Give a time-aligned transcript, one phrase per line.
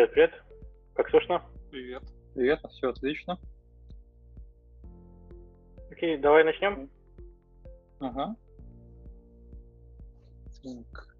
[0.00, 0.30] Привет, привет.
[0.94, 1.42] Как слышно?
[1.70, 2.02] Привет.
[2.34, 3.38] Привет, все отлично.
[5.90, 6.88] Окей, давай начнем.
[7.98, 8.34] Ага.
[10.62, 11.16] Так.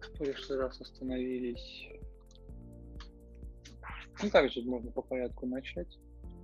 [0.00, 1.88] В прошлый раз остановились.
[4.22, 5.98] Ну, также можно по порядку начать.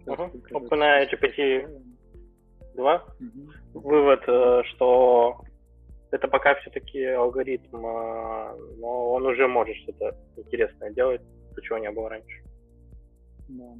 [0.07, 0.31] Ага.
[0.51, 1.71] OpenAI GPT
[2.75, 2.95] 2.
[2.95, 3.81] Угу.
[3.81, 5.41] Вывод, э, что
[6.17, 11.21] это пока все-таки алгоритм, а, но он уже может что-то интересное делать,
[11.55, 12.43] то, чего не было раньше.
[13.49, 13.75] Да.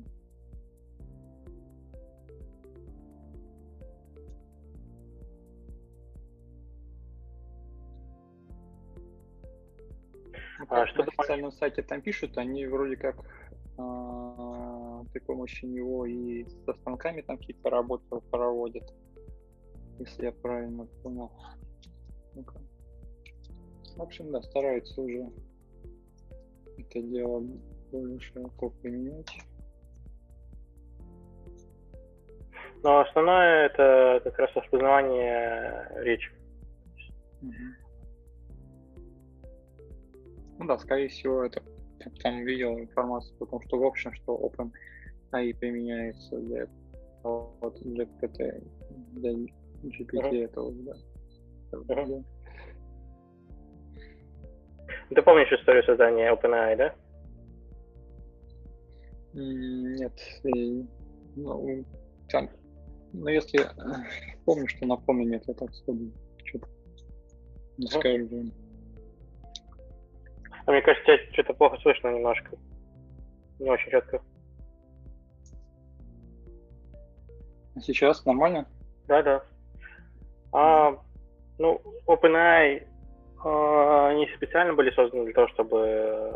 [10.69, 13.17] А, что на официальном сайте там пишут, они вроде как
[13.79, 18.85] а, при помощи него и со станками там какие-то работы проводят,
[19.99, 21.31] если я правильно понял.
[22.37, 22.61] Ну-ка.
[23.97, 25.31] В общем, да, стараются уже
[26.79, 27.43] это дело
[27.91, 29.27] более широко применять.
[32.83, 36.31] Но основное это как раз распознавание речи.
[37.43, 37.53] Угу.
[40.59, 41.63] Ну да, скорее всего, это
[42.23, 46.67] там видел информацию о том, что в общем, что OpenAI применяется для
[47.23, 48.63] вот, для GPT,
[49.13, 49.33] для
[49.83, 50.95] GPT этого, да.
[55.15, 56.95] Ты помнишь историю создания OpenAI, да?
[59.35, 60.13] Нет.
[60.45, 60.85] И,
[61.37, 61.85] ну,
[62.29, 62.51] там,
[63.13, 63.61] ну, если
[64.45, 66.13] помню, что напомню, нет, я так сходу
[66.45, 66.69] что-то
[67.79, 68.53] не скажу.
[70.67, 72.57] А мне кажется, тебя что-то плохо слышно немножко.
[73.61, 74.21] Не очень четко.
[77.77, 78.67] А сейчас нормально?
[79.07, 79.45] Да, да.
[80.53, 80.99] А,
[81.59, 82.87] ну, OpenAI
[83.45, 86.33] а, они специально были созданы для того, чтобы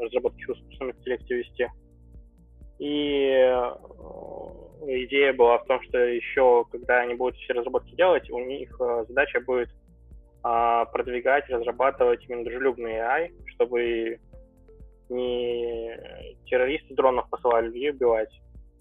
[0.00, 1.66] разработки в искусственном интеллекте вести.
[2.78, 3.72] И э,
[4.86, 9.04] идея была в том, что еще, когда они будут все разработки делать, у них э,
[9.08, 9.68] задача будет
[10.44, 14.20] а, продвигать, разрабатывать именно дружелюбный AI, чтобы
[15.08, 15.98] не
[16.46, 18.30] террористы дронов посылали людей убивать,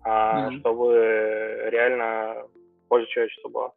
[0.03, 0.59] а mm-hmm.
[0.59, 2.43] чтобы реально
[2.87, 3.71] польза человечества была.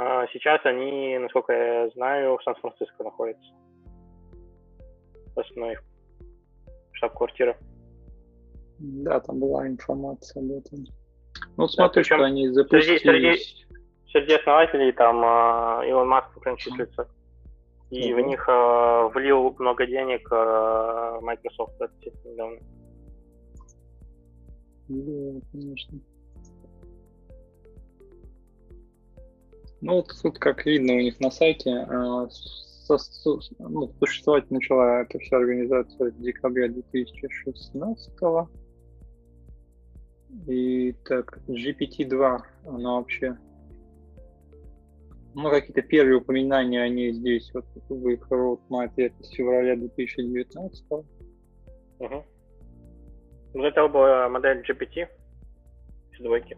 [0.00, 3.48] А сейчас они, насколько я знаю, в Сан-Франциско находятся.
[5.34, 5.82] Основной их
[6.92, 7.56] штаб-квартира.
[8.78, 10.84] Да, там была информация об этом.
[11.56, 12.98] Ну, смотри, да, что они запустили...
[12.98, 13.44] Среди, среди,
[14.12, 17.08] среди основателей там э, Илон Маск прям числится.
[17.90, 18.14] И mm-hmm.
[18.14, 22.58] в них э, влил много денег э, Microsoft относительно недавно.
[24.86, 25.98] Да, конечно.
[29.80, 32.98] Ну вот тут, как видно у них на сайте, э, со,
[33.58, 38.12] ну, существовать начала эта вся организация в декабре 2016
[40.46, 43.36] И так, GPT-2, она вообще
[45.34, 50.84] ну, какие-то первые упоминания о ней здесь, вот в их roadmap это с февраля 2019.
[50.90, 52.24] Угу.
[53.54, 55.06] Ну, это была модель GPT
[56.16, 56.56] с двойки.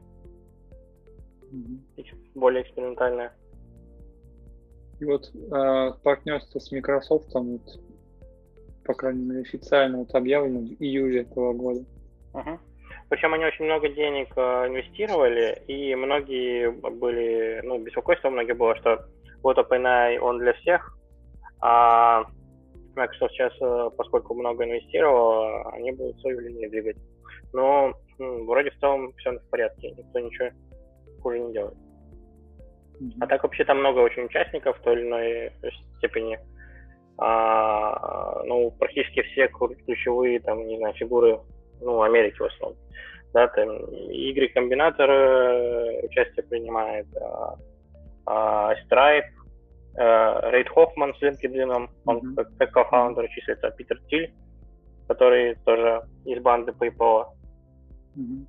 [2.35, 3.33] Более экспериментальная.
[5.01, 7.63] И вот э, партнерство с Microsoft, вот,
[8.85, 11.81] по крайней мере, официально вот объявлено в июле этого года.
[12.35, 12.59] Угу.
[13.09, 19.07] Причем они очень много денег э, инвестировали, и многие были, ну, беспокойство многие было, что
[19.43, 20.97] вот OpenAI, он для всех,
[21.61, 22.25] а
[22.95, 26.97] Microsoft сейчас, э, поскольку много инвестировал, они будут свою линию двигать.
[27.53, 30.51] Но ну, вроде в целом все в порядке, никто ничего
[31.21, 31.77] хуже не делает.
[33.01, 33.17] Mm-hmm.
[33.21, 35.53] А так вообще там много очень участников в той или иной
[35.99, 36.39] степени.
[37.19, 41.41] А, ну, практически все ключевые, там, не знаю, фигуры,
[41.81, 42.79] ну, Америки в основном
[43.33, 43.69] да, там
[44.11, 47.57] Y-комбинатор э, участие принимает, а,
[48.27, 49.31] а, Stripe,
[49.97, 52.35] а, Рейд Хоффман с LinkedIn, он mm-hmm.
[52.35, 54.33] как, как кофаундер числится, Питер Тиль,
[55.07, 57.27] который тоже из банды PayPal.
[58.17, 58.47] Mm-hmm.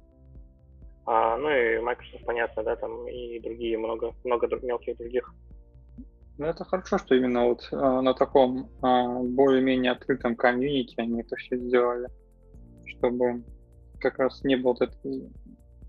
[1.14, 5.34] А, ну и Microsoft, понятно, да, там и другие, много, много мелких других.
[6.38, 11.36] Ну, это хорошо, что именно вот э, на таком э, более-менее открытом комьюнити они это
[11.36, 12.08] все сделали,
[12.86, 13.44] чтобы
[14.00, 15.30] как раз не было вот этой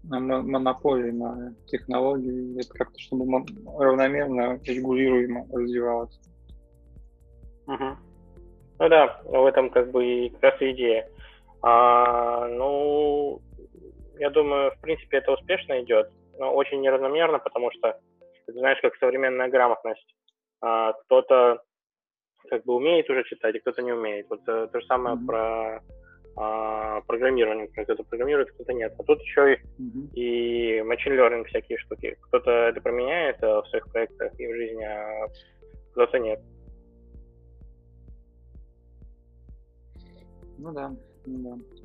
[0.03, 3.47] монополии на технологии, это как-то чтобы
[3.79, 6.19] равномерно регулируемо развивалось.
[7.69, 7.97] Угу.
[8.81, 11.09] Ну да, в этом как бы и как раз идея.
[11.63, 13.41] А, ну,
[14.19, 17.99] я думаю, в принципе, это успешно идет, но очень неравномерно, потому что,
[18.47, 20.15] ты знаешь, как современная грамотность.
[20.61, 21.63] А, кто-то
[22.49, 24.27] как бы умеет уже читать, и кто-то не умеет.
[24.29, 25.27] Вот э, то же самое mm-hmm.
[25.27, 25.83] про
[26.37, 28.95] а, программирование, кто-то программирует, кто-то нет.
[28.99, 30.13] А тут еще и, mm-hmm.
[30.15, 32.17] и machine learning всякие штуки.
[32.23, 35.29] Кто-то это применяет а, в своих проектах и в жизни, а
[35.93, 36.41] кто-то нет.
[40.59, 40.93] Ну да,
[41.27, 41.82] ну да.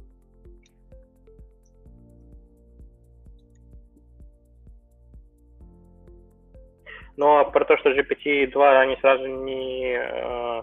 [7.17, 10.61] Но про то, что GPT-2 они сразу не, э,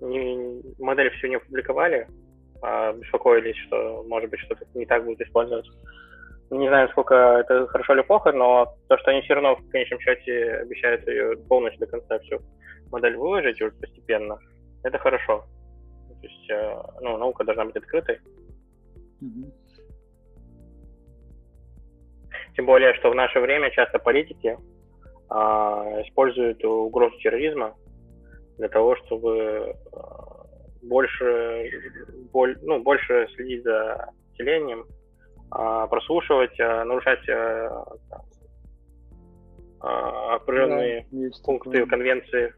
[0.00, 2.08] не модель всю не опубликовали,
[2.62, 5.70] а беспокоились, что, может быть, что-то не так будет использоваться.
[6.50, 10.00] Не знаю, сколько это хорошо или плохо, но то, что они все равно в конечном
[10.00, 12.40] счете обещают ее полностью до конца всю
[12.90, 14.38] модель выложить уже постепенно,
[14.82, 15.44] это хорошо.
[16.08, 18.18] То есть, э, ну, наука должна быть открытой.
[19.22, 19.52] Mm-hmm.
[22.56, 24.56] Тем более, что в наше время часто политики
[25.30, 27.74] используют угрозу терроризма
[28.56, 30.28] для того, чтобы а,
[30.82, 31.70] больше,
[32.32, 34.86] боль, ну, больше следить за населением,
[35.50, 38.20] а, прослушивать, а, нарушать а, там,
[39.80, 41.86] а, определенные да, пункты такое.
[41.86, 42.54] конвенции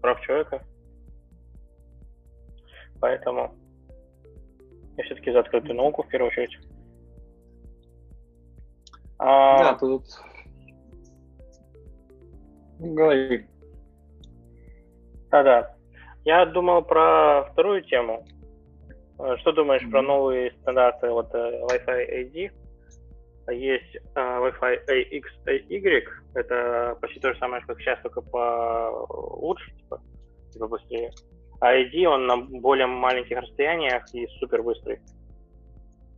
[0.00, 0.62] прав человека.
[3.00, 3.54] Поэтому
[4.96, 6.56] я все-таки за открытую науку в первую очередь.
[9.18, 10.04] А, да, тут
[12.82, 13.46] Говори.
[15.30, 15.76] Да-да.
[16.24, 18.24] Я думал про вторую тему.
[19.18, 19.90] Э, что думаешь mm-hmm.
[19.90, 22.52] про новые стандарты вот э, Wi-Fi AD?
[23.50, 26.02] Есть uh, Wi-Fi AX, AY.
[26.34, 29.06] Это почти то же самое, как сейчас, только по
[29.40, 30.00] лучше, типа,
[30.52, 31.10] типа быстрее.
[31.60, 35.00] А ID он на более маленьких расстояниях и супер быстрый.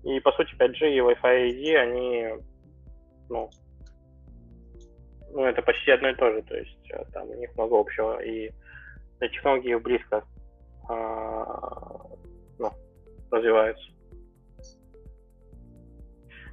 [0.05, 2.29] И по сути 5G и Wi-Fi AD, они
[3.31, 3.51] ну,
[5.35, 8.23] ну, это почти одно и то же, то есть э, там у них много общего,
[8.23, 8.51] и
[9.21, 10.23] технологии близко
[10.89, 11.45] а,
[12.59, 12.71] ну,
[13.31, 13.85] развиваются.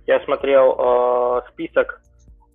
[0.07, 2.01] Я смотрел э, список,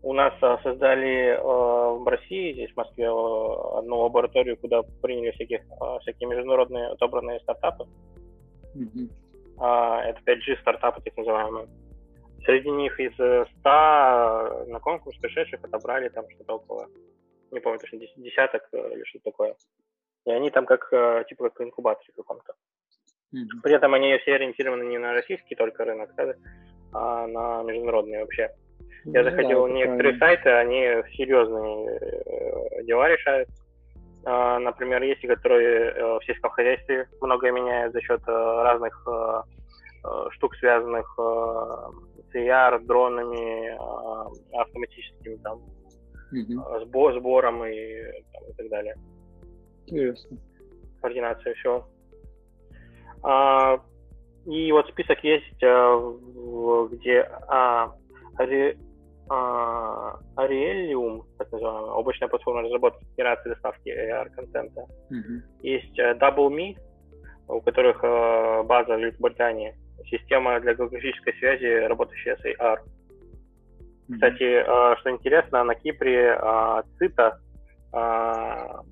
[0.03, 5.31] у нас э, создали э, в России, здесь в Москве, э, одну лабораторию, куда приняли
[5.33, 7.87] всяких, э, всякие международные отобранные стартапы.
[8.75, 9.11] Mm-hmm.
[9.61, 11.69] Э, это 5G стартапы, так называемые.
[12.47, 16.87] Среди них из 100 э, на конкурс пришедших отобрали там что-то около,
[17.51, 19.57] не помню точно, десяток э, или что-то такое.
[20.27, 22.55] И они там как, э, типа, как инкубаторе каком-то.
[23.35, 23.63] Mm-hmm.
[23.65, 26.11] При этом они все ориентированы не на российский только рынок,
[26.93, 28.51] а на международный вообще.
[29.07, 30.43] Я ну заходил да, в некоторые правильно.
[30.43, 30.81] сайты, они
[31.17, 33.49] серьезные дела решают.
[34.25, 39.07] А, например, есть и которые в сельском хозяйстве многое меняют за счет разных
[40.31, 41.17] штук, связанных
[42.39, 44.29] AR, дронами, а,
[44.61, 45.61] автоматическим там
[46.33, 46.87] mm-hmm.
[46.87, 48.03] сбор, сбором и,
[48.33, 48.95] там, и так далее.
[49.87, 50.39] Интересно.
[51.01, 51.87] Координация всего.
[53.23, 53.81] А,
[54.47, 57.93] и вот список есть, а, где а,
[58.37, 58.79] Ари,
[59.29, 64.87] а, Arielium, так называемая, облачная платформа разработки генерации доставки AR-контента.
[65.11, 65.63] Mm-hmm.
[65.63, 66.77] Есть DoubleMe,
[67.49, 68.03] у которых
[68.67, 69.75] база в Великобритании
[70.11, 72.79] система для голографической связи, работающая с AR.
[74.13, 77.41] Кстати, а, что интересно, на Кипре а, ЦИТа
[77.93, 78.83] а,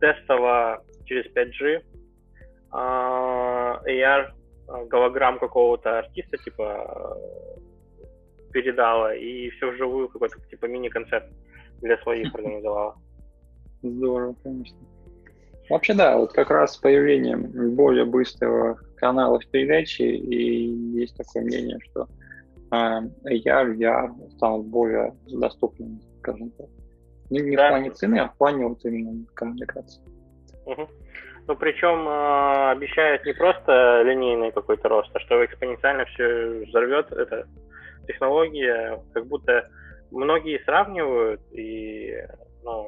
[0.00, 1.82] тестово через 5G
[2.72, 4.32] AR
[4.88, 7.18] голограмм какого-то артиста типа
[8.52, 11.24] передала и все вживую какой-то типа мини-концерт
[11.80, 12.94] для своих организовала.
[13.82, 14.78] Здорово, конечно.
[15.68, 20.68] Вообще, да, вот как раз с появлением более быстрого каналов передачи, и
[21.00, 22.06] есть такое мнение, что
[22.70, 26.66] а, AR, VR станут более доступными, скажем так.
[27.30, 27.66] Не, не да.
[27.66, 30.02] в плане цены, а в плане вот именно коммуникации.
[30.66, 30.88] Угу.
[31.46, 37.46] Ну, причем э, обещают не просто линейный какой-то рост, а что экспоненциально все взорвет эта
[38.06, 39.68] технология, как будто
[40.10, 42.14] многие сравнивают, и
[42.62, 42.86] ну,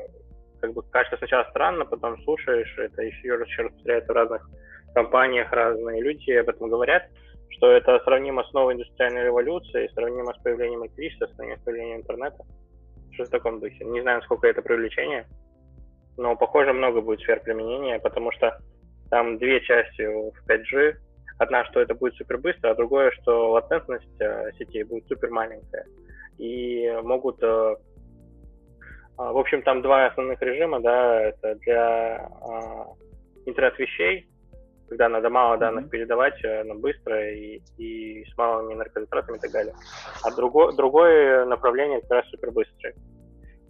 [0.61, 4.49] как бы кажется сначала странно, потом слушаешь, это еще раз еще повторяется в разных
[4.93, 7.05] компаниях, разные люди об этом говорят,
[7.51, 12.45] что это сравнимо с новой индустриальной революцией, сравнимо с появлением электричества, сравнимо с появлением интернета.
[13.13, 13.85] Что в таком духе.
[13.85, 15.27] Не знаю, сколько это привлечение,
[16.17, 18.59] но, похоже, много будет сфер применения, потому что
[19.11, 20.95] там две части в 5G.
[21.39, 25.87] Одна, что это будет супер быстро, а другое, что латентность э, сетей будет супер маленькая.
[26.39, 27.77] И могут э,
[29.23, 32.87] а, в общем, там два основных режима, да, это для а,
[33.47, 34.27] интернет-вещей,
[34.89, 35.91] когда надо мало данных mm-hmm.
[35.91, 39.75] передавать, э, но быстро и, и с малыми энергозатратами и так далее.
[40.23, 42.95] А другое, другое направление как раз супербыстрое.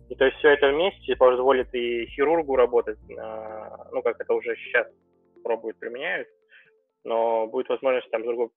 [0.08, 4.86] И то есть все это вместе позволит и хирургу работать, ну, как это уже сейчас
[5.42, 6.28] пробуют, применяют,
[7.04, 8.50] но будет возможность там с другой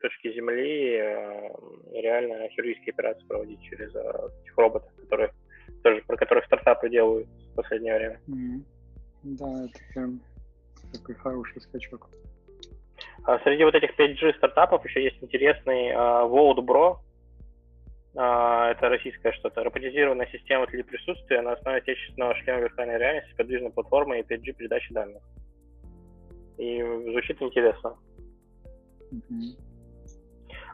[0.00, 0.98] точки Земли
[1.92, 5.32] реально хирургические операции проводить через этих роботов, которые
[5.82, 8.20] тоже про которых стартапы делают в последнее время.
[8.28, 8.80] Mm-hmm.
[9.22, 10.20] Да, это прям
[10.92, 12.08] такой хороший скачок.
[13.24, 16.98] А среди вот этих 5G стартапов еще есть интересный uh, Bro.
[18.14, 19.62] Uh, это российская что-то.
[19.62, 25.22] Роботизированная система телеприсутствия на основе отечественного шлема виртуальной реальности, подвижной платформы и 5G передачи данных.
[26.58, 27.96] И звучит интересно.
[29.12, 29.70] Mm-hmm.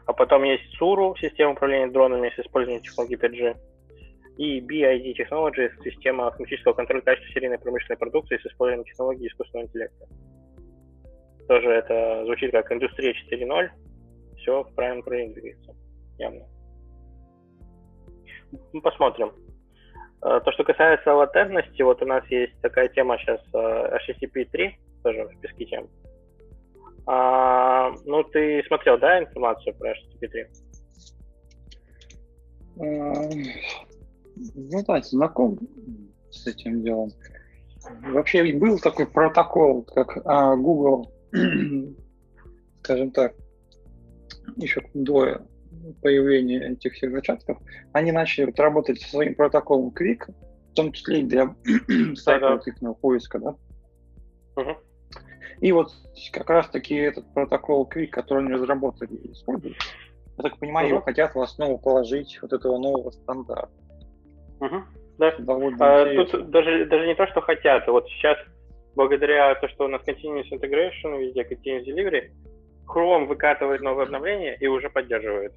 [0.07, 3.57] А потом есть Суру, система управления дронами с использованием технологии 5G
[4.37, 10.07] и BID Technologies, система автоматического контроля качества серийной промышленной продукции с использованием технологий искусственного интеллекта.
[11.47, 13.69] Тоже это звучит как индустрия 4.0,
[14.37, 15.75] все в правильном направлении двигается,
[16.17, 16.45] явно.
[18.73, 19.31] Ну, посмотрим.
[20.23, 24.77] Э, то, что касается латентности, вот у нас есть такая тема сейчас э, HTTP 3,
[25.03, 25.89] тоже в списке тем.
[27.07, 30.47] А, ну, ты смотрел, да, информацию про HTTP 3?
[34.55, 35.59] Ну да, знаком
[36.29, 37.11] с этим делом.
[38.11, 41.11] Вообще был такой протокол, как а, Google,
[42.83, 43.33] скажем так,
[44.55, 45.41] еще до
[46.01, 47.57] появления этих сервочатков,
[47.93, 50.33] они начали вот работать со своим протоколом Quick,
[50.71, 51.55] в том числе и для
[52.15, 52.93] сайтов да.
[52.93, 53.55] поиска, да?
[55.59, 55.91] И вот
[56.31, 59.77] как раз-таки этот протокол Quick, который они разработали и используют,
[60.37, 63.73] я так понимаю, uh его хотят в основу положить вот этого нового стандарта.
[64.59, 64.83] Угу.
[65.17, 65.33] Да.
[65.79, 67.87] А, тут даже, даже не то, что хотят.
[67.87, 68.37] Вот сейчас,
[68.95, 72.31] благодаря то, что у нас Continuous Integration, везде Continuous Delivery,
[72.87, 75.53] Chrome выкатывает новые обновления и уже поддерживает.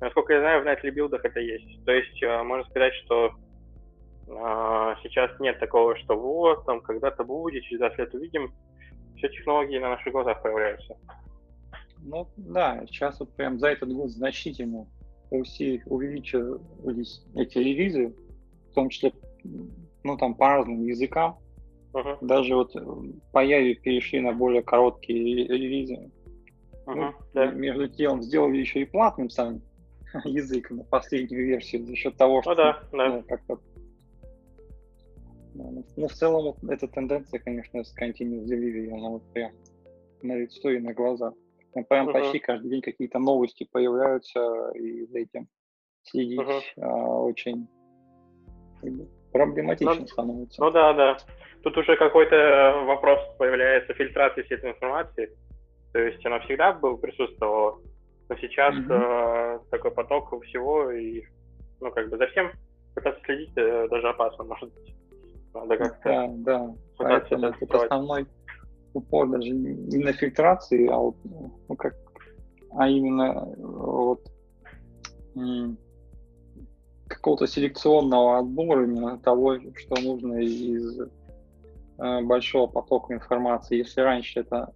[0.00, 1.84] Насколько я знаю, в Nightly билдах это есть.
[1.84, 3.32] То есть а, можно сказать, что
[4.30, 8.52] а, сейчас нет такого, что вот, там когда-то будет, через 20 лет увидим.
[9.16, 10.96] Все технологии на наших глазах появляются.
[12.04, 14.86] Ну да, сейчас вот прям за этот год значительно
[15.30, 18.14] увеличились эти релизы,
[18.78, 19.12] том числе,
[20.04, 21.38] ну, там, по разным языкам.
[21.92, 22.16] Uh-huh.
[22.20, 22.80] Даже вот э,
[23.32, 26.10] по Яве перешли на более короткие релизы.
[26.86, 26.94] Uh-huh.
[26.94, 27.46] Ну, да.
[27.46, 29.62] Между тем сделали еще и платным сам
[30.24, 33.08] язык на последнюю версию за счет того, что ну, да, да.
[33.08, 33.58] Ну, как-то
[35.54, 39.50] ну, в целом вот эта тенденция, конечно, с Continuous Delivery, она вот прям
[40.22, 41.32] на лицо и на глаза.
[41.88, 42.12] Прям uh-huh.
[42.12, 45.48] почти каждый день какие-то новости появляются, и за этим
[46.04, 46.62] следить uh-huh.
[46.76, 47.66] а, очень
[49.32, 50.62] проблематично ну, становится.
[50.62, 51.16] Ну да, да.
[51.62, 55.30] Тут уже какой-то э, вопрос появляется фильтрации всей этой информации.
[55.92, 57.80] То есть она всегда был, присутствовала,
[58.28, 59.56] но сейчас mm-hmm.
[59.56, 61.24] э, такой поток всего, и
[61.80, 62.52] ну как бы за всем
[62.94, 64.94] пытаться следить э, даже опасно, может быть.
[65.54, 66.74] Надо как-то да, да.
[66.98, 68.26] Поэтому тут основной
[68.92, 71.94] упор даже не на фильтрации, а вот, ну, как,
[72.76, 74.20] а именно вот
[77.08, 83.78] какого-то селекционного отбора именно того, что нужно из э, большого потока информации.
[83.78, 84.72] Если раньше это,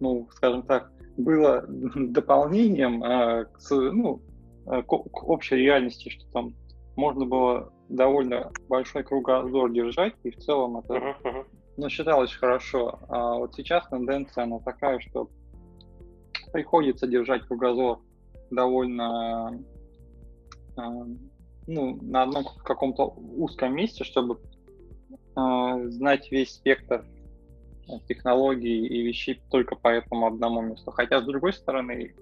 [0.00, 4.20] ну, скажем так, было дополнением э, к, ну,
[4.66, 6.54] э, к, к общей реальности, что там
[6.96, 11.44] можно было довольно большой кругозор держать, и в целом это uh-huh,
[11.76, 12.98] ну, считалось хорошо.
[13.08, 15.28] А вот сейчас тенденция, она такая, что
[16.52, 18.00] приходится держать кругозор
[18.50, 19.60] довольно
[20.76, 20.80] э,
[21.66, 24.38] ну, на одном каком-то узком месте, чтобы
[25.36, 27.04] э, знать весь спектр
[27.88, 30.90] э, технологий и вещей только по этому одному месту.
[30.90, 32.14] Хотя, с другой стороны,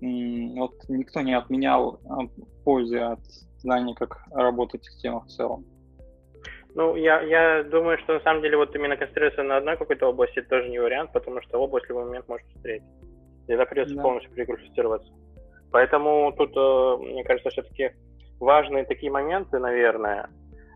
[0.00, 2.26] вот никто не отменял а,
[2.64, 3.20] пользы от
[3.58, 5.64] знания, как работает система в целом.
[6.74, 10.42] Ну, я, я думаю, что на самом деле вот именно концентрироваться на одной какой-то области
[10.42, 12.86] тоже не вариант, потому что область в любой момент может встретить.
[13.46, 14.02] Тогда придется да.
[14.02, 15.10] полностью переквалифицироваться.
[15.70, 17.92] Поэтому тут, э, мне кажется, все-таки
[18.40, 20.28] важные такие моменты, наверное,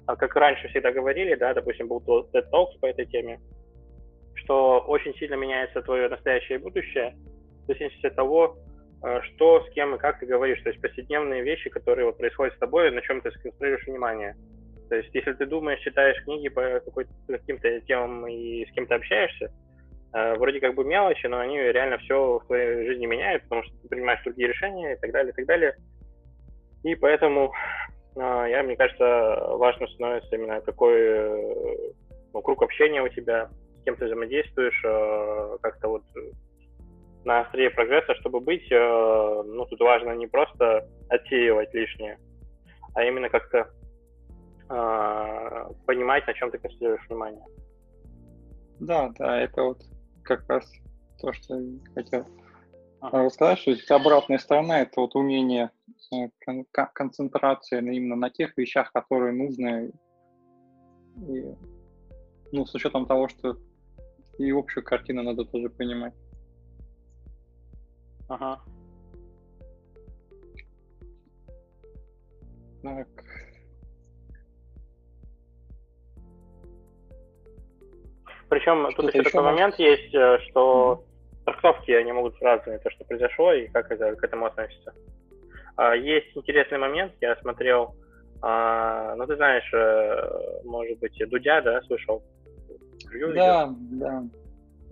[0.07, 3.41] а как раньше всегда говорили, да, допустим, был TED Talks по этой теме,
[4.35, 7.15] что очень сильно меняется твое настоящее и будущее,
[7.63, 8.57] в зависимости от того,
[9.03, 12.55] э, что, с кем и как ты говоришь, то есть повседневные вещи, которые вот происходят
[12.55, 14.35] с тобой, на чем ты сконцентрируешь внимание.
[14.89, 16.83] То есть, если ты думаешь, читаешь книги по
[17.29, 19.53] каким-то темам и с кем-то общаешься,
[20.13, 23.73] э, вроде как бы мелочи, но они реально все в твоей жизни меняют, потому что
[23.83, 25.77] ты принимаешь другие решения и так далее, и так далее.
[26.83, 27.53] И поэтому,
[28.17, 29.05] а, я, мне кажется,
[29.57, 31.93] важно становится именно какой э,
[32.33, 36.03] ну, круг общения у тебя, с кем ты взаимодействуешь, э, как-то вот
[37.25, 42.19] на острие прогресса, чтобы быть, э, ну, тут важно не просто отсеивать лишнее,
[42.95, 43.71] а именно как-то
[44.71, 47.45] э, понимать, на чем ты концентрируешь внимание.
[48.81, 49.79] Да, да, это вот
[50.25, 50.65] как раз
[51.21, 51.61] то, что
[51.95, 52.27] хотел.
[53.01, 55.71] Рассказать, что здесь обратная сторона это вот умение
[56.13, 59.91] э, кон- концентрации именно на тех вещах, которые нужны,
[61.29, 61.55] и,
[62.53, 63.57] ну, с учетом того, что
[64.39, 66.15] и общую картину надо тоже понимать.
[68.29, 68.61] Ага.
[72.83, 73.09] Так.
[78.49, 81.05] Причем тут еще такой момент есть, э, что.
[81.45, 84.93] Трактовки они могут быть разные, то, что произошло и как это к этому относится.
[85.77, 87.95] А, есть интересный момент, я смотрел,
[88.43, 92.23] а, ну ты знаешь, э, может быть, Дудя, да, слышал?
[92.95, 94.23] Интервью да, да.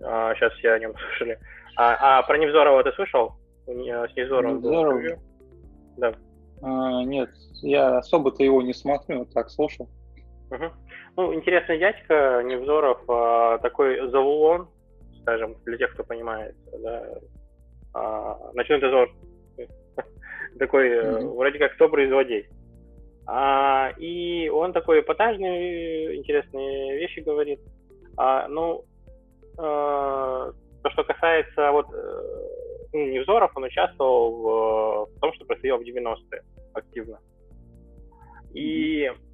[0.01, 1.39] А, сейчас все о нем слышали.
[1.75, 3.33] А, а про Невзорова ты слышал?
[3.65, 5.19] С Невзоровым Невзоров?
[5.97, 6.13] Да.
[6.61, 7.29] А, нет,
[7.61, 9.89] я особо-то его не смотрю, так слушал.
[10.51, 10.65] Угу.
[11.17, 14.69] Ну, интересный дядька Невзоров, а, такой завулон,
[15.29, 17.03] скажем, для тех, кто понимает, да,
[17.93, 19.11] а, ночной дозор,
[20.59, 21.35] такой mm-hmm.
[21.35, 22.47] вроде как добрый злодей.
[23.27, 27.59] А, и он такой эпатажные, интересные вещи говорит.
[28.17, 28.85] А, ну,
[29.57, 32.21] а, то, что касается вот э,
[32.93, 36.41] ну, Невзоров, он участвовал в, в том, что происходило в 90-е
[36.73, 37.19] активно.
[38.53, 39.29] И mm-hmm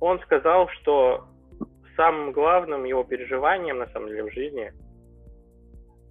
[0.00, 1.24] он сказал, что
[1.96, 4.72] самым главным его переживанием, на самом деле, в жизни,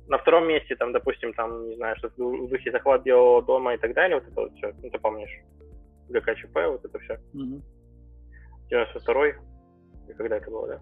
[0.08, 3.78] на втором месте, там, допустим, там, не знаю, что в духе захват Белого дома и
[3.78, 5.32] так далее, вот это вот все, ну, ты помнишь,
[6.10, 7.14] ГКЧП, вот это все.
[7.34, 7.62] Mm-hmm.
[8.72, 9.36] 92-й,
[10.16, 10.82] когда это было, да?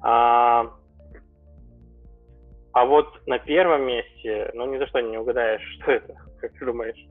[0.00, 0.76] А,
[2.72, 6.64] а вот на первом месте, ну, ни за что не угадаешь, что это, как ты
[6.64, 7.06] думаешь?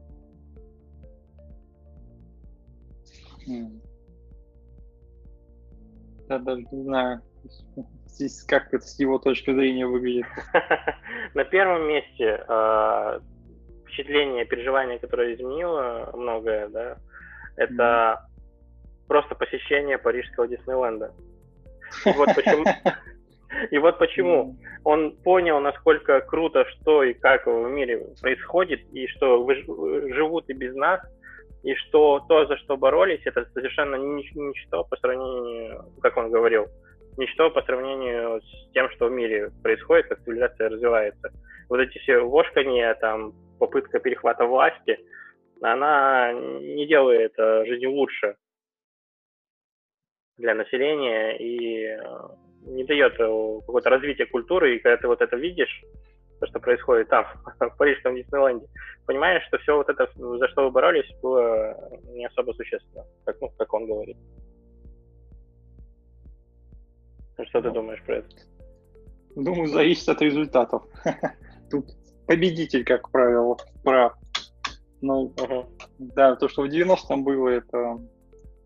[6.28, 7.22] Я даже не знаю,
[8.16, 10.26] здесь как это с его точки зрения выглядит.
[11.34, 13.20] На первом месте э,
[13.84, 16.98] впечатление, переживание, которое изменило многое, да,
[17.58, 18.26] это
[19.08, 21.14] просто посещение парижского Диснейленда.
[22.06, 22.66] И вот почему.
[23.72, 29.48] И вот почему он понял, насколько круто, что и как в мире происходит, и что
[29.50, 31.00] живут и без нас,
[31.64, 36.68] и что то, за что боролись, это совершенно ничто по сравнению, как он говорил,
[37.18, 41.32] ничто по сравнению с тем, что в мире происходит, как цивилизация развивается.
[41.70, 45.00] Вот эти все вошкания, там, попытка перехвата власти,
[45.62, 48.36] она не делает э, жизнь лучше
[50.38, 52.00] для населения и э,
[52.68, 55.82] не дает э, какое-то развитие культуры, и когда ты вот это видишь,
[56.40, 57.26] то, что происходит там,
[57.60, 58.68] в Парижском Диснейленде,
[59.06, 61.76] понимаешь, что все вот это, за что вы боролись, было
[62.10, 64.18] не особо существенно, как, ну, как он говорит.
[67.44, 68.30] Что ты думаешь про это?
[69.36, 70.84] Думаю, зависит от результатов.
[71.70, 71.86] Тут
[72.26, 74.14] победитель, как правило, прав.
[75.02, 75.68] Ну, uh-huh.
[76.00, 78.00] да, то, что в 90-м было, это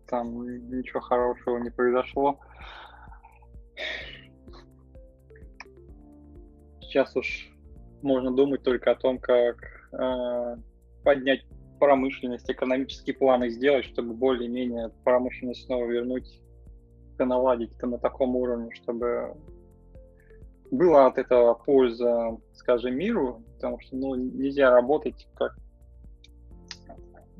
[0.06, 2.38] там ничего хорошего не произошло.
[6.80, 7.50] Сейчас уж
[8.02, 9.56] можно думать только о том, как
[9.92, 10.56] э,
[11.04, 11.44] поднять
[11.78, 16.40] промышленность, экономические планы сделать, чтобы более-менее промышленность снова вернуть,
[17.24, 19.34] наладить на таком уровне, чтобы
[20.70, 25.56] была от этого польза, скажем, миру, потому что ну, нельзя работать как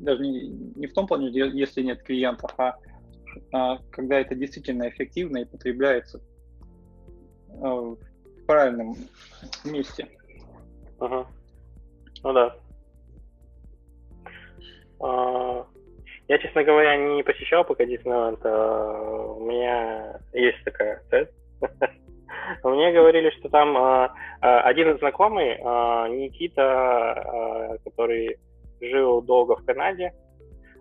[0.01, 2.77] даже не, не в том плане, если нет клиентов, а,
[3.53, 6.21] а когда это действительно эффективно и потребляется
[7.49, 7.99] э, в
[8.47, 8.97] правильном
[9.65, 10.09] месте.
[10.99, 11.27] Ага.
[12.23, 12.57] Ну да.
[15.01, 15.67] А,
[16.31, 18.39] я, честно говоря, не посещал пока Диснейленд.
[18.45, 21.29] А у меня есть такая цель.
[22.63, 28.39] Мне говорили, что там а, а, один знакомый, а, Никита, который
[28.81, 30.13] жил долго в Канаде,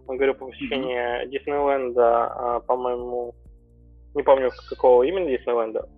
[0.06, 1.30] он говорил по посещению mm-hmm.
[1.30, 3.34] Диснейленда, по-моему,
[4.14, 5.90] не помню какого именно Диснейленда,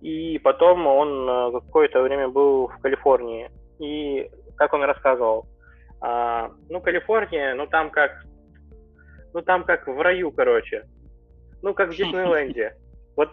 [0.00, 3.50] и потом он какое-то время был в Калифорнии.
[3.78, 5.46] И как он рассказывал,
[6.00, 8.25] ну, Калифорния, ну, там как,
[9.36, 10.86] ну, там как в раю, короче.
[11.60, 12.74] Ну, как в Диснейленде.
[13.16, 13.30] Вот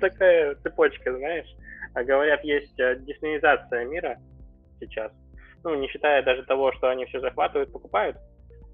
[0.00, 1.46] такая цепочка, знаешь.
[1.94, 4.16] А говорят, есть э, диснеизация мира
[4.78, 5.12] сейчас.
[5.62, 8.16] Ну, не считая даже того, что они все захватывают, покупают.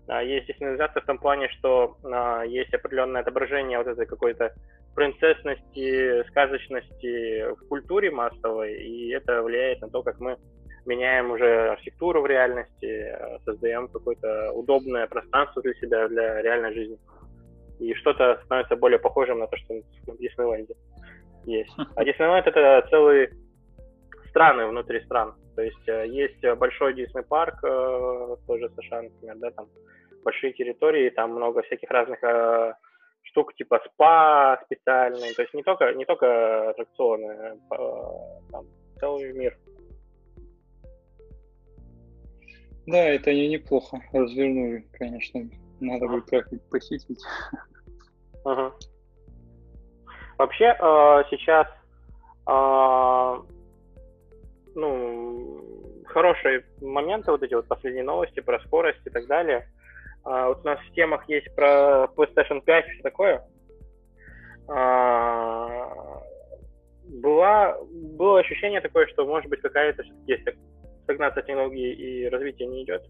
[0.07, 4.53] А есть диснеизация в том плане, что а, есть определенное отображение вот этой какой-то
[4.95, 10.39] принцессности, сказочности в культуре массовой, и это влияет на то, как мы
[10.87, 16.99] меняем уже архитектуру в реальности, создаем какое-то удобное пространство для себя, для реальной жизни.
[17.79, 19.75] и что-то становится более похожим на то, что
[20.07, 20.75] в Диснейленде
[21.45, 21.73] есть.
[21.95, 23.31] А Диснейленд— это целые
[24.31, 25.35] страны внутри стран.
[25.57, 29.67] То есть э, есть большой Дисней парк, э, тоже США, например, да, там
[30.23, 32.75] большие территории, там много всяких разных э,
[33.23, 37.59] штук типа спа специальные, то есть не только, не только аттракционы,
[38.51, 38.67] там
[39.01, 39.57] целый мир.
[42.87, 45.49] Да, это не неплохо развернули, конечно.
[45.81, 47.21] Надо будет как-нибудь посетить.
[48.45, 48.73] Угу.
[50.39, 51.67] Вообще э, сейчас
[52.47, 53.43] э,
[54.77, 55.61] ну,
[56.07, 59.69] хорошие моменты, вот эти вот последние новости про скорость и так далее.
[60.25, 63.49] Э, вот у нас в темах есть про PlayStation 5, что такое.
[64.69, 65.87] Э,
[67.09, 70.45] была, было ощущение такое, что может быть какая-то все-таки есть
[71.07, 73.03] стагнация технологии и развитие не идет.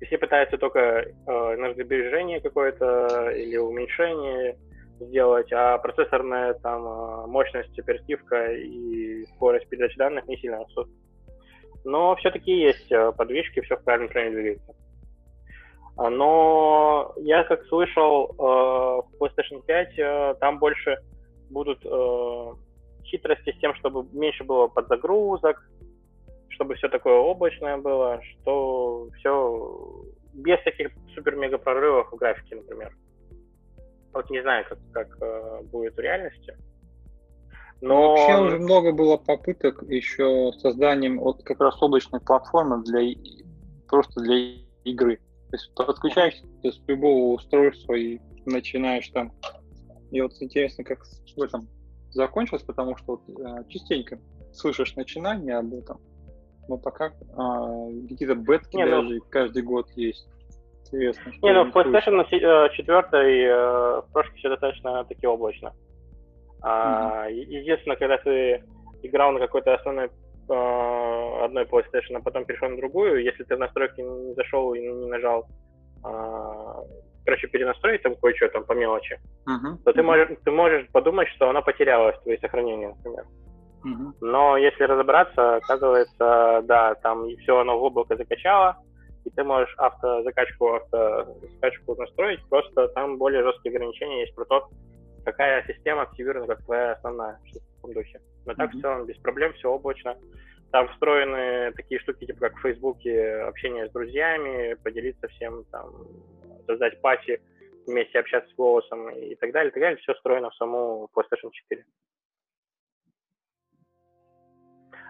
[0.00, 4.58] И все пытаются только э, энергосбережение какое-то или уменьшение
[5.00, 10.88] сделать, а процессорная там э, мощность, оперативка и скорость передачи данных не сильно растут.
[11.84, 14.74] Но все-таки есть э, подвижки, все в правильном направлении двигается.
[15.96, 20.98] А, но я как слышал, э, в PlayStation 5 там больше
[21.50, 21.80] будут
[23.04, 25.68] хитрости с тем, чтобы меньше было подзагрузок,
[26.60, 32.94] чтобы все такое облачное было, что все без таких супер-мега прорывов в графике, например.
[34.12, 36.54] Вот не знаю, как, как э, будет в реальности.
[37.80, 38.10] Но...
[38.10, 43.14] Вообще уже много было попыток еще созданием вот как раз облачной платформы для
[43.88, 45.16] просто для игры.
[45.16, 49.32] То есть подключаешься с любого устройства и начинаешь там.
[50.10, 51.70] И вот интересно, как в этом
[52.10, 54.20] закончилось, потому что вот, э, частенько
[54.52, 55.98] слышишь начинания об этом.
[56.68, 59.20] Но пока а, какие-то бетки не, ну даже ну...
[59.28, 60.28] каждый год есть.
[60.86, 61.32] Интересно.
[61.42, 65.72] Не, ну в PlayStation 4 э, э, прошки все достаточно таки облачно.
[66.62, 67.32] А, mm-hmm.
[67.32, 68.64] Единственное, когда ты
[69.02, 73.58] играл на какой-то основной э, одной PlayStation, а потом перешел на другую, если ты в
[73.58, 75.46] настройки не зашел и не нажал,
[76.04, 76.08] э,
[77.24, 79.76] короче, перенастроить там кое-что там по мелочи, uh-huh.
[79.84, 83.24] то ты можешь, ты можешь подумать, что она потерялась, твои сохранения, например.
[84.20, 88.76] Но если разобраться, оказывается, да, там все оно в облако закачало,
[89.24, 94.68] и ты можешь автозакачку, автоскачку настроить, просто там более жесткие ограничения есть про то,
[95.24, 98.20] какая система активирована как твоя основная, что в таком духе.
[98.46, 98.78] Но так mm-hmm.
[98.78, 100.16] в целом без проблем, все облачно.
[100.72, 105.90] Там встроены такие штуки, типа как в Фейсбуке, общение с друзьями, поделиться всем, там,
[106.66, 107.40] создать пати,
[107.86, 109.98] вместе общаться с голосом и так далее, и так далее.
[109.98, 111.84] Все встроено в саму PlayStation 4.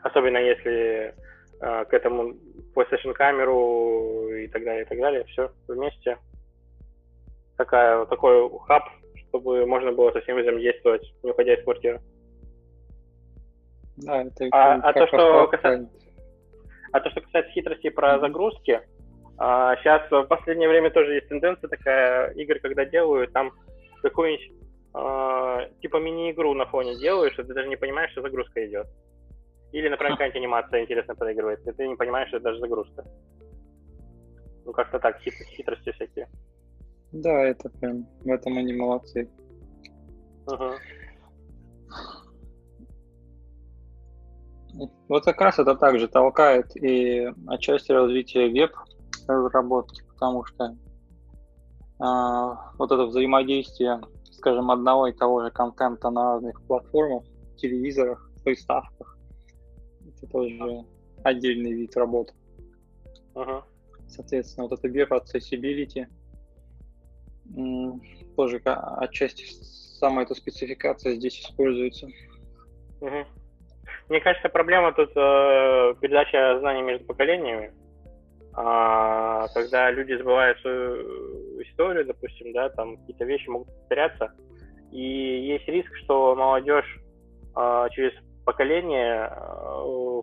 [0.03, 1.15] Особенно если
[1.61, 2.35] э, к этому
[2.75, 5.25] PlayStation камеру и так далее, и так далее.
[5.25, 6.19] Все вместе.
[7.57, 8.85] Такая, такой хаб,
[9.29, 12.01] чтобы можно было со всем взаимодействовать, не уходя из квартиры.
[13.99, 15.91] Да, это а, а то, что касается,
[16.93, 18.81] а то, что касается хитрости про загрузки,
[19.37, 23.53] а, сейчас в последнее время тоже есть тенденция такая, игры, когда делают, там
[24.03, 24.53] какую-нибудь
[24.93, 28.87] а, типа мини-игру на фоне делаешь, и ты даже не понимаешь, что загрузка идет.
[29.73, 33.05] Или, например, какая-нибудь анимация интересно проигрывается, и ты не понимаешь, что это даже загрузка.
[34.65, 36.29] Ну, как-то так, хит хитрости всякие.
[37.13, 39.29] Да, это прям, в этом они молодцы.
[40.47, 40.77] Ага.
[45.09, 50.77] Вот как раз это также толкает и отчасти развития веб-разработки, потому что
[51.99, 57.25] а, вот это взаимодействие, скажем, одного и того же контента на разных платформах,
[57.57, 59.19] телевизорах, приставках,
[60.23, 60.85] это тоже
[61.23, 62.33] отдельный вид работы.
[63.35, 63.65] Ага.
[64.09, 66.07] Соответственно, вот это веб accessibility
[68.37, 69.45] тоже отчасти
[69.99, 72.09] самая эта спецификация здесь используется.
[73.01, 73.27] Угу.
[74.09, 77.73] Мне кажется, проблема тут э, передача знаний между поколениями.
[78.55, 84.33] А, когда люди забывают свою историю, допустим, да, там какие-то вещи могут повторяться,
[84.91, 86.99] и есть риск, что молодежь
[87.57, 88.13] э, через
[88.51, 89.33] поколение э,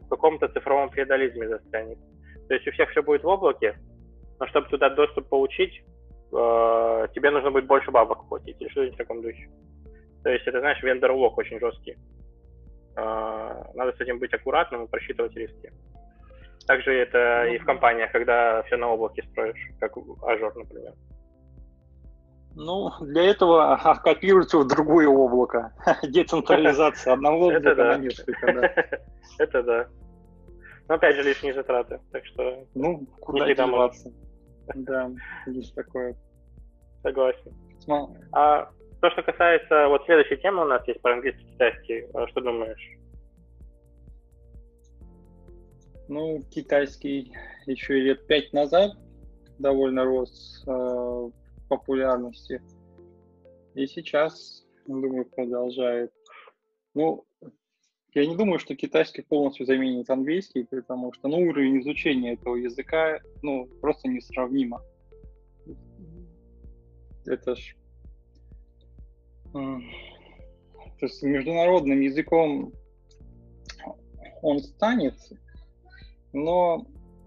[0.02, 1.98] в каком-то цифровом феодализме застрянет.
[2.48, 3.78] То есть у всех все будет в облаке,
[4.40, 5.74] но чтобы туда доступ получить,
[6.34, 9.50] э, тебе нужно будет больше бабок платить или что-нибудь в таком духе.
[10.24, 11.96] То есть это, знаешь, вендор-лок очень жесткий.
[12.98, 15.72] Э, надо с этим быть аккуратным и просчитывать риски.
[16.68, 20.94] Также это и в компаниях, когда все на облаке строишь, как Azure, например.
[22.60, 25.74] Ну, для этого копируйте в другое облако.
[26.04, 28.48] Децентрализация одного облака на несколько,
[29.38, 29.88] Это да.
[30.90, 34.12] Но опять же лишние затраты, так что ну, куда деваться.
[34.74, 35.12] Да,
[35.46, 36.16] есть такое.
[37.04, 37.54] Согласен.
[38.32, 42.42] А то, что касается, вот следующей темы у нас есть про английский китайский, а что
[42.42, 42.98] думаешь?
[46.08, 47.32] Ну, китайский
[47.68, 48.94] еще лет пять назад
[49.60, 51.32] довольно рос э, в
[51.68, 52.62] популярности.
[53.76, 56.12] И сейчас, думаю, продолжает.
[56.94, 57.26] Ну,
[58.14, 63.20] я не думаю, что китайский полностью заменит английский, потому что ну, уровень изучения этого языка
[63.44, 64.82] ну, просто несравнимо.
[67.26, 67.76] Это ж...
[69.54, 72.74] То есть международным языком
[74.42, 75.16] он станет,
[76.34, 76.86] но,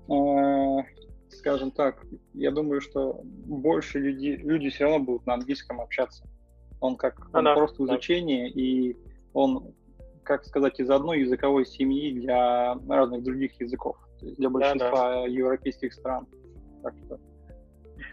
[0.09, 1.00] э,
[1.33, 6.25] скажем так, я думаю, что больше люди, люди все равно будут на английском общаться.
[6.81, 7.93] Он как он а, просто да.
[7.93, 8.97] изучение, и
[9.33, 9.75] он,
[10.23, 15.27] как сказать, из одной языковой семьи для разных других языков, для большинства да, да.
[15.27, 16.27] европейских стран.
[16.83, 17.19] Так что...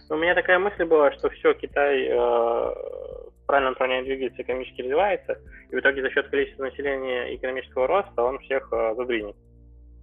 [0.09, 5.39] У меня такая мысль была, что все, Китай э, в правильном направлении двигается, экономически развивается,
[5.69, 9.35] и в итоге за счет количества населения и экономического роста он всех э, задвинет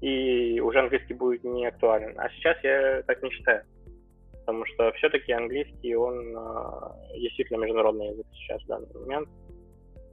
[0.04, 2.14] и уже английский будет не актуален.
[2.18, 3.62] А сейчас я так не считаю.
[4.40, 9.28] Потому что все-таки английский, он э, действительно международный язык сейчас в данный момент.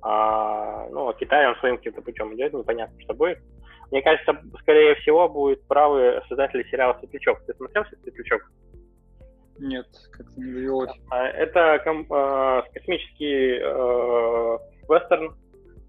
[0.02, 3.40] А, ну, а Китай, он своим каким-то путем идет, непонятно, что будет.
[3.92, 7.42] Мне кажется, скорее всего, будет правы создатели сериала «Светлячок».
[7.46, 8.50] Ты смотрел «Светлячок»?
[9.60, 10.92] Нет, как-то не довелось.
[11.10, 15.36] А, это э, космический э, вестерн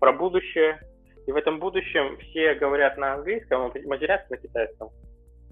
[0.01, 0.81] про будущее,
[1.27, 4.91] и в этом будущем все говорят на английском, а матерятся на китайском.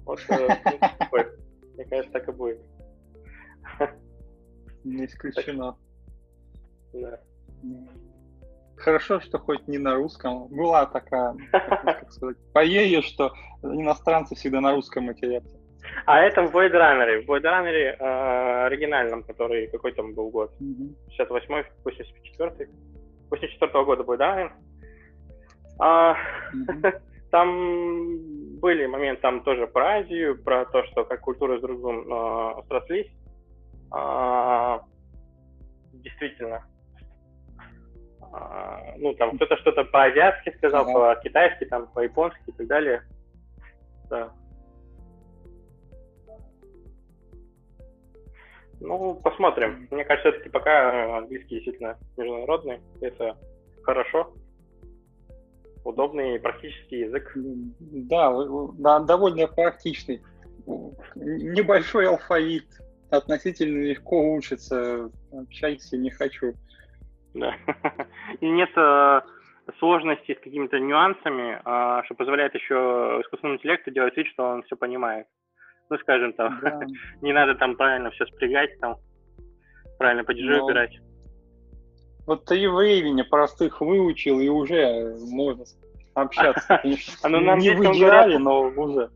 [0.04, 0.48] Вот, э,
[1.74, 2.60] мне кажется, так и будет.
[4.84, 5.76] Не исключено.
[6.92, 7.20] Да.
[8.76, 10.48] Хорошо, что хоть не на русском.
[10.48, 15.60] Была такая, как сказать, поея, что иностранцы всегда на русском матерятся.
[16.06, 17.22] А это в Void Runner.
[17.22, 20.52] В Void Runner э, оригинальном, который какой там был год?
[21.18, 22.68] 68-й, 84-й.
[23.30, 24.50] 84 -го года Void Runner.
[25.80, 26.14] А,
[27.30, 28.18] там
[28.60, 33.10] были моменты там тоже про Азию, про то, что как культуры с другом э, срослись.
[33.90, 34.82] А,
[35.92, 36.66] действительно.
[38.32, 41.14] А, ну, там кто-то что-то по-азиатски сказал, ага.
[41.14, 43.02] по-китайски, там, по-японски и так далее.
[44.10, 44.32] Да.
[48.80, 49.88] Ну, посмотрим.
[49.90, 52.80] Мне кажется, все-таки пока английский действительно международный.
[53.00, 53.36] Это
[53.82, 54.34] хорошо
[55.90, 57.32] удобный практический язык.
[57.36, 58.32] Да,
[58.78, 60.22] да, довольно практичный.
[61.14, 62.66] Небольшой алфавит,
[63.10, 66.54] относительно легко учится, общайся не хочу.
[67.34, 67.54] Да.
[68.40, 69.20] И нет э,
[69.78, 74.76] сложностей с какими-то нюансами, э, что позволяет еще искусственному интеллекту делать вид, что он все
[74.76, 75.26] понимает.
[75.90, 76.80] Ну, скажем, там, да.
[77.20, 78.96] не надо там правильно все спрягать, там,
[79.98, 80.64] правильно падежи Но...
[80.64, 80.98] убирать.
[82.26, 85.64] Вот три времени простых выучил, и уже можно
[86.14, 86.80] общаться.
[87.24, 89.10] Ну, не в идеале, но уже.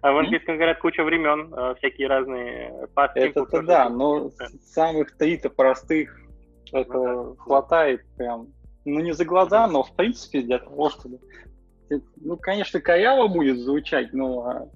[0.00, 3.18] А в английском говорят куча времен, э, всякие разные паски.
[3.18, 4.30] Это-то да, но
[4.64, 6.18] самых три-то простых
[6.72, 8.48] ну хватает прям.
[8.84, 11.18] Ну, не за глаза, но в принципе для того, чтобы...
[11.88, 14.68] Ну, конечно, коряво будет звучать, но а,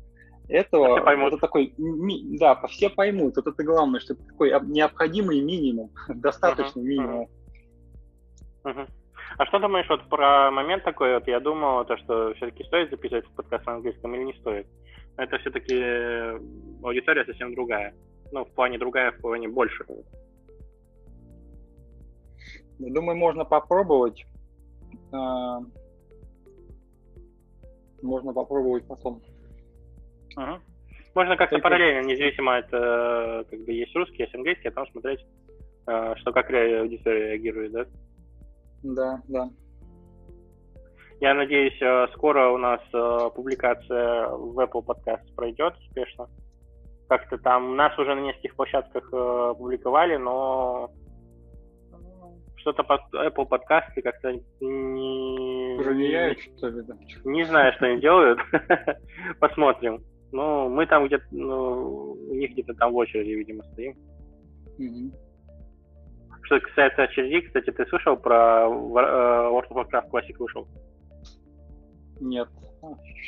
[0.49, 1.29] этого все поймут.
[1.29, 3.37] это такой, да, все поймут.
[3.37, 7.23] Это, это главное, что это такой необходимый минимум, достаточный uh-huh, минимум.
[7.23, 7.29] Uh-huh.
[8.69, 8.87] Угу.
[9.39, 13.27] А что думаешь вот про момент такой, вот я думал, то, что все-таки стоит записывать
[13.35, 14.67] подкаст на английском или не стоит?
[15.17, 15.75] Это все-таки
[16.83, 17.95] аудитория совсем другая.
[18.33, 19.85] Ну, в плане другая, в плане больше.
[22.79, 24.25] Думаю, можно попробовать.
[25.13, 25.61] А,
[28.03, 29.23] можно попробовать потом.
[30.37, 30.61] Угу.
[31.15, 31.69] Можно как-то Только...
[31.69, 35.25] параллельно, независимо от, э, как бы есть русский, есть английский, а там смотреть,
[35.87, 37.87] э, что как аудитория реагирует, да?
[38.83, 39.49] Да, да.
[41.21, 46.29] Я надеюсь, э, скоро у нас э, публикация в Apple Podcast пройдет успешно.
[47.09, 50.91] Как-то там нас уже на нескольких площадках э, публиковали, но
[52.57, 55.77] что-то под Apple подкасты как-то не...
[55.79, 56.83] Влияют, что ли?
[56.83, 56.95] Да?
[57.25, 58.39] Не знаю, что они делают.
[59.41, 60.05] Посмотрим.
[60.31, 63.97] Ну, мы там где-то, ну, у них где-то там в очереди, видимо, стоим.
[64.79, 65.28] Угу.
[66.49, 70.67] Что касается очередей, кстати, ты слышал про э, World of Warcraft Classic вышел?
[72.23, 72.49] Нет.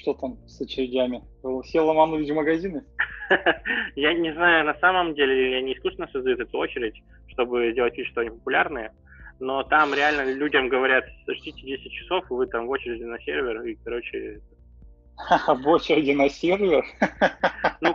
[0.01, 1.23] Что там с очередями?
[1.65, 2.83] Все ломанулись в магазины?
[3.95, 6.95] Я не знаю, на самом деле они искусственно создают эту очередь,
[7.27, 8.91] чтобы делать вид, что они популярные.
[9.39, 13.61] Но там реально людям говорят, ждите 10 часов, и вы там в очереди на сервер,
[13.65, 14.41] и, короче...
[15.29, 16.85] В очереди на сервер?
[17.81, 17.95] Ну,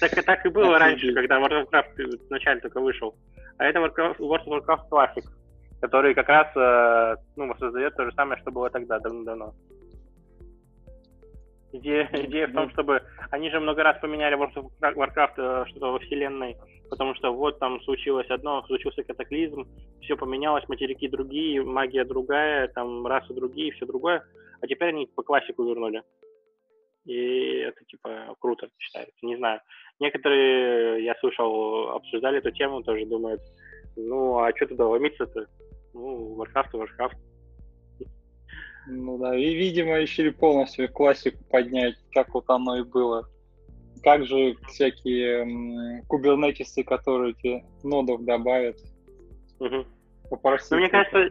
[0.00, 3.14] так, так и было раньше, когда World of Warcraft вначале только вышел.
[3.58, 5.24] а это Warcraft, World of Warcraft Classic,
[5.80, 9.54] который как раз э, ну, воссоздает то же самое, что было тогда, давно-давно.
[11.72, 15.92] Идея, идея в том, чтобы они же много раз поменяли World of Warcraft э, что-то
[15.92, 16.56] во вселенной,
[16.90, 19.66] потому что вот там случилось одно, случился катаклизм,
[20.02, 24.22] все поменялось, материки другие, магия другая, там расы другие, все другое,
[24.60, 26.02] а теперь они по классику вернули.
[27.04, 29.60] И это типа круто считается, не знаю.
[29.98, 33.40] Некоторые, я слышал, обсуждали эту тему, тоже думают,
[33.96, 35.46] ну а что туда ломиться-то?
[35.94, 37.16] Ну, Warcraft и Warcraft.
[38.88, 43.28] Ну да, и, видимо, решили полностью классику поднять, как вот оно и было.
[44.02, 48.76] Как же всякие кубернетисы, которые тебе нодов добавят,
[49.60, 49.86] угу.
[50.28, 50.72] попросить.
[50.72, 51.30] Ну, мне кажется,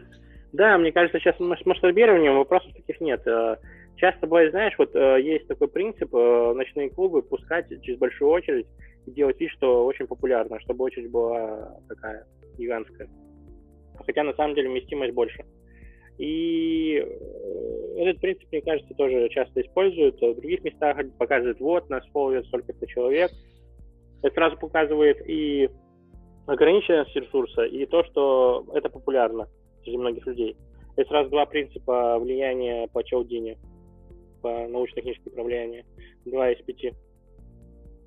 [0.52, 3.22] да, мне кажется, сейчас с масштабированием вопросов таких нет.
[4.02, 8.66] Часто бывает, знаешь, вот э, есть такой принцип, э, ночные клубы пускать через большую очередь
[9.06, 12.26] и делать вид, что очень популярно, чтобы очередь была такая
[12.58, 13.08] гигантская.
[14.04, 15.44] Хотя на самом деле вместимость больше.
[16.18, 20.16] И э, этот принцип, мне кажется, тоже часто используют.
[20.16, 23.30] В других местах показывают, вот, нас фолловит столько-то человек.
[24.24, 25.70] Это сразу показывает и
[26.46, 29.46] ограниченность ресурса, и то, что это популярно
[29.84, 30.56] среди многих людей.
[30.96, 33.58] Это сразу два принципа влияния по Чалдине,
[34.42, 35.84] по научно-технической управлению.
[36.24, 36.92] Два из пяти.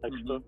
[0.02, 0.24] Так mm-hmm.
[0.24, 0.44] что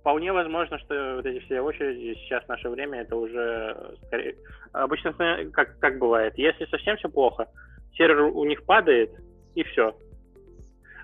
[0.00, 4.36] вполне возможно, что вот эти все очереди сейчас в наше время это уже скорее...
[4.72, 5.12] Обычно
[5.52, 7.48] как, как бывает, если совсем все плохо,
[7.96, 9.10] сервер у них падает,
[9.54, 9.96] и все.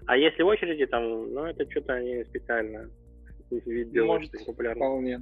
[0.06, 2.88] А если в очереди там, ну это что-то они специально
[3.50, 4.84] делают, что популярно.
[4.84, 5.20] Вполне.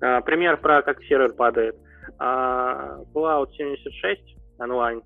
[0.00, 1.76] А, пример про как сервер падает.
[2.18, 5.02] А, Fallout 76 онлайн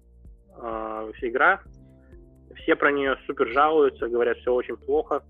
[0.57, 1.61] а, игра.
[2.56, 5.22] Все про нее супер жалуются, говорят, все очень плохо,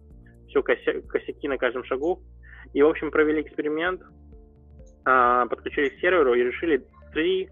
[0.48, 2.20] все кося- косяки на каждом шагу.
[2.72, 4.00] И, в общем, провели эксперимент,
[5.04, 7.50] а, подключились к серверу и решили три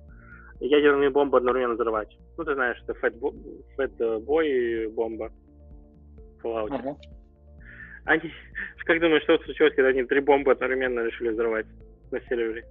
[0.61, 2.17] ядерные бомбы одновременно взорвать.
[2.37, 2.95] Ну, ты знаешь, это
[4.19, 5.31] Boy бомба
[6.41, 6.69] в Fallout.
[6.71, 6.97] Ага.
[8.05, 8.33] Они,
[8.85, 11.67] как думаешь, что случилось, когда они три бомбы одновременно решили взорвать
[12.11, 12.65] на сервере?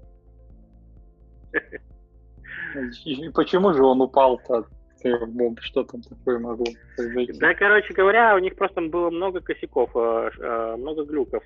[3.05, 4.65] И почему же он упал-то?
[5.03, 7.39] Бомб, что там такое могло произойти?
[7.39, 11.43] Да, короче говоря, у них просто было много косяков, а, а, много глюков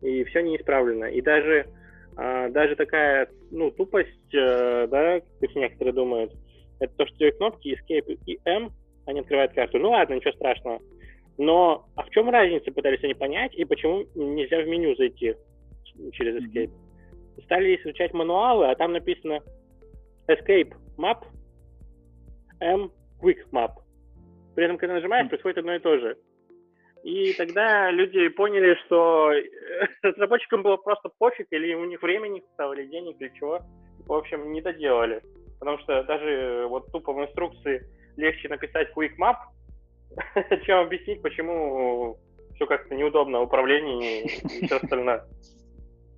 [0.00, 1.04] и все не исправлено.
[1.06, 1.66] И даже,
[2.16, 6.32] а, даже такая, ну, тупость, да, как некоторые думают,
[6.80, 8.70] это то, что две кнопки Escape и M,
[9.06, 9.78] они открывают карту.
[9.78, 10.80] Ну ладно, ничего страшного.
[11.36, 15.34] Но а в чем разница, пытались они понять, и почему нельзя в меню зайти
[16.12, 16.70] через Escape?
[17.44, 19.40] Стали изучать мануалы, а там написано
[20.28, 21.24] Escape Map,
[22.64, 23.72] M Quick Map.
[24.54, 26.16] При этом, когда нажимаешь, происходит одно и то же.
[27.02, 29.30] И тогда люди поняли, что
[30.02, 33.60] разработчикам было просто пофиг, или у них времени хватало, или денег, или чего.
[34.06, 35.22] В общем, не доделали.
[35.58, 39.36] Потому что даже вот тупо в инструкции легче написать quick map,
[40.64, 42.18] чем объяснить, почему
[42.54, 45.24] все как-то неудобно в управлении и все остальное.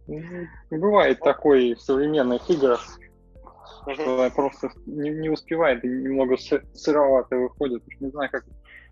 [0.71, 2.99] Бывает такое в современных играх,
[3.95, 7.83] что просто не, не успевает и немного сыровато выходит.
[8.01, 8.45] Не знаю, как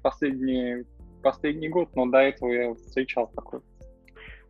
[0.02, 0.84] последние
[1.24, 3.60] последний год, но до этого я встречал такой.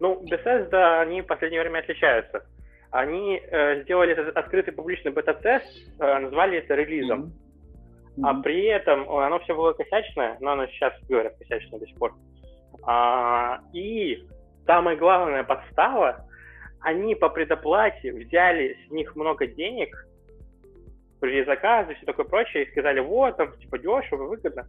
[0.00, 2.44] Ну, Bethesda, они в последнее время отличаются.
[2.90, 5.66] Они э, сделали этот открытый публичный бета-тест,
[5.98, 7.32] э, назвали это релизом.
[8.16, 8.22] Mm-hmm.
[8.22, 12.14] А при этом оно все было косячное, но оно сейчас, говорят, косячное до сих пор.
[12.86, 14.26] А, и
[14.66, 16.26] самое главное подстава,
[16.80, 20.06] они по предоплате взяли с них много денег,
[21.24, 24.66] при заказы, все такое прочее, и сказали, вот, там, типа, дешево, выгодно.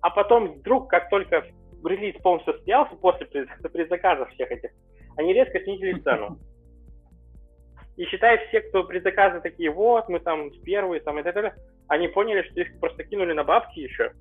[0.00, 1.44] А потом вдруг, как только
[1.84, 3.26] релиз полностью состоялся после
[3.72, 4.70] предзаказов всех этих,
[5.18, 6.38] они резко снизили цену.
[7.98, 11.54] И считай, все, кто предзаказы такие, вот, мы там первые, там и так далее,
[11.86, 14.12] они поняли, что их просто кинули на бабки еще.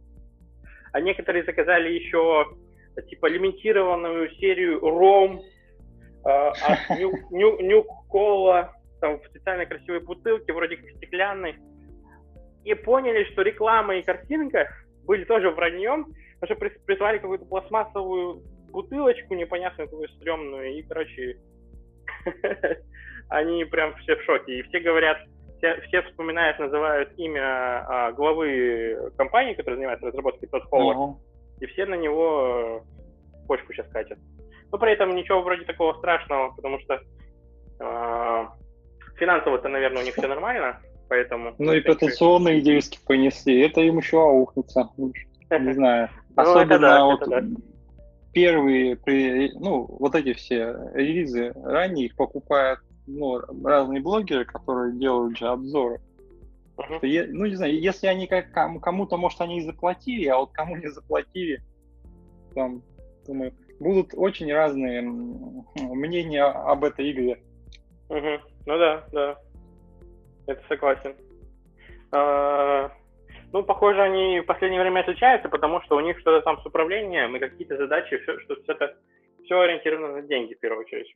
[0.92, 2.58] А некоторые заказали еще,
[3.08, 8.70] типа, лимитированную серию ROM э, от New Cola,
[9.00, 11.56] там, в специально красивой бутылке, вроде как стеклянной.
[12.70, 14.70] И поняли, что реклама и картинка
[15.08, 21.40] были тоже враньем, потому что прислали какую-то пластмассовую бутылочку непонятную, какую стрёмную, и, короче,
[23.30, 24.60] они прям все в шоке.
[24.60, 25.18] И все говорят,
[25.58, 27.42] все, все вспоминают, называют имя
[27.88, 31.16] а, главы компании, которая занимается разработкой Тодд Ховард, uh-huh.
[31.62, 32.86] и все на него
[33.48, 34.20] почку сейчас катят.
[34.72, 37.02] Но при этом ничего вроде такого страшного, потому что
[37.80, 38.46] э,
[39.16, 41.55] финансово-то, наверное, у них все нормально, поэтому...
[41.57, 46.10] Ну и репутационные диски понесли, это им еще аукнется, не знаю.
[46.36, 47.28] Ну, Особенно вот
[48.32, 48.97] первые,
[49.55, 55.99] ну, вот эти все релизы, ранее их покупают ну, разные блогеры, которые делают же обзоры.
[56.78, 56.97] Uh-huh.
[56.97, 60.78] Что, ну, не знаю, если они как кому-то, может, они и заплатили, а вот кому
[60.78, 61.62] не заплатили,
[62.55, 62.84] там,
[63.28, 67.41] думаю, будут очень разные мнения об этой игре.
[68.10, 68.39] Угу.
[68.66, 69.38] Ну да, да.
[70.50, 71.16] Это согласен.
[72.12, 72.91] А,
[73.54, 77.36] ну, похоже, они в последнее время отличаются, потому что у них что-то там с управлением
[77.36, 78.97] и какие-то задачи, все, что все это
[79.43, 81.14] все ориентировано на деньги в первую очередь.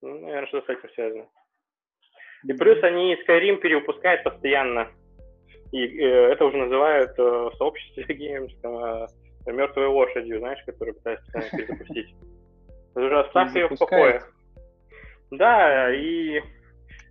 [0.00, 1.26] Ну, наверное, что с этим связано.
[2.44, 4.88] И плюс они Skyrim перевыпускают постоянно.
[5.72, 9.06] И э, это уже называют э, в сообществе геймерском э,
[9.46, 12.14] мертвой лошадью, знаешь, которую пытаются перезапустить.
[12.94, 14.22] Уже оставь ее в покое.
[15.32, 16.40] Да, и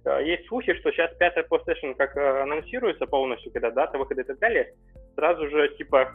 [0.05, 4.39] есть слухи, что сейчас пятая PlayStation как э, анонсируется полностью, когда дата выхода и так
[4.39, 4.73] далее,
[5.15, 6.13] сразу же, типа,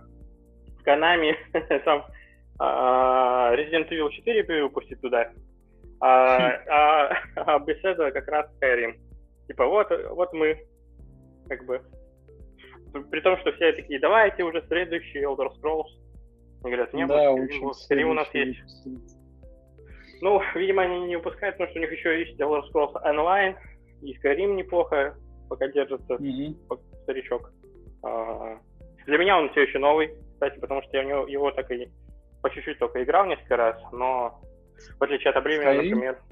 [0.85, 1.35] Konami
[1.85, 2.05] там
[2.59, 5.33] а, Resident Evil 4 выпустит туда,
[6.01, 8.97] а, а, а без этого как раз Skyrim.
[9.47, 10.59] Типа, вот, вот мы,
[11.49, 11.81] как бы,
[13.11, 15.89] при том, что все такие, давайте уже следующий Elder Scrolls.
[16.65, 18.59] Они говорят, нет, да, Skyrim у нас есть.
[20.21, 23.57] Ну, видимо, они не выпускают, потому что у них еще есть Elder Scrolls Online,
[24.03, 25.17] и Skyrim неплохо
[25.49, 26.57] пока держится, mm-hmm.
[27.03, 27.53] старичок.
[28.03, 28.59] А,
[29.07, 31.91] для меня он все еще новый, кстати, потому что я него, его так и
[32.43, 34.41] по чуть-чуть только играл несколько раз, но
[34.99, 36.23] в отличие от Обливина, например.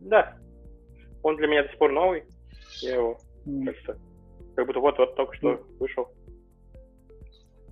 [0.00, 0.36] Да.
[1.22, 2.24] Он для меня до сих пор новый.
[2.80, 3.64] Я его mm.
[3.66, 3.98] как-то
[4.56, 5.78] как будто вот-вот только что mm.
[5.78, 6.08] вышел.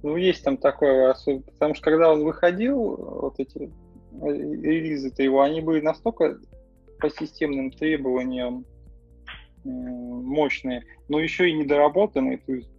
[0.02, 1.14] Ну, есть там такое,
[1.52, 3.70] потому что когда он выходил, вот эти
[4.12, 6.38] релизы-то его, они были настолько
[6.98, 8.64] по системным требованиям
[9.64, 12.38] мощные, но еще и недоработанные.
[12.38, 12.70] То есть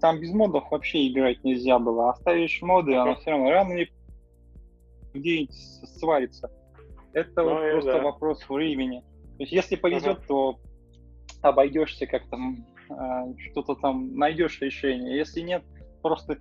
[0.00, 2.10] там без модов вообще играть нельзя было.
[2.10, 3.92] Оставишь моды, оно все равно рано или
[5.14, 5.54] где-нибудь
[5.98, 6.50] сварится.
[7.12, 8.02] Это ну, вот просто да.
[8.02, 9.00] вопрос времени.
[9.38, 10.26] То есть если повезет, uh-huh.
[10.26, 10.60] то
[11.42, 12.94] обойдешься как-то, э,
[13.50, 15.16] что-то там найдешь решение.
[15.16, 15.62] Если нет,
[16.02, 16.38] просто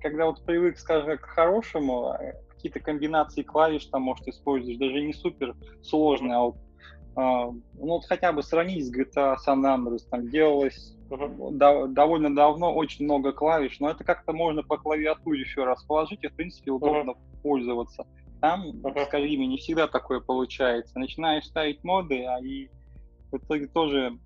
[0.00, 5.12] когда вот привык, скажем, к хорошему, а, какие-то комбинации клавиш там, может, используешь, даже не
[5.12, 6.65] супер сложные, а вот, а,
[7.16, 11.52] ну, вот хотя бы сравнить с GTA San Andreas, там делалось uh-huh.
[11.52, 16.22] до, довольно давно очень много клавиш, но это как-то можно по клавиатуре еще раз положить,
[16.24, 17.42] и, в принципе, удобно uh-huh.
[17.42, 18.06] пользоваться.
[18.42, 19.06] Там, uh-huh.
[19.06, 20.98] скажи мне, не всегда такое получается.
[20.98, 22.68] Начинаешь ставить моды, а и
[23.32, 24.18] в итоге тоже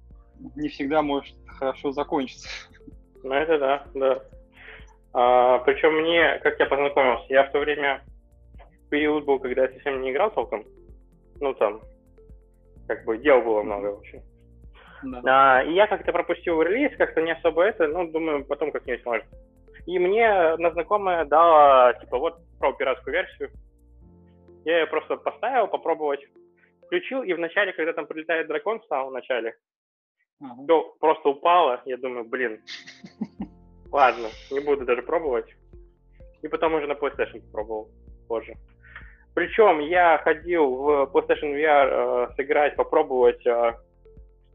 [0.57, 2.49] не всегда может хорошо закончиться.
[3.22, 4.22] Ну, это да, да.
[5.12, 8.03] А, причем мне, как я познакомился, я в то время
[8.91, 10.64] период был, когда я совсем не играл толком.
[11.41, 11.80] Ну, там,
[12.91, 14.20] как бы дел было много очень.
[15.05, 15.61] Да.
[15.61, 19.26] А, и я как-то пропустил релиз, как-то не особо это, ну, думаю, потом как-нибудь может.
[19.86, 23.51] И мне одна знакомая дала, типа, вот, про пиратскую версию.
[24.64, 26.20] Я ее просто поставил, попробовать.
[26.86, 29.55] Включил, и вначале, когда там прилетает дракон в самом начале,
[30.64, 31.80] все просто упало.
[31.84, 32.61] Я думаю, блин,
[33.93, 35.47] ладно, не буду даже пробовать.
[36.43, 37.88] И потом уже на PlayStation попробовал
[38.26, 38.55] позже.
[39.35, 43.74] Причем я ходил в PlayStation VR э, сыграть, попробовать, э,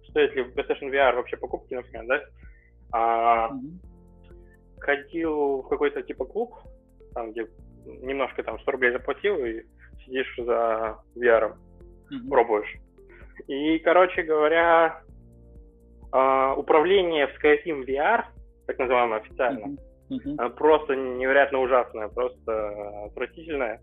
[0.09, 2.21] стоит ли в PlayStation VR вообще покупки, например, да?
[2.91, 4.79] А, mm-hmm.
[4.79, 6.55] Ходил в какой-то типа клуб,
[7.13, 7.47] там, где
[7.85, 9.63] немножко там 100 рублей заплатил и
[10.03, 12.29] сидишь за VR, mm-hmm.
[12.29, 12.75] пробуешь.
[13.47, 15.01] И, короче говоря,
[16.11, 18.25] э, управление в Skyrim VR,
[18.67, 19.77] так называемое официально,
[20.09, 20.35] mm-hmm.
[20.35, 20.49] Mm-hmm.
[20.55, 23.79] просто невероятно ужасное, просто отвратительное.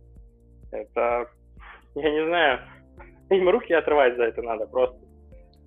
[0.72, 1.28] Это,
[1.94, 2.60] я не знаю,
[3.30, 4.98] им руки отрывать за это надо просто.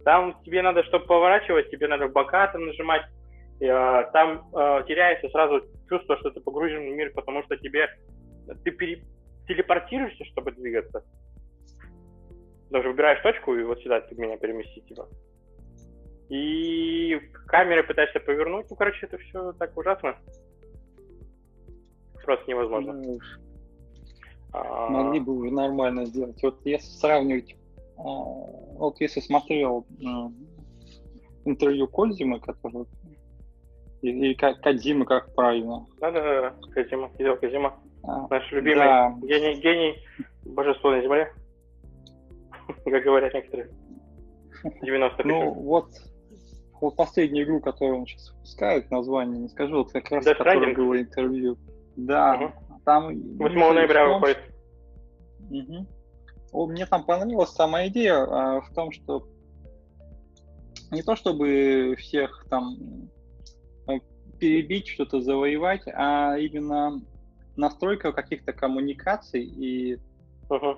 [0.04, 3.04] Там тебе надо, чтобы поворачивать, тебе надо бока там нажимать.
[3.64, 7.88] А, там а, теряется сразу чувство, что ты погружен в мир, потому что тебе
[8.64, 9.04] ты пере,
[9.48, 11.04] телепортируешься, чтобы двигаться.
[12.70, 15.08] Даже выбираешь точку и вот сюда ты меня переместить, типа.
[16.30, 18.66] И камеры пытаешься повернуть.
[18.70, 20.16] Ну, короче, это все так ужасно.
[22.24, 23.02] Просто невозможно.
[24.56, 26.42] А, Могли бы уже нормально сделать.
[26.42, 27.56] Вот если сравнивать,
[27.98, 29.86] а, вот если смотрел
[31.46, 32.86] интервью Кодзимы, который
[34.02, 35.86] или Кадзима, как правильно?
[36.00, 37.76] Да-да-да, Кадзима, Хидео Кадзима.
[38.04, 39.16] А, Наш любимый да.
[39.24, 39.96] гений, гений
[40.44, 41.34] божество на земле,
[42.86, 43.70] как говорят некоторые.
[44.82, 45.90] 90 Ну вот,
[46.82, 51.00] вот последнюю игру, которую он сейчас выпускает, название не скажу, вот как раз, которое было
[51.00, 51.58] интервью.
[51.96, 52.54] Да.
[52.86, 54.38] Там 8 ноября выходит.
[55.50, 56.68] Угу.
[56.68, 59.28] Мне там понравилась сама идея а, в том, что
[60.92, 62.78] не то чтобы всех там
[63.88, 63.94] э,
[64.40, 67.02] перебить, что-то завоевать, а именно
[67.58, 69.98] настройка каких-то коммуникаций и
[70.50, 70.78] uh-huh.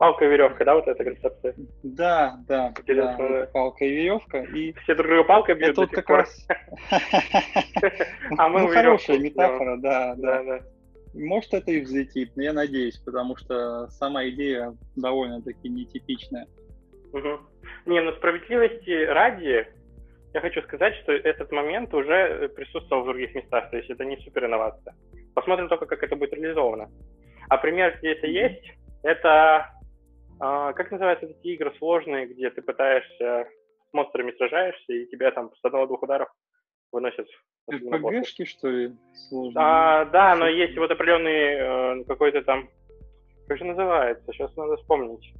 [0.00, 1.54] Палка и веревка, да, вот эта концепция?
[1.82, 3.46] Да, да, да, да.
[3.52, 4.38] палка и веревка.
[4.44, 6.46] И Все друг друга палкой бьют это вот как раз...
[8.38, 10.60] А мы ну, хорошая метафора, да, да, да.
[11.14, 16.46] Может, это и взлетит, но я надеюсь, потому что сама идея довольно-таки нетипичная.
[17.12, 17.40] Угу.
[17.86, 19.66] Не, ну справедливости ради,
[20.32, 24.16] я хочу сказать, что этот момент уже присутствовал в других местах, то есть это не
[24.18, 24.94] супер инновация.
[25.34, 26.88] Посмотрим только, как это будет реализовано.
[27.48, 28.64] А пример, где это есть,
[29.02, 29.70] это
[30.38, 33.46] а, как называются эти игры сложные, где ты пытаешься
[33.88, 36.28] с монстрами сражаешься, и тебя там с одного-двух ударов
[36.92, 37.26] выносят.
[37.72, 38.92] РПГшки, что ли,
[39.28, 39.54] сложные?
[39.56, 42.68] А, да, но есть вот определенный э, какой-то там,
[43.46, 45.32] как же называется, сейчас надо вспомнить.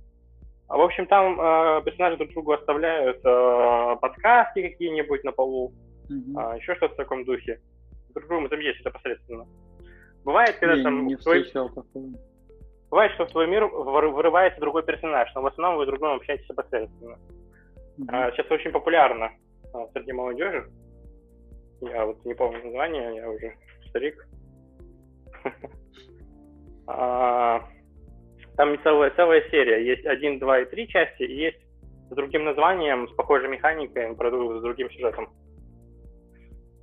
[0.70, 5.72] А, в общем, там э, персонажи друг другу оставляют э, подсказки какие-нибудь на полу,
[6.08, 6.54] mm-hmm.
[6.54, 7.60] э, еще что-то в таком духе.
[8.14, 9.46] Друг другу там есть это посредственно.
[10.24, 11.06] Бывает, когда не, там...
[11.08, 11.42] Не твой...
[11.42, 11.84] такого.
[12.88, 16.46] Бывает, что в твой мир вырывается другой персонаж, но в основном вы друг другом общаетесь
[16.46, 17.18] посредственно.
[17.98, 18.06] Mm-hmm.
[18.08, 19.32] А, сейчас очень популярно
[19.74, 20.70] а, среди молодежи.
[21.80, 23.54] Я вот не помню название, я уже
[23.88, 24.26] старик.
[26.86, 27.66] а,
[28.56, 29.84] там целая, целая серия.
[29.84, 31.58] Есть один, два и три части, и есть
[32.10, 35.30] с другим названием, с похожей механикой, с другим сюжетом.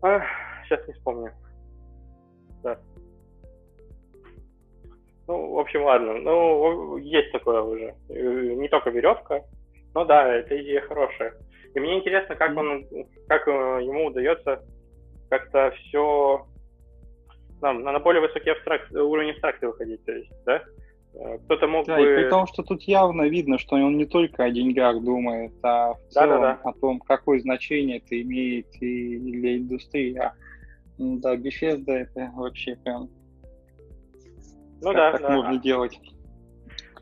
[0.02, 0.22] А,
[0.66, 1.32] сейчас не вспомню.
[2.64, 2.80] Да.
[5.28, 6.14] Ну, в общем, ладно.
[6.14, 7.96] Ну, есть такое уже.
[8.10, 9.44] Не только веревка,
[9.94, 11.34] но да, эта идея хорошая.
[11.76, 12.88] И мне интересно, как он,
[13.28, 13.52] как э,
[13.84, 14.64] ему удается
[15.30, 16.46] как-то все
[17.62, 20.64] на, на более высокий абстракт, уровень абстракции выходить, то есть, да?
[21.16, 22.04] Э, кто-то мог да, бы...
[22.04, 25.94] и при том, что тут явно видно, что он не только о деньгах думает, а
[25.94, 26.70] в целом да, да, да.
[26.70, 30.18] о том, какое значение это имеет и для индустрии.
[30.18, 30.34] А,
[30.98, 33.10] да, Bethesda это вообще прям
[34.82, 35.30] ну, как да, так да.
[35.30, 36.00] можно делать?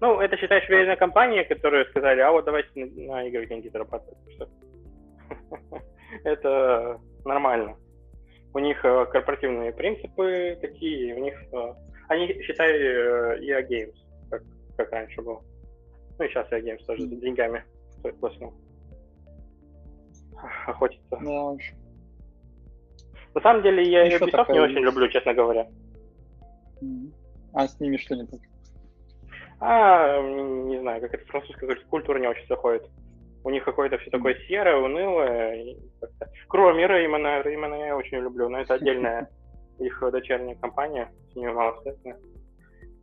[0.01, 4.17] Ну, это, считаешь, веренная компания, которые сказали, а вот давайте на, на игры деньги зарабатывать.
[6.23, 7.75] Это нормально.
[8.55, 11.35] У них э, корпоративные принципы такие, у них...
[11.51, 11.73] Э,
[12.07, 13.95] они считали EA э, Games,
[14.29, 14.43] как,
[14.77, 15.41] как раньше было.
[16.17, 17.65] Ну и сейчас EA Games тоже за деньгами
[18.23, 18.53] основном
[20.67, 21.03] охотится.
[21.09, 21.57] Да.
[23.33, 25.67] На самом деле я Ubisoft не очень люблю, честно говоря.
[27.53, 28.39] А с ними что не так?
[29.59, 32.89] А, не знаю, как это французская культура не очень заходит.
[33.45, 35.75] У них какое-то все такое серое, унылое.
[36.47, 37.43] Кроме Реймона.
[37.43, 39.29] Реймона я очень люблю, но это отдельная
[39.79, 42.17] их дочерняя компания, с ними мало связано.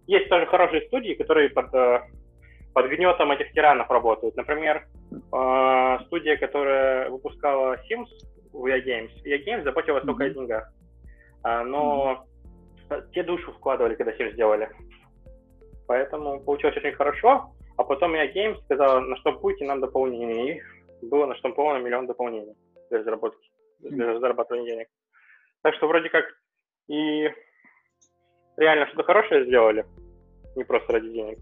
[0.09, 2.01] Есть тоже хорошие студии, которые под, э,
[2.75, 4.35] под гнетом этих тиранов работают.
[4.35, 8.09] Например, э, студия, которая выпускала Sims
[8.53, 9.13] в EA Games.
[9.25, 10.07] EA Games заботилась mm-hmm.
[10.07, 10.73] только о деньгах.
[11.45, 12.27] А, но
[13.15, 14.69] те душу вкладывали, когда фильм сделали.
[15.87, 17.53] Поэтому получилось очень хорошо.
[17.77, 20.63] А потом я Games сказал, на что будете нам дополнение.
[21.01, 22.55] И было наштамповано миллион дополнений
[22.91, 23.51] для разработки,
[23.81, 24.89] для зарабатывания денег.
[25.63, 26.25] Так что вроде как
[26.89, 27.29] и
[28.57, 29.85] реально что-то хорошее сделали,
[30.57, 31.39] не просто ради денег,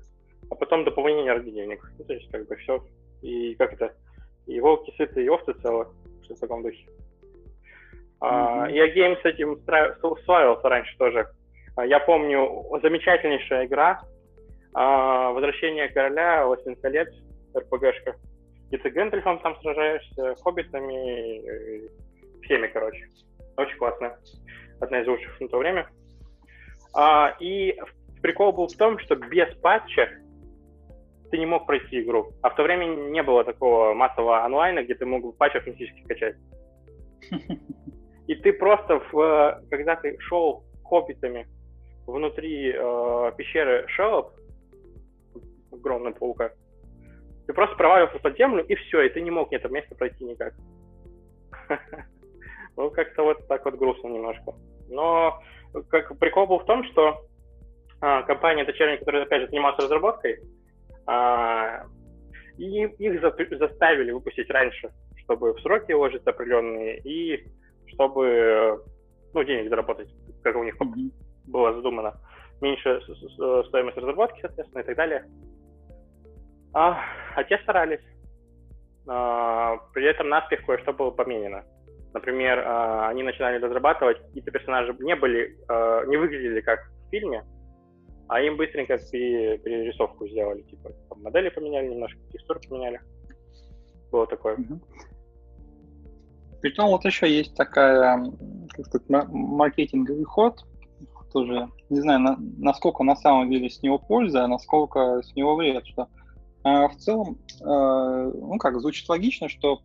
[0.50, 1.80] а потом дополнение ради денег.
[1.98, 2.82] Ну, то есть как бы все.
[3.22, 3.94] И как это,
[4.46, 5.86] и волки сыты, и овцы целы,
[6.22, 6.86] что в таком духе.
[8.20, 8.28] Mm-hmm.
[8.28, 9.58] А, я Games с этим
[10.24, 11.28] славился раньше тоже.
[11.76, 14.00] А, я помню, замечательнейшая игра
[14.74, 17.08] а, «Возвращение короля», «Властелин колец»,
[17.56, 18.16] РПГшка.
[18.70, 21.88] И ты Гэндальфом там сражаешься, хоббитами,
[22.42, 23.08] всеми, короче.
[23.56, 24.16] Очень классно.
[24.80, 25.88] Одна из лучших на то время.
[26.94, 27.76] А, и
[28.22, 30.08] прикол был в том, что без патча
[31.30, 32.32] ты не мог пройти игру.
[32.42, 36.36] А в то время не было такого массового онлайна, где ты мог патч автоматически скачать.
[38.26, 41.46] И ты просто, в, когда ты шел хоббитами
[42.06, 44.32] внутри э, пещеры Шеллоп,
[45.80, 46.50] огромного паука,
[47.46, 50.24] ты просто провалился под землю, и все, и ты не мог ни это место пройти
[50.24, 50.54] никак.
[52.76, 54.54] Ну, как-то вот так вот грустно немножко.
[54.88, 55.42] Но
[55.88, 57.26] как прикол был в том, что
[58.00, 60.38] а, компания дочерняя, которая, опять же, занималась разработкой,
[61.04, 61.84] а,
[62.56, 64.90] и их за, заставили выпустить раньше,
[65.24, 67.44] чтобы в сроки уложиться определенные, и
[67.88, 68.82] чтобы
[69.34, 70.08] ну, денег заработать,
[70.42, 71.10] как у них mm-hmm
[71.50, 72.14] было задумано,
[72.60, 73.00] меньше
[73.68, 75.24] стоимость разработки, соответственно, и так далее.
[76.72, 76.98] А,
[77.36, 78.00] а те старались.
[79.06, 81.64] А, при этом наспех кое-что было поменено.
[82.12, 87.44] Например, а, они начинали разрабатывать, какие-то персонажи не были, а, не выглядели как в фильме,
[88.28, 93.00] а им быстренько перерисовку сделали, типа там, модели поменяли немножко, текстуры поменяли.
[94.12, 94.56] Было такое.
[96.60, 98.24] Притом вот еще есть такая,
[98.70, 100.64] как сказать, маркетинговый ход,
[101.32, 105.56] тоже не знаю, на, насколько на самом деле с него польза, а насколько с него
[105.56, 106.08] вред, что
[106.62, 109.80] А в целом, э, ну как, звучит логично, что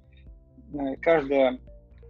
[0.73, 1.59] э, каждая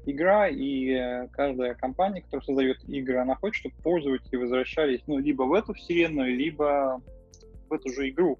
[0.06, 5.44] игра и э, каждая компания, которая создает игры, она хочет, чтобы пользователи возвращались ну, либо
[5.44, 7.02] в эту вселенную, либо
[7.70, 8.40] в эту же игру.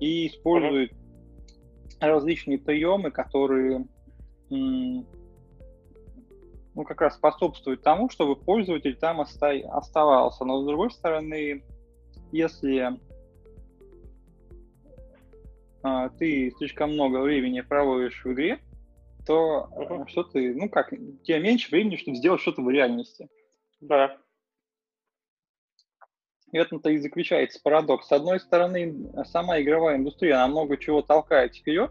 [0.00, 2.06] И используют mm-hmm.
[2.06, 3.84] различные приемы, которые
[4.50, 5.04] ну,
[6.84, 10.44] как раз способствуют тому, чтобы пользователь там оставался.
[10.44, 11.62] Но с другой стороны,
[12.32, 12.98] если
[15.82, 18.58] а, ты слишком много времени проводишь в игре,
[19.26, 20.08] то uh-huh.
[20.08, 23.28] что ты, ну как, тебе меньше времени, чтобы сделать что-то в реальности.
[23.80, 24.16] Да.
[26.50, 28.08] И в этом-то и заключается парадокс.
[28.08, 31.90] С одной стороны, сама игровая индустрия, она много чего толкает вперед,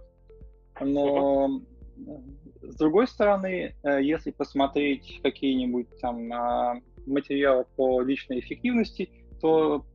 [0.82, 1.62] но
[1.96, 2.72] uh-huh.
[2.72, 9.86] с другой стороны, э, если посмотреть какие-нибудь там а, материалы по личной эффективности, то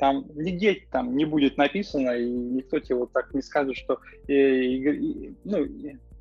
[0.00, 4.32] там нигде там не будет написано, и никто тебе вот так не скажет, что э,
[4.32, 5.66] э, ну,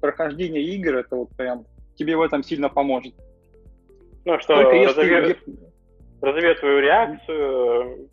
[0.02, 1.66] прохождение игр это вот прям
[1.96, 3.14] тебе в этом сильно поможет.
[4.26, 5.38] Ну что, Только если...
[6.22, 8.10] разовьет твою реакцию,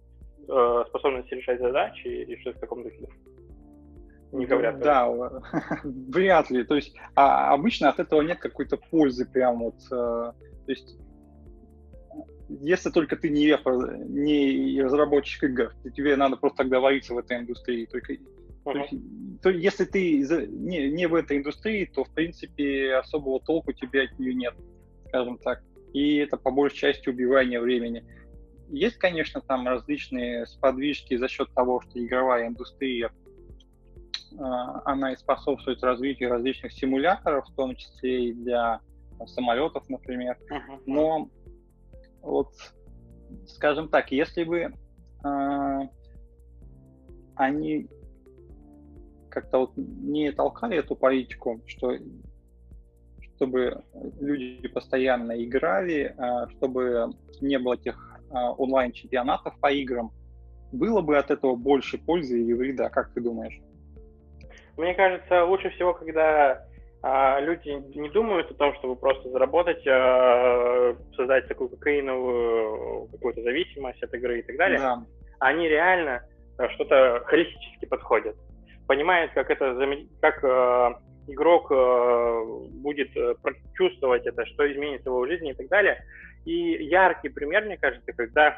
[0.49, 3.09] э, способность решать задачи или что-то в таком духе.
[4.31, 4.79] Не говорят.
[4.79, 5.09] Да,
[5.85, 6.63] вряд ли.
[6.65, 9.77] То есть а, обычно от этого нет какой-то пользы прям вот.
[9.91, 10.97] Э, то есть
[12.49, 13.57] если только ты не,
[14.07, 17.87] не разработчик игр, тебе надо просто тогда вариться в этой индустрии.
[17.87, 18.23] Только, uh-huh.
[18.65, 18.95] то есть,
[19.43, 20.19] то, если ты
[20.49, 24.55] не, не в этой индустрии, то, в принципе, особого толку тебе от нее нет,
[25.09, 25.63] скажем так.
[25.93, 28.05] И это по большей части убивание времени.
[28.69, 33.11] Есть, конечно, там различные сподвижки за счет того, что игровая индустрия,
[34.39, 38.81] а, она и способствует развитию различных симуляторов, в том числе и для
[39.27, 40.37] самолетов, например.
[40.51, 40.83] Uh-huh.
[40.87, 41.31] Но
[42.27, 42.53] вот,
[43.47, 44.73] скажем так, если бы
[45.25, 45.81] э,
[47.35, 47.89] они
[49.31, 51.97] как-то вот не толкали эту политику, что
[53.37, 53.85] чтобы
[54.21, 57.11] люди постоянно играли, э, чтобы
[57.41, 57.97] не было тех
[58.31, 60.11] э, онлайн-чемпионатов по играм,
[60.73, 63.61] было бы от этого больше пользы или вреда, как ты думаешь?
[64.77, 66.67] Мне кажется, лучше всего, когда
[67.03, 74.13] люди не думают о том, чтобы просто заработать, а, создать такую кокаиновую какую-то зависимость от
[74.15, 74.79] игры и так далее.
[74.79, 75.03] Да.
[75.39, 76.23] Они реально
[76.59, 78.37] а, что-то холистически подходят.
[78.89, 79.77] Понимают, как это,
[80.21, 81.71] как игрок
[82.83, 83.35] будет э,
[83.75, 85.99] чувствовать это, что изменится в его жизни и так далее.
[86.45, 88.57] И яркий пример, мне кажется, когда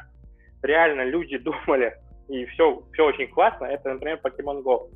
[0.61, 1.95] реально люди думали,
[2.27, 4.89] и все, все очень классно, это, например, Pokemon Go.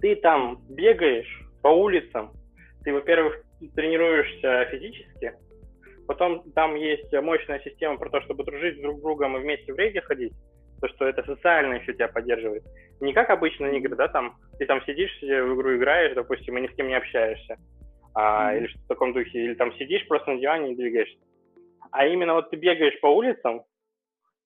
[0.00, 2.30] Ты там бегаешь, по улицам,
[2.84, 3.42] ты, во-первых,
[3.74, 5.34] тренируешься физически,
[6.06, 9.76] потом там есть мощная система про то, чтобы дружить друг с другом и вместе в
[9.76, 10.32] рейде ходить,
[10.80, 12.62] то, что это социально еще тебя поддерживает.
[13.00, 16.68] Не как обычно игры, да, там, ты там сидишь в игру играешь, допустим, и ни
[16.68, 17.56] с кем не общаешься,
[18.14, 18.58] а, mm-hmm.
[18.58, 21.18] или что в таком духе, или там сидишь просто на диване и двигаешься.
[21.90, 23.64] А именно вот ты бегаешь по улицам,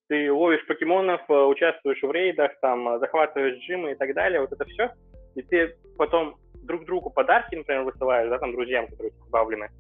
[0.09, 4.65] ты ловишь покемонов, э, участвуешь в рейдах, там, захватываешь джимы и так далее, вот это
[4.65, 4.91] все,
[5.35, 9.71] и ты потом друг другу подарки, например, высылаешь, да, там, друзьям, которые добавлены,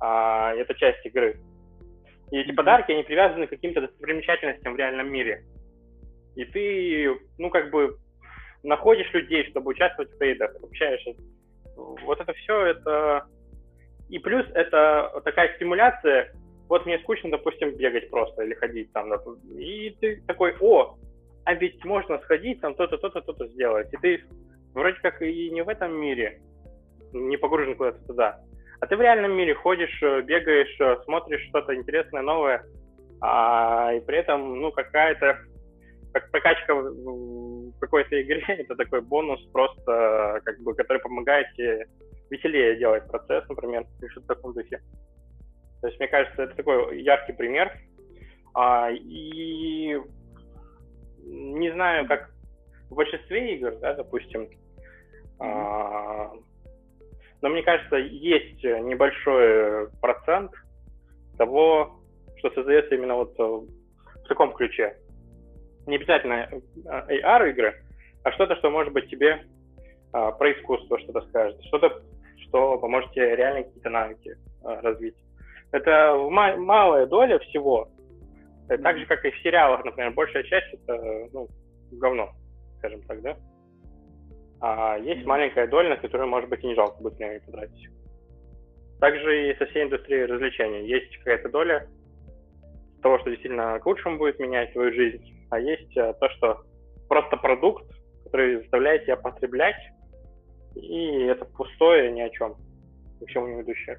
[0.00, 1.38] а, это часть игры.
[2.30, 5.44] И эти подарки, они привязаны к каким-то достопримечательностям в реальном мире.
[6.34, 7.96] И ты, ну, как бы,
[8.62, 11.14] находишь людей, чтобы участвовать в рейдах, общаешься.
[11.76, 13.26] Вот это все, это...
[14.08, 16.32] И плюс это такая стимуляция,
[16.68, 19.12] вот мне скучно, допустим, бегать просто или ходить там,
[19.56, 20.96] и ты такой, о,
[21.44, 23.92] а ведь можно сходить, там то-то, то-то, то-то сделать.
[23.92, 24.24] И ты
[24.74, 26.40] вроде как и не в этом мире,
[27.12, 28.40] не погружен куда-то туда.
[28.80, 32.64] А ты в реальном мире ходишь, э, бегаешь, э, смотришь что-то интересное, новое,
[33.20, 35.38] а, и при этом, ну, какая-то
[36.12, 41.86] как прокачка в какой-то игре, это такой бонус просто, как бы, который помогает тебе
[42.30, 44.80] веселее делать процесс, например, или что-то в таком духе.
[45.80, 47.72] То есть, мне кажется, это такой яркий пример.
[48.54, 49.98] А, и
[51.24, 52.30] не знаю, как
[52.90, 54.48] в большинстве игр, да, допустим,
[57.42, 60.52] но мне кажется, есть небольшой процент
[61.36, 62.00] того,
[62.36, 64.96] что создается именно вот в таком ключе.
[65.86, 66.48] Не обязательно
[66.86, 67.74] AR-игры,
[68.22, 69.44] а что-то, что может быть тебе
[70.12, 72.02] а, про искусство что-то скажет, что-то,
[72.38, 75.16] что поможет тебе реально какие-то навыки а, развить.
[75.72, 77.88] Это малая доля всего,
[78.68, 81.48] так же, как и в сериалах, например, большая часть это ну,
[81.92, 82.30] говно,
[82.78, 83.36] скажем так, да?
[84.66, 87.86] А есть маленькая доля, на которую, может быть, и не жалко будет время потратить.
[88.98, 90.88] Также и со всей индустрией развлечений.
[90.88, 91.86] Есть какая-то доля
[93.02, 96.62] того, что действительно к лучшему будет менять твою жизнь, а есть э, то, что
[97.10, 97.84] просто продукт,
[98.24, 99.76] который заставляет тебя потреблять,
[100.76, 102.56] и это пустое ни о чем,
[103.20, 103.98] ни к чему не ведущее.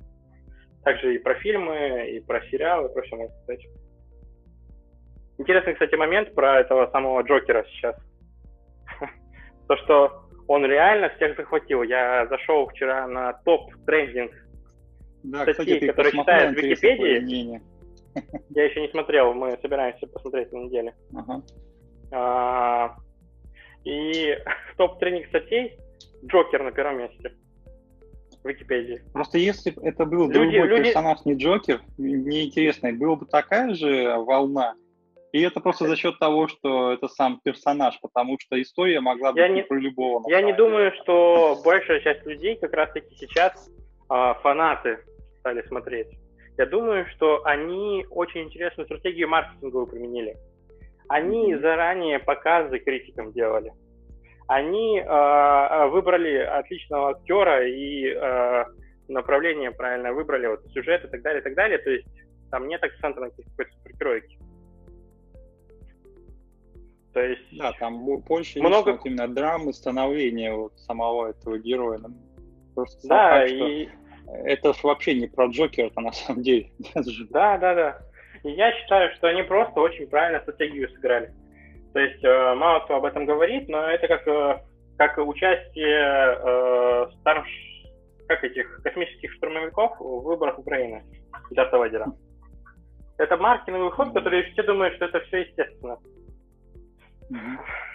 [0.83, 3.63] Также и про фильмы, и про сериалы, и про все можно сказать.
[5.37, 7.95] Интересный, кстати, момент про этого самого Джокера сейчас.
[9.67, 11.83] То, что он реально всех захватил.
[11.83, 14.31] Я зашел вчера на топ трендинг
[15.23, 17.61] да, статей, кстати, которые читают в Википедии.
[18.49, 20.95] Я еще не смотрел, мы собираемся посмотреть на неделе.
[21.13, 21.41] Ага.
[22.11, 22.95] А,
[23.83, 24.37] и
[24.71, 25.77] в топ тренинг статей
[26.25, 27.33] Джокер на первом месте
[28.43, 29.01] в Википедии.
[29.11, 30.83] Просто если бы это был люди, другой люди...
[30.85, 34.75] персонаж, не Джокер, неинтересно, была бы такая же волна,
[35.35, 39.41] и это просто за счет того, что это сам персонаж, потому что история могла быть
[39.41, 40.23] я не, про любого.
[40.29, 43.69] Я не думаю, что большая часть людей как раз-таки сейчас
[44.07, 44.99] а, фанаты
[45.39, 46.07] стали смотреть.
[46.57, 50.37] Я думаю, что они очень интересную стратегию маркетинговую применили.
[51.09, 51.59] Они mm-hmm.
[51.59, 53.73] заранее показы критикам делали.
[54.47, 58.65] Они э, выбрали отличного актера и э,
[59.09, 61.77] направление правильно выбрали, вот сюжет и так далее, и так далее.
[61.79, 62.07] То есть
[62.51, 64.37] там нет акцента на какой-то супергероике.
[67.15, 71.97] То есть да, там больше много вот именно драмы становления вот самого этого героя.
[71.97, 72.09] Ну,
[72.75, 73.89] просто да, факт, и
[74.43, 76.71] это ж вообще не про Джокера, это на самом деле.
[77.29, 77.99] Да, да, да.
[78.43, 81.33] И я считаю, что они просто очень правильно стратегию сыграли.
[81.93, 84.59] То есть э, мало кто об этом говорит, но это как, э,
[84.97, 87.47] как участие э, старш...
[88.27, 91.05] как этих космических штурмовиков в выборах Украины
[91.51, 92.07] Дарта Вайдера.
[93.17, 95.97] Это маркетинговый ход, который все думают, что это все естественно.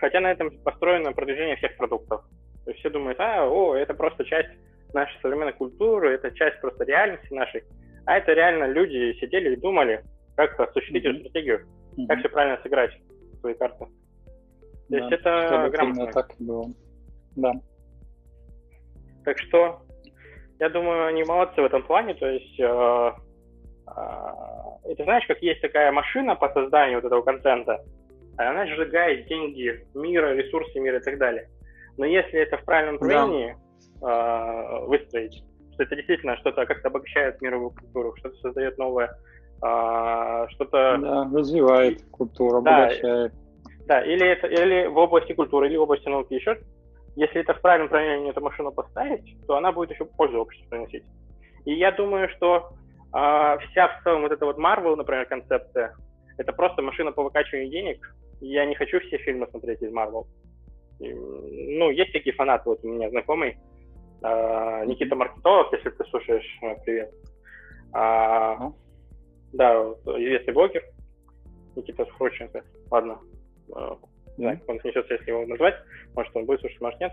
[0.01, 2.25] Хотя на этом построено продвижение всех продуктов.
[2.65, 4.51] То есть все думают, а, о, это просто часть
[4.93, 7.65] нашей современной культуры, это часть просто реальности нашей.
[8.07, 10.05] А это реально люди сидели и думали,
[10.37, 11.11] как осуществить mm-hmm.
[11.11, 11.67] эту стратегию,
[11.97, 12.07] mm-hmm.
[12.09, 12.91] как все правильно сыграть
[13.41, 13.85] свои карты.
[13.85, 13.91] То
[14.89, 16.13] да, есть это грамотно.
[16.13, 16.67] так было.
[17.37, 17.53] Да.
[19.25, 19.83] Так что,
[20.59, 22.15] я думаю, они молодцы в этом плане.
[22.15, 23.11] То есть, э, э,
[24.91, 27.85] это знаешь, как есть такая машина по созданию вот этого контента,
[28.47, 31.49] она сжигает деньги мира, ресурсы мира и так далее.
[31.97, 33.57] Но если это в правильном направлении
[34.01, 34.81] да.
[34.81, 35.43] э, выстроить,
[35.75, 39.09] что это действительно что-то как-то обогащает мировую культуру, что-то создает новое,
[39.63, 40.99] э, что-то...
[40.99, 43.33] Да, развивает культуру, да, обогащает.
[43.87, 46.59] Да, или, это, или в области культуры, или в области науки еще.
[47.17, 51.05] Если это в правильном направлении эту машину поставить, то она будет еще пользу обществу приносить.
[51.65, 52.71] И я думаю, что
[53.15, 55.95] э, вся в целом вот эта вот Marvel, например, концепция,
[56.39, 60.27] это просто машина по выкачиванию денег, я не хочу все фильмы смотреть из Marvel.
[60.99, 63.57] Ну, есть такие фанаты, вот у меня знакомый,
[64.23, 67.15] э, Никита Маркетолог, если ты слушаешь, э, привет.
[67.93, 68.73] А,
[69.53, 69.75] да,
[70.05, 70.85] известный блогер,
[71.75, 73.19] Никита Схрученко, ладно,
[73.75, 73.97] э,
[74.37, 75.77] не знаю, он снесется, если его назвать,
[76.15, 77.13] может, он будет слушать, может, нет,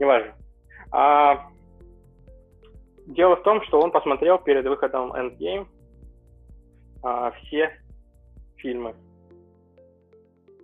[0.00, 0.34] неважно.
[0.90, 1.48] А,
[3.06, 5.66] дело в том, что он посмотрел перед выходом Endgame
[7.02, 7.70] а, все
[8.56, 8.94] фильмы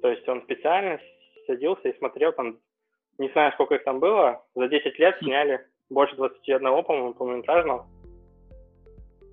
[0.05, 1.01] то есть он специально
[1.47, 2.59] садился и смотрел там,
[3.17, 7.87] не знаю, сколько их там было, за 10 лет сняли больше 21, по-моему, полнометражного.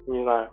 [0.08, 0.50] Не знаю.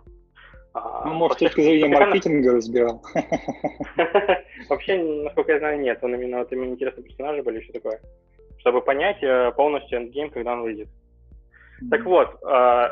[0.73, 3.01] А, ну, может, точки зрения маркетинга разбирал.
[4.69, 5.99] Вообще, насколько я знаю, нет.
[6.01, 8.01] Он именно вот именно интересные персонажи были, еще такое.
[8.57, 10.89] Чтобы понять э, полностью эндгейм, когда он выйдет.
[11.89, 12.87] Так вот, э,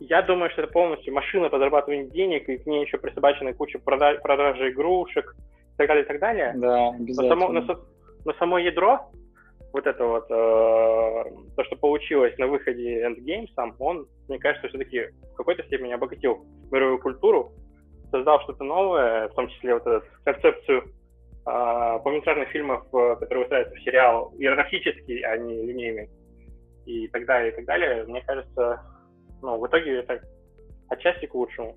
[0.00, 3.78] я думаю, что это полностью машина по зарабатыванию денег, и к ней еще присобачена куча
[3.78, 5.34] продажи игрушек,
[5.76, 6.52] так далее, и так далее.
[6.56, 7.60] Да, но само, но,
[8.24, 9.10] но само ядро,
[9.72, 15.08] вот это вот, э, то, что получилось на выходе Endgame сам, он, мне кажется, все-таки
[15.32, 17.52] в какой-то степени обогатил мировую культуру,
[18.10, 20.88] создал что-то новое, в том числе вот эту концепцию э,
[21.44, 26.08] полнометражных фильмов, которые выстраиваются в сериал иерархический, а не линейный,
[26.86, 28.04] и так далее, и так далее.
[28.04, 28.80] Мне кажется,
[29.42, 30.20] ну, в итоге это
[30.88, 31.76] отчасти к лучшему.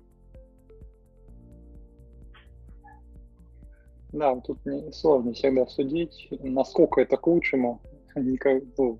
[4.12, 7.80] Да, тут не, сложно всегда судить, насколько это к лучшему.
[8.16, 8.98] Никак, ну,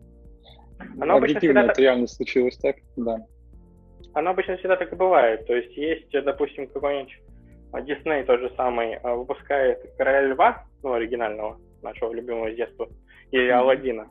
[1.01, 3.19] Оно объективно это реально случилось так, да.
[4.15, 5.47] Оно обычно всегда так и бывает.
[5.47, 7.13] То есть есть, допустим, какой-нибудь
[7.83, 12.89] Дисней тот же самый а, выпускает Короля Льва, ну, оригинального, нашего любимого с детства,
[13.31, 13.59] или mm-hmm.
[13.59, 14.11] Алладина.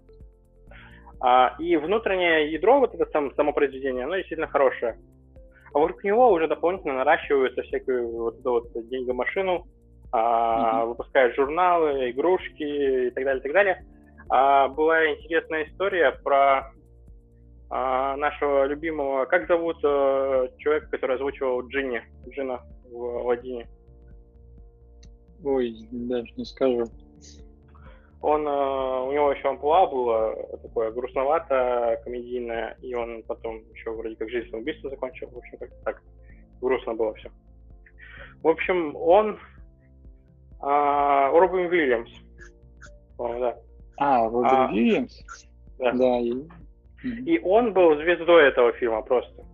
[1.22, 4.98] А, и внутреннее ядро, вот это сам, само произведение, оно действительно хорошее.
[5.74, 9.68] А вокруг него уже дополнительно наращиваются всякую вот эту вот деньгомашину,
[10.12, 13.86] а, выпускают журналы, игрушки и так далее, и так далее.
[14.30, 16.72] А, была интересная история про
[17.70, 23.68] а, нашего любимого, как зовут а, человека, который озвучивал Джинни, Джина в Ладине?
[25.44, 26.86] Ой, даже не скажу.
[28.22, 34.18] Он, э, у него еще амплуа было такое грустновато, комедийное, и он потом еще вроде
[34.18, 35.30] как жизнь убийством закончил.
[35.30, 36.04] В общем, как так
[36.60, 37.32] грустно было все.
[38.44, 39.40] В общем, он
[40.60, 42.10] а, Робин Уильямс.
[43.18, 43.58] О, да.
[43.98, 45.24] А, Робин а, Уильямс?
[45.78, 45.92] Да.
[45.94, 46.34] да и...
[47.04, 49.46] и он был звездой этого фильма просто.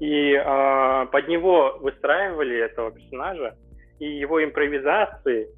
[0.00, 3.56] И а, под него выстраивали этого персонажа,
[3.98, 5.48] и его импровизации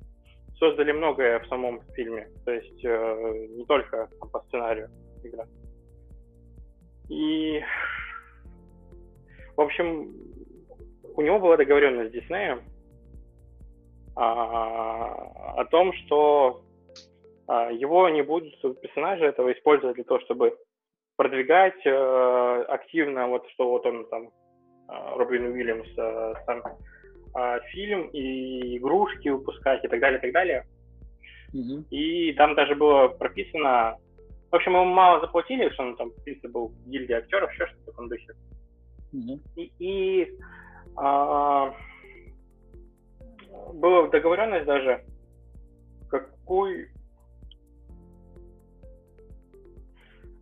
[0.59, 2.29] создали многое в самом фильме.
[2.45, 4.89] То есть э, не только там, по сценарию
[5.25, 5.45] игра.
[7.09, 7.61] И,
[9.57, 10.15] в общем,
[11.15, 12.63] у него была договоренность с Диснеем
[14.15, 16.63] а, о том, что
[17.47, 20.57] а, его не будут персонажа этого использовать для того, чтобы
[21.17, 26.63] продвигать э, активно, вот что вот он там, э, Робин Уильямс, э, сам
[27.37, 30.67] э, фильм и игрушки выпускать и так далее, и так далее.
[31.55, 31.89] Mm-hmm.
[31.91, 33.97] И там даже было прописано,
[34.51, 37.67] в общем, ему мало заплатили, что он там, в принципе, был в гильдии актеров, еще
[37.67, 38.33] что-то в таком духе.
[39.15, 39.41] Mm-hmm.
[39.57, 40.33] И, и
[40.97, 41.75] а,
[43.75, 45.05] была договоренность даже,
[46.09, 46.89] какой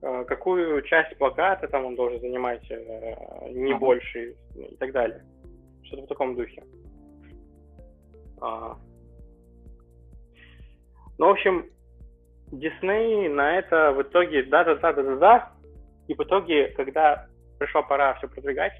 [0.02, 3.80] а, какую часть плаката там он должен занимать, э, не ага.
[3.80, 5.24] больше и так далее.
[5.84, 6.62] Что-то в таком духе.
[8.40, 8.76] А.
[11.18, 11.66] Ну, в общем,
[12.50, 15.52] Дисней на это в итоге да-да-да-да-да-да,
[16.08, 17.26] и в итоге, когда
[17.58, 18.72] пришла пора все продвигать,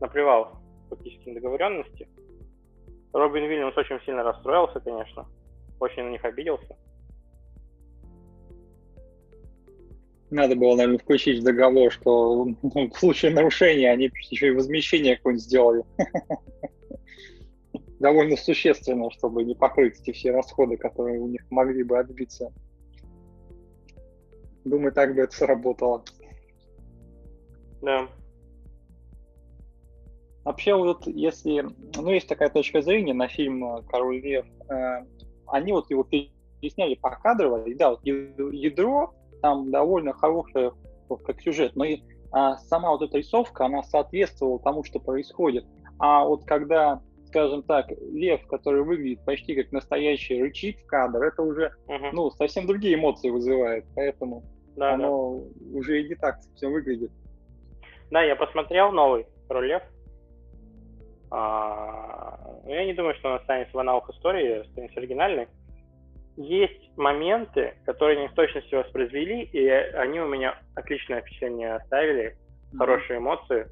[0.00, 0.58] наплевал
[0.88, 2.08] фактически на договоренности,
[3.16, 5.26] Робин Уильямс очень сильно расстроился, конечно,
[5.80, 6.76] очень на них обиделся.
[10.28, 15.16] Надо было, наверное, включить в договор, что ну, в случае нарушения они еще и возмещение
[15.16, 15.84] какое-нибудь сделали.
[18.00, 22.52] Довольно существенно, чтобы не покрыть эти все расходы, которые у них могли бы отбиться.
[24.64, 26.04] Думаю, так бы это сработало.
[27.80, 28.08] Да.
[30.46, 31.66] Вообще, вот если,
[31.96, 35.04] ну, есть такая точка зрения на фильм «Король Лев», э,
[35.48, 40.70] они вот его пересняли покадрово, и да, вот ядро там довольно хорошая
[41.24, 45.66] как сюжет, но и а, сама вот эта рисовка, она соответствовала тому, что происходит.
[45.98, 51.42] А вот когда, скажем так, лев, который выглядит почти как настоящий, рычит в кадр, это
[51.42, 52.10] уже, uh-huh.
[52.12, 54.44] ну, совсем другие эмоции вызывает, поэтому
[54.76, 55.76] да, оно да.
[55.76, 57.10] уже и не так совсем выглядит.
[58.12, 59.82] Да, я посмотрел новый «Король лев»,
[61.38, 65.48] а, ну, я не думаю, что он останется в аналог истории, останется оригинальной.
[66.38, 72.28] Есть моменты, которые они в точности воспроизвели, и они у меня отличное впечатление оставили,
[72.72, 72.78] mm-hmm.
[72.78, 73.66] хорошие эмоции.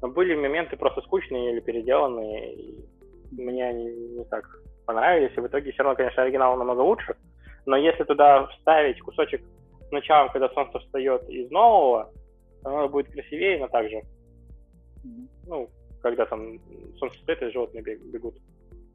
[0.00, 2.88] Но были моменты просто скучные или переделанные, и
[3.32, 4.46] мне они не так
[4.86, 5.36] понравились.
[5.36, 7.16] И в итоге все равно, конечно, оригинал намного лучше.
[7.66, 9.42] Но если туда вставить кусочек
[9.86, 12.10] с началом, когда солнце встает из нового,
[12.64, 13.96] оно будет красивее, но также.
[13.96, 15.28] Mm-hmm.
[15.48, 15.70] Ну,
[16.02, 16.58] когда там
[16.98, 18.36] солнце стоит, и животные бегут.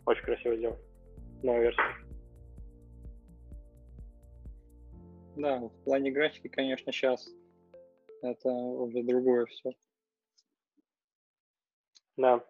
[0.06, 0.80] Очень красиво сделано.
[1.44, 1.82] Новая версия.
[5.36, 7.30] Да, в плане графики, конечно, сейчас
[8.22, 9.72] это уже другое все.
[12.18, 12.44] Да.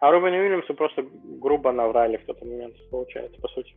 [0.00, 3.74] А Робину Уильямсу просто грубо наврали в тот момент, получается, по сути.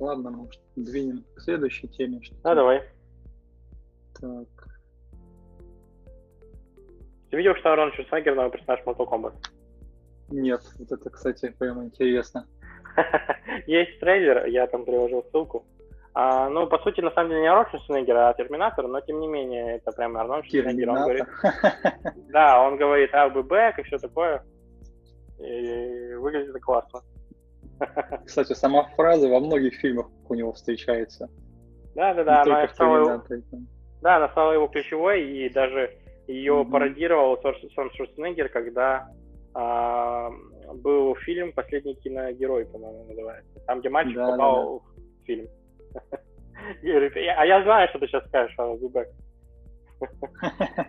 [0.00, 2.22] Ладно, может, двинем к следующей теме.
[2.22, 2.82] Что а, давай.
[4.18, 4.48] Так.
[7.30, 9.34] Ты видел, что Арон Шварценеггер новый персонаж Mortal Kombat?
[10.30, 12.46] Нет, вот это, кстати, прямо интересно.
[13.66, 15.66] Есть трейлер, я там приложил ссылку.
[16.14, 19.28] А, ну, по сути, на самом деле не Арнольд Шварценеггер, а Терминатор, но тем не
[19.28, 20.88] менее, это прям Арнольд Шварценеггер.
[20.88, 21.26] Он говорит,
[22.32, 24.42] да, он говорит I'll be back и все такое.
[25.38, 27.02] И выглядит это классно.
[28.26, 31.28] Кстати, сама фраза во многих фильмах у него встречается.
[31.94, 33.24] Да, да, да, она стала,
[34.00, 36.70] да, она стала его ключевой, и даже ее mm-hmm.
[36.70, 39.08] пародировал сам Шварценеггер, когда
[39.54, 40.30] а,
[40.74, 43.60] был фильм «Последний киногерой», по-моему, называется.
[43.66, 45.02] Там, где мальчик да, попал да, да.
[45.02, 45.48] в фильм.
[46.72, 49.08] А я знаю, что ты сейчас скажешь, а Зубек.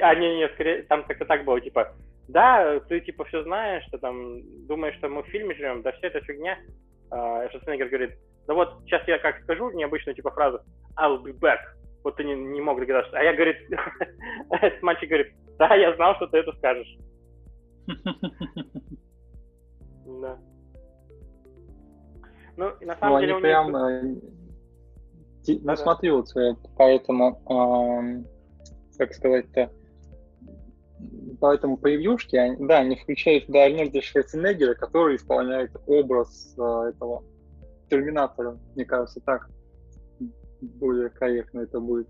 [0.00, 1.94] А, не, не, скорее, там как-то так было, типа,
[2.28, 6.08] да, ты типа все знаешь, что там думаешь, что мы в фильме живем, да все
[6.08, 6.58] это фигня.
[7.10, 10.60] А, Шварценеггер говорит, да вот сейчас я как скажу необычную типа фразу
[10.98, 11.58] I'll be back.
[12.04, 13.16] Вот ты не, не мог догадаться.
[13.16, 13.56] А я, говорит,
[14.82, 16.98] мальчик говорит, да, я знал, что ты это скажешь.
[20.06, 20.38] Да.
[22.56, 23.32] Ну, на самом ну, деле...
[23.34, 23.66] Они прям...
[23.66, 24.22] Них...
[25.48, 26.28] Э, ну, смотри, вот,
[26.76, 28.26] поэтому,
[28.96, 29.70] как сказать-то,
[31.40, 37.24] поэтому превьюшки, они, да, они включают да, Арнольда Шварценеггера, который исполняет образ э, этого
[37.88, 38.58] Терминатора.
[38.74, 39.48] Мне кажется, так
[40.60, 42.08] более корректно это будет.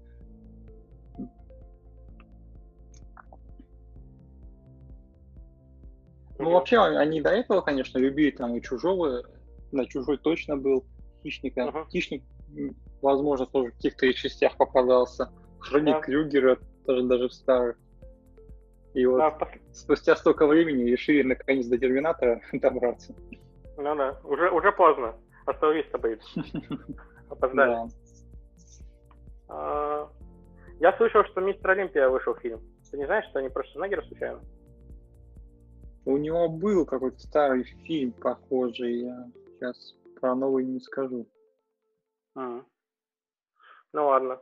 [6.39, 9.25] Ну, вообще, они до этого, конечно, любили там и Чужого,
[9.73, 10.85] на Чужой точно был,
[11.23, 11.63] Хищника.
[11.63, 11.89] Uh-huh.
[11.91, 12.23] Хищник,
[13.03, 15.31] возможно, тоже в каких-то частях попадался.
[15.63, 16.01] Фредди да.
[16.01, 17.77] Крюгера тоже даже в старых.
[18.99, 23.15] И вот да, спустя столько времени решили наконец до Терминатора добраться.
[23.77, 25.15] Ну да, уже, уже поздно.
[25.47, 25.99] Остановись-то.
[27.31, 27.77] Опоздали.
[29.49, 30.09] А,
[30.81, 32.61] я слышал, что Мистер Олимпия вышел фильм.
[32.91, 34.41] Ты не знаешь, что они просто Шварценеггера случайно?
[36.05, 39.03] У него был какой-то старый фильм похожий.
[39.03, 39.29] Я
[39.61, 41.25] сейчас про новый не скажу.
[42.37, 42.65] Mm.
[43.93, 44.41] Ну ладно.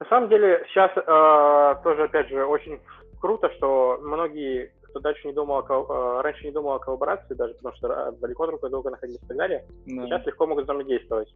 [0.00, 2.80] На самом деле, сейчас э, тоже, опять же, очень
[3.22, 7.54] круто, что многие, кто дальше не думал, о, э, раньше не думал о коллаборации, даже
[7.54, 10.06] потому что далеко друг от друга находились и так далее, да.
[10.06, 11.32] сейчас легко могут взаимодействовать.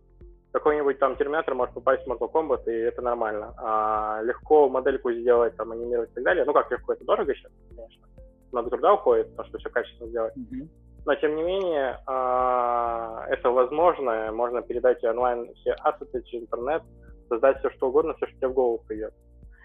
[0.52, 3.54] Какой-нибудь там терминатор может попасть в Mortal Kombat, и это нормально.
[3.58, 6.44] А легко модельку сделать, там, анимировать и так далее.
[6.44, 8.06] Ну как легко, это дорого сейчас, конечно.
[8.52, 10.34] Много труда уходит, потому что все качественно сделать.
[10.36, 10.68] Mm-hmm.
[11.04, 14.32] Но, тем не менее, а, это возможно.
[14.32, 16.82] Можно передать онлайн все ассеты через интернет,
[17.28, 19.12] создать все, что угодно, все, что тебе в голову придет.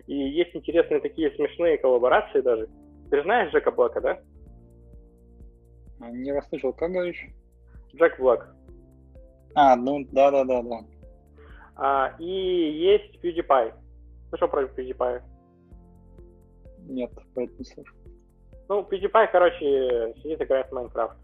[0.08, 2.68] И есть интересные такие смешные коллаборации даже.
[3.10, 4.20] Ты знаешь Джека Блэка, да?
[6.00, 7.24] А, не расслышал, как говоришь?
[7.96, 8.48] Джек Блэк.
[9.54, 10.80] А, ну да-да-да-да.
[11.76, 13.74] А, и есть PewDiePie.
[14.30, 15.22] Слышал про PewDiePie?
[16.88, 17.96] Нет, про это не слышал.
[18.70, 21.18] Ну, PewDiePie, короче, сидит играет в Майнкрафт.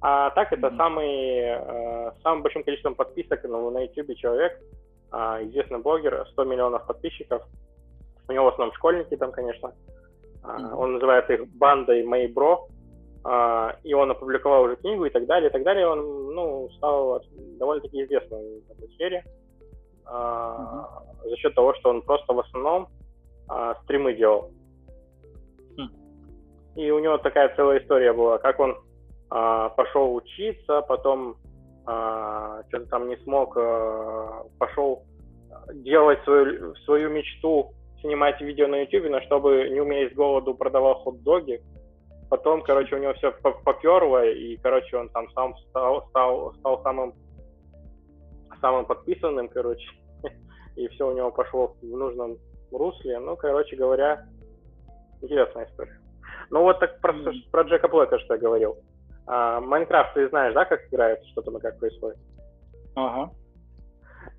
[0.00, 0.76] А так это mm-hmm.
[0.76, 4.60] самый, э, самым большим количеством подписок ну, на YouTube человек,
[5.12, 5.16] э,
[5.48, 7.42] известный блогер, 100 миллионов подписчиков.
[8.28, 9.72] У него в основном школьники там, конечно.
[10.42, 10.74] Mm-hmm.
[10.76, 12.68] Он называет их бандой моей бро.
[13.24, 15.86] Uh, и он опубликовал уже книгу и так далее, и так далее.
[15.86, 17.22] Он, ну, стал
[17.58, 19.24] довольно-таки известным в этой сфере
[20.04, 21.28] mm-hmm.
[21.30, 22.88] за счет того, что он просто в основном
[23.82, 24.50] стримы делал.
[25.78, 25.88] Mm.
[26.76, 28.76] И у него такая целая история была, как он
[29.30, 31.36] пошел учиться, потом
[31.82, 33.54] что-то там не смог,
[34.58, 35.02] пошел
[35.72, 37.72] делать свою, свою мечту
[38.04, 41.62] снимать видео на YouTube, но чтобы не умея с голоду продавал хот-доги.
[42.28, 43.32] Потом, короче, у него все
[43.64, 47.14] поперло, и, короче, он там сам стал, стал, стал самым,
[48.60, 49.86] самым подписанным, короче,
[50.76, 52.36] и все у него пошло в нужном
[52.70, 53.18] русле.
[53.18, 54.26] Ну, короче говоря,
[55.22, 55.98] интересная история.
[56.50, 57.14] Ну, вот так про,
[57.50, 58.76] про Джека Блэка, что я говорил.
[59.26, 62.18] А, Майнкрафт, ты знаешь, да, как играется, что там и как происходит?
[62.96, 63.32] Ага.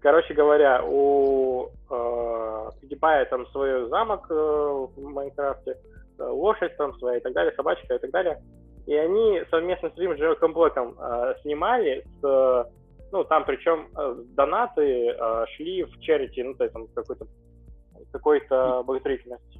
[0.02, 5.78] Короче говоря, у э, PewDiePie там свой замок э, в Майнкрафте,
[6.18, 8.42] э, лошадь там своя и так далее, собачка и так далее.
[8.86, 12.72] И они совместно с Rim Джерком Блэком э, снимали с,
[13.12, 17.26] ну, там причем э, донаты э, шли в черити, ну, то есть там какой-то
[18.12, 19.60] какой-то благотворительности.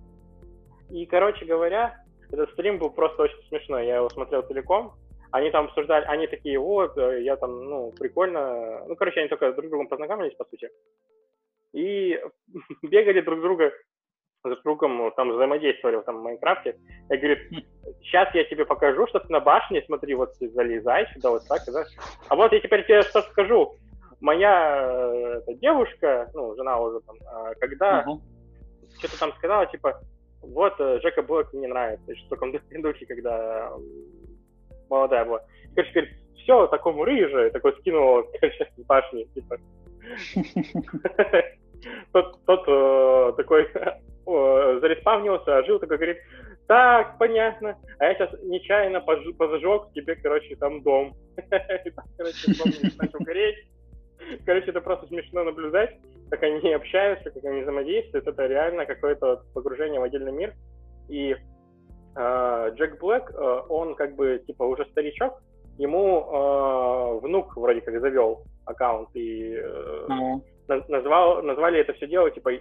[0.92, 1.96] И, короче говоря,
[2.32, 3.88] этот стрим был просто очень смешной.
[3.88, 4.94] Я его смотрел целиком.
[5.32, 8.86] Они там обсуждали, они такие, вот, я там, ну, прикольно.
[8.88, 10.70] Ну, короче, они только друг с другом познакомились, по сути.
[11.74, 12.20] И
[12.82, 13.72] бегали друг друга
[14.46, 16.78] с другом, там взаимодействовали в там, Майнкрафте.
[17.10, 17.38] Я говорю,
[18.02, 21.84] сейчас я тебе покажу, что ты на башне, смотри, вот залезай сюда, вот так, да.
[22.30, 23.76] А вот я теперь тебе что скажу.
[24.22, 28.20] Моя э, эта девушка, ну, жена уже там, а, когда uh-huh.
[28.98, 30.02] что-то там сказала, типа,
[30.42, 33.74] вот, э, Джека Блэк мне нравится, что в таком духе, когда
[34.90, 35.42] молодая была.
[35.76, 39.58] Короче, говорит, все, такому рыже, такой скинул, короче, с башни, типа.
[42.14, 43.70] Тот, тот э, такой
[44.82, 46.18] зареспавнился, жил такой, говорит,
[46.68, 51.16] так, понятно, а я сейчас нечаянно позажег тебе, короче, там дом.
[52.18, 53.68] Короче, дом начал гореть.
[54.46, 55.96] Короче, это просто смешно наблюдать,
[56.32, 58.28] как они общаются, как они взаимодействуют.
[58.28, 60.54] Это реально какое-то погружение в отдельный мир.
[61.08, 61.36] И
[62.18, 65.42] Джек Блэк, э, он как бы типа уже старичок,
[65.78, 70.86] ему э, внук вроде как завел аккаунт и mm-hmm.
[70.88, 72.52] назвал, назвали это все дело типа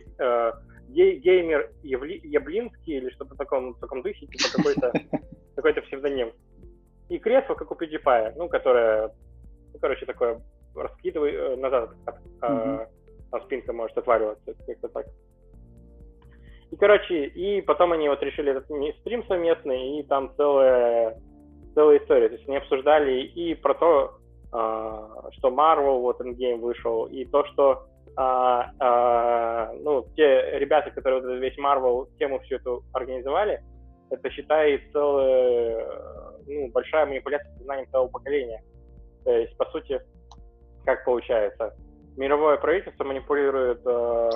[0.88, 4.92] гей, геймер Явли, Яблинский или что-то в таком, в таком духе, типа какой-то
[5.56, 6.32] какой-то псевдоним.
[7.08, 9.10] И кресло, как у PewDiePie, ну, которое,
[9.72, 10.40] ну, короче, такое
[10.74, 12.88] раскидывай назад, от, mm-hmm.
[13.30, 15.06] а, спинка может отваливаться, как-то так.
[16.70, 18.64] И, короче, и потом они вот решили этот
[19.00, 21.20] стрим совместный, и там целая,
[21.74, 22.28] целая история.
[22.28, 24.18] То есть они обсуждали и про то,
[24.52, 27.86] uh, что Marvel, вот Endgame вышел, и то, что
[28.16, 33.62] uh, uh, ну, те ребята, которые вот весь Marvel тему всю эту организовали,
[34.10, 35.86] это, считай, целая,
[36.46, 38.62] ну, большая манипуляция сознанием целого поколения.
[39.24, 40.00] То есть, по сути,
[40.84, 41.74] как получается,
[42.16, 44.30] мировое правительство манипулирует э,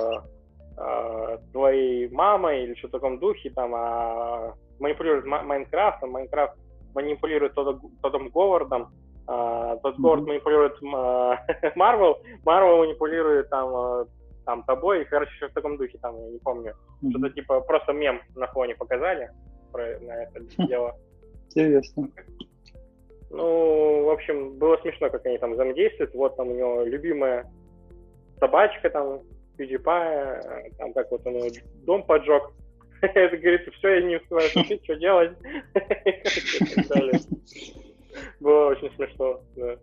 [0.79, 6.57] э, твоей мамой или что в таком духе, там, а манипулирует Minecraft ом, Minecraft
[6.95, 8.91] манипулирует Тоддом Говардом,
[9.27, 10.81] а, Тодд Говард манипулирует
[11.75, 14.05] Marvel, Marvel манипулирует там, э,
[14.45, 16.73] там тобой, короче, что в таком духе, там, я не помню,
[17.03, 17.09] mm-hmm.
[17.11, 19.29] что-то типа просто мем на фоне показали
[19.71, 20.95] про, на это дело.
[21.49, 22.09] Интересно.
[23.29, 26.15] Ну, в общем, было смешно, как они там взаимодействуют.
[26.15, 27.51] Вот там у него любимая
[28.39, 29.21] собачка, там,
[29.59, 31.35] PewDiePie, там как вот он
[31.85, 32.43] дом поджег.
[33.01, 35.31] Это говорит, все, я не успеваю смотреть, что делать.
[38.39, 39.77] Было очень смешно, да.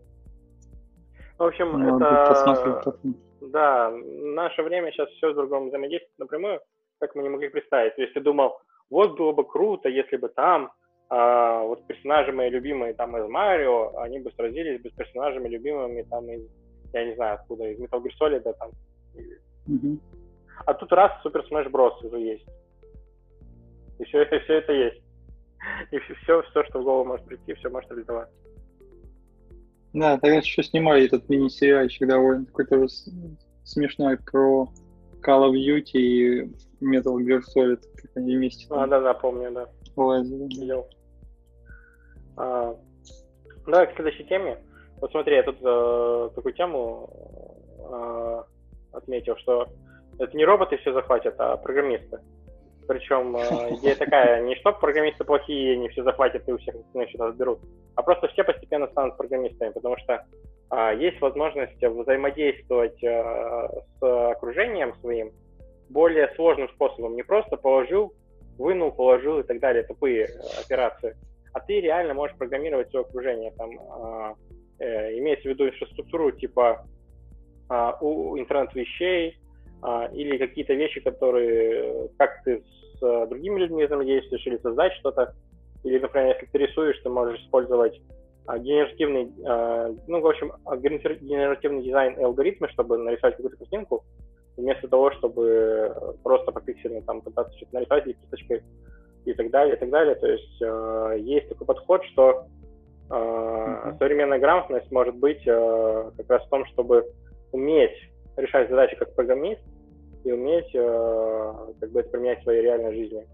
[1.39, 2.99] В общем, ну, это...
[3.43, 6.61] Да, наше время сейчас все с другом взаимодействует напрямую,
[6.99, 7.95] как мы не могли представить.
[7.97, 8.59] То есть ты думал,
[8.91, 10.72] вот было бы круто, если бы там
[11.09, 16.03] а, вот персонажи мои любимые там из Марио, они бы сразились бы с персонажами любимыми
[16.03, 16.49] там из,
[16.93, 18.70] я не знаю откуда, из Metal Gear Solid, да, там.
[20.64, 22.04] А тут раз Super Smash Bros.
[22.04, 22.46] уже есть.
[23.98, 25.02] И все это, все это есть.
[25.90, 28.28] И все, все, что в голову может прийти, все может реализовать.
[29.92, 32.88] Да, тогда еще снимали этот мини-сериальчик довольно такой тоже
[33.64, 34.68] смешной про
[35.26, 36.42] Call of Duty и
[36.82, 38.66] Metal Gear Solid, как они вместе.
[38.70, 39.68] А, да, да, помню, да.
[39.96, 40.44] Лазили.
[40.60, 40.86] Видел.
[42.36, 42.76] А,
[43.66, 44.58] давай к следующей теме.
[45.00, 47.10] Вот смотри, я тут э, такую тему
[47.78, 48.42] э,
[48.97, 49.68] отметил, что
[50.18, 52.20] это не роботы все захватят, а программисты.
[52.86, 57.11] Причем э, идея такая, не что программисты плохие, они все захватят и у всех остальных
[57.18, 57.61] разберут,
[57.97, 60.24] а просто все постепенно станут программистами, потому что
[60.70, 63.68] э, есть возможность взаимодействовать э,
[63.99, 65.32] с окружением своим
[65.88, 67.16] более сложным способом.
[67.16, 68.12] Не просто положил,
[68.57, 70.28] вынул, положил и так далее, тупые
[70.64, 71.16] операции,
[71.53, 73.53] а ты реально можешь программировать свое окружение.
[73.59, 73.70] Там,
[74.78, 76.86] э, имеется в виду инфраструктуру типа
[77.70, 79.38] э, у интернет вещей,
[79.82, 82.62] а, или какие-то вещи, которые как ты
[82.98, 85.34] с э, другими людьми взаимодействуешь, или создать что-то,
[85.84, 88.00] или, например, если ты рисуешь, ты можешь использовать
[88.46, 94.04] а, генеративный, а, ну, в общем, генеративный дизайн и алгоритмы, чтобы нарисовать какую-то картинку,
[94.56, 98.62] вместо того, чтобы просто по пиксельно там пытаться что-то нарисовать или кисточкой
[99.26, 100.14] и так далее, и так далее.
[100.14, 102.46] То есть э, есть такой подход, что
[103.10, 103.98] э, mm-hmm.
[103.98, 107.06] современная грамотность может быть э, как раз в том, чтобы
[107.57, 107.96] уметь
[108.36, 109.62] решать задачи как программист
[110.24, 113.26] и уметь э, как бы это применять в своей реальной жизни.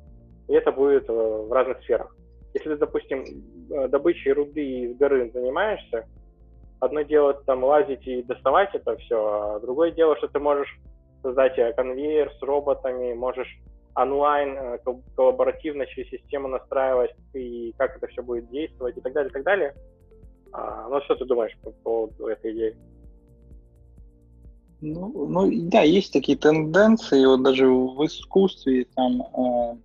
[0.48, 2.14] И это будет э, в разных сферах.
[2.54, 3.24] Если ты, допустим,
[3.70, 6.06] э, добычей руды из горы занимаешься,
[6.80, 10.78] одно дело там лазить и доставать это все, а другое дело, что ты можешь
[11.22, 13.58] создать конвейер с роботами, можешь
[13.94, 14.78] онлайн
[15.14, 19.44] коллаборативно через систему настраивать и как это все будет действовать и так далее, и так
[19.44, 19.74] далее.
[20.52, 22.76] А, ну, что ты думаешь по поводу этой идеи?
[24.84, 29.76] Ну, ну, да, есть такие тенденции, вот даже в искусстве, там, э,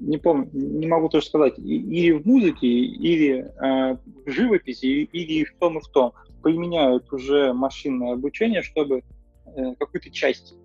[0.00, 5.56] не помню, не могу тоже сказать, или в музыке, или э, в живописи, или в
[5.58, 6.12] том и в том,
[6.42, 9.04] применяют уже машинное обучение, чтобы
[9.46, 10.56] э, какую-то часть,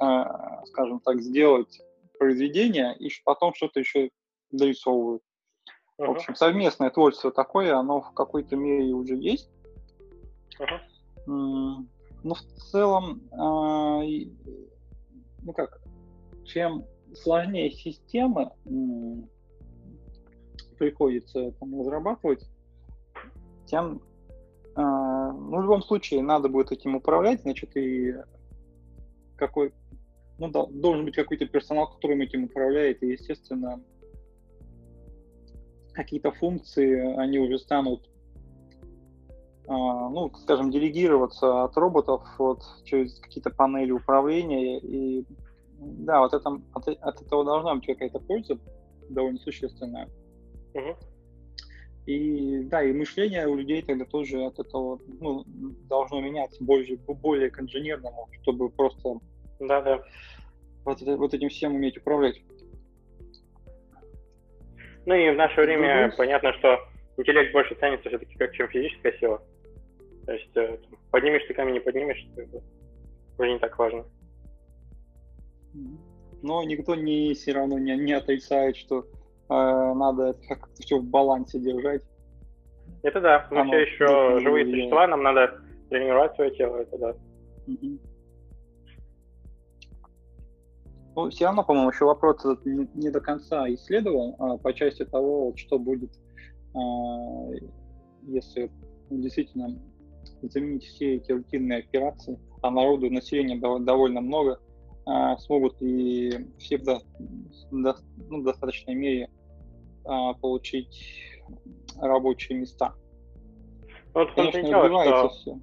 [0.00, 0.24] э,
[0.64, 1.82] скажем так, сделать
[2.18, 4.08] произведение, и потом что-то еще
[4.50, 5.22] дорисовывают.
[6.00, 6.06] Uh-huh.
[6.06, 9.50] В общем, совместное творчество такое, оно в какой-то мере уже есть.
[10.58, 11.84] Uh-huh.
[12.22, 14.30] Но в целом, э,
[15.42, 15.80] ну как,
[16.44, 16.84] чем
[17.14, 18.52] сложнее системы
[20.78, 22.48] приходится там, разрабатывать,
[23.66, 24.02] тем,
[24.76, 28.14] э, ну, в любом случае, надо будет этим управлять, значит, и
[29.36, 29.72] какой,
[30.38, 33.82] ну, да, должен быть какой-то персонал, который этим управляет, и, естественно,
[35.92, 38.17] какие-то функции, они уже станут а,
[39.68, 44.78] ну, скажем, делегироваться от роботов вот, через какие-то панели управления.
[44.78, 45.24] И
[45.78, 48.58] да, вот это, от, от этого должна быть какая-то польза
[49.10, 50.08] довольно существенная.
[50.74, 50.96] Угу.
[52.06, 55.44] И да, и мышление у людей тогда тоже от этого ну,
[55.88, 59.18] должно меняться больше, более к инженерному, чтобы просто
[59.60, 60.02] да, да.
[60.84, 62.40] Вот, вот этим всем уметь управлять.
[65.04, 66.78] Ну и в наше время ну, понятно, что
[67.16, 69.42] интеллект больше ценится все-таки как чем физическая сила.
[70.28, 70.78] То есть э,
[71.10, 72.62] поднимешь ты камень, не поднимешь, это
[73.38, 74.04] уже не так важно.
[76.42, 79.04] Но никто не все равно не, не отрицает, что э,
[79.48, 82.02] надо как все в балансе держать.
[83.02, 84.90] Это да, мы Оно все еще живые влияет.
[84.90, 87.14] существа, нам надо тренировать свое тело, это да.
[91.16, 95.06] Ну, все равно, по-моему, еще вопрос этот не, не до конца исследован а, по части
[95.06, 96.10] того, что будет,
[96.74, 97.50] а,
[98.24, 98.70] если
[99.08, 99.74] действительно
[100.42, 104.60] заменить все эти рутинные операции, а народу, населения довольно много,
[105.06, 107.00] а, смогут и все в, до,
[107.70, 107.96] до,
[108.28, 109.30] ну, в достаточной мере
[110.04, 111.42] а, получить
[112.00, 112.94] рабочие места.
[114.14, 115.58] Ну, вот Конечно, дело, что, все.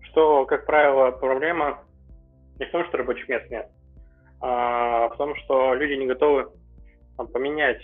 [0.00, 1.84] что, как правило, проблема
[2.58, 3.70] не в том, что рабочих мест нет,
[4.40, 6.50] а в том, что люди не готовы
[7.32, 7.82] поменять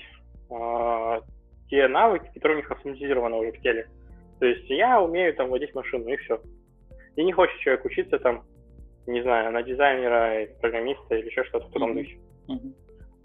[0.51, 1.21] а,
[1.69, 3.89] те навыки, которые у них автоматизированы уже в теле.
[4.43, 6.40] То есть я умею там водить машину, и все.
[7.14, 8.43] И не хочет человек учиться там,
[9.06, 12.19] не знаю, на дизайнера, программиста или еще что-то в таком духе.
[12.48, 12.73] Mm-hmm.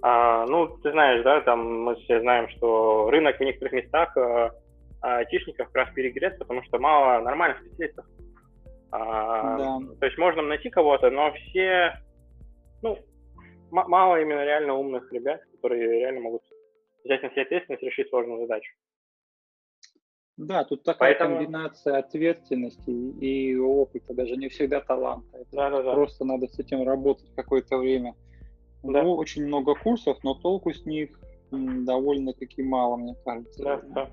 [0.03, 4.51] А, ну, ты знаешь, да, там мы все знаем, что рынок в некоторых местах а,
[5.01, 8.05] айтишников как раз перегрет, потому что мало нормальных специалистов.
[8.91, 9.79] А, да.
[9.99, 11.99] То есть можно найти кого-то, но все,
[12.83, 12.95] ну,
[13.71, 16.43] мало именно реально умных ребят, которые реально могут
[17.03, 18.71] взять на себя ответственность решить сложную задачу.
[20.37, 21.37] Да, тут такая Поэтому...
[21.37, 25.37] комбинация ответственности и опыта, даже не всегда таланта.
[25.37, 25.93] Это да, да, да.
[25.93, 28.15] Просто надо с этим работать какое-то время.
[28.83, 29.01] Да.
[29.01, 31.19] Ну, очень много курсов, но толку с них
[31.51, 33.63] довольно-таки мало, мне кажется.
[33.63, 34.09] Да, да.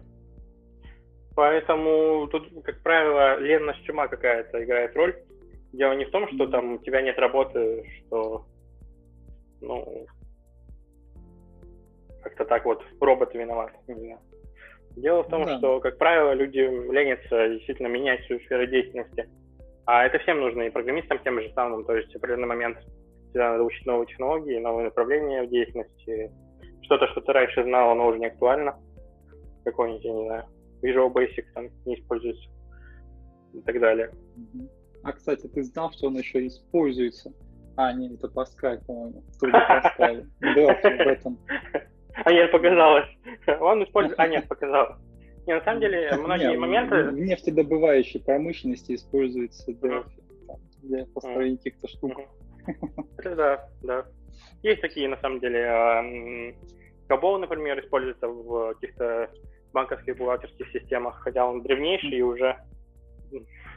[1.37, 5.15] Поэтому тут, как правило, ленность чума какая-то играет роль.
[5.73, 8.47] Дело не в том, что там у тебя нет работы, что,
[9.61, 10.07] ну,
[12.23, 14.21] как-то так вот роботы виноваты, не знаю.
[14.97, 15.59] Дело в том, да.
[15.59, 19.29] что, как правило, люди ленятся действительно менять свою сферу деятельности.
[19.87, 21.85] А это всем нужно, и программистам тем же самым.
[21.85, 22.79] То есть в определенный момент
[23.29, 26.33] всегда надо учить новые технологии, новые направления в деятельности.
[26.83, 28.79] Что-то, что ты раньше знал, оно уже не актуально.
[29.65, 30.45] Какой-нибудь, я не знаю,
[30.83, 32.49] Visual Basic там не используется
[33.53, 34.11] и так далее.
[35.03, 37.33] А, кстати, ты знал, что он еще используется?
[37.77, 39.23] А, нет, это Паскаль, по-моему.
[39.41, 40.25] Трудно Паскаль.
[40.41, 41.39] Да, в этом.
[42.15, 43.09] А нет, показалось.
[43.61, 44.19] Он использует...
[44.19, 44.97] А нет, показалось.
[45.47, 47.11] Не, на самом деле, многие не, моменты...
[47.11, 50.05] В нефтедобывающей промышленности используется Delphi
[50.83, 52.13] для построения каких-то штук.
[53.19, 54.07] Это да, да.
[54.63, 56.55] Есть такие, на самом деле,
[57.09, 59.31] Кабол, например, используется в каких-то
[59.73, 62.57] банковских бухгалтерских системах, хотя он древнейший и уже,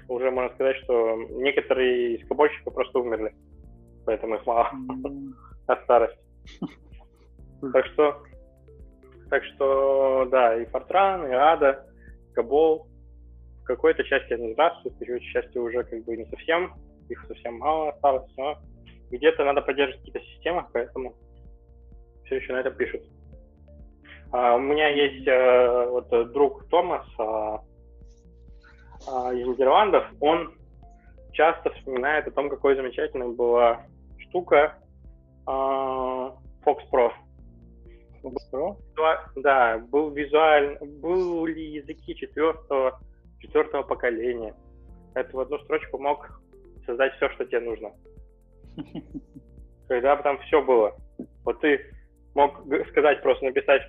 [0.07, 3.35] уже можно сказать, что некоторые из кабольщиков просто умерли,
[4.05, 4.71] поэтому их мало
[5.67, 6.19] от старости.
[7.61, 8.23] Так что,
[9.29, 11.83] так что, да, и Fortran, и Ada,
[12.33, 12.87] Кабол
[13.61, 16.73] в какой-то части они здравствуют, в какой-то части уже как бы не совсем,
[17.09, 18.57] их совсем мало осталось, но
[19.11, 21.15] где-то надо поддерживать какие-то системы, поэтому
[22.25, 23.01] все еще на это пишут.
[24.31, 27.61] А, у меня есть а, вот друг Томас а,
[29.07, 30.53] а, из Нидерландов, он
[31.31, 33.85] часто вспоминает о том, какой замечательной была
[34.17, 34.77] штука
[35.45, 36.35] а,
[36.65, 37.11] Fox Pro.
[38.51, 38.77] Pro?
[39.35, 42.99] Да, был визуально, были языки четвертого,
[43.39, 44.55] четвертого поколения.
[45.13, 46.41] Это в одну строчку мог
[46.85, 47.91] создать все, что тебе нужно.
[49.87, 50.95] Когда там все было.
[51.43, 51.79] Вот ты
[52.35, 53.81] мог сказать, просто написать,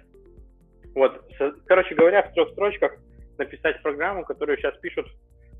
[0.94, 1.22] вот,
[1.66, 2.96] короче говоря, в трех строчках
[3.36, 5.06] написать программу, которую сейчас пишут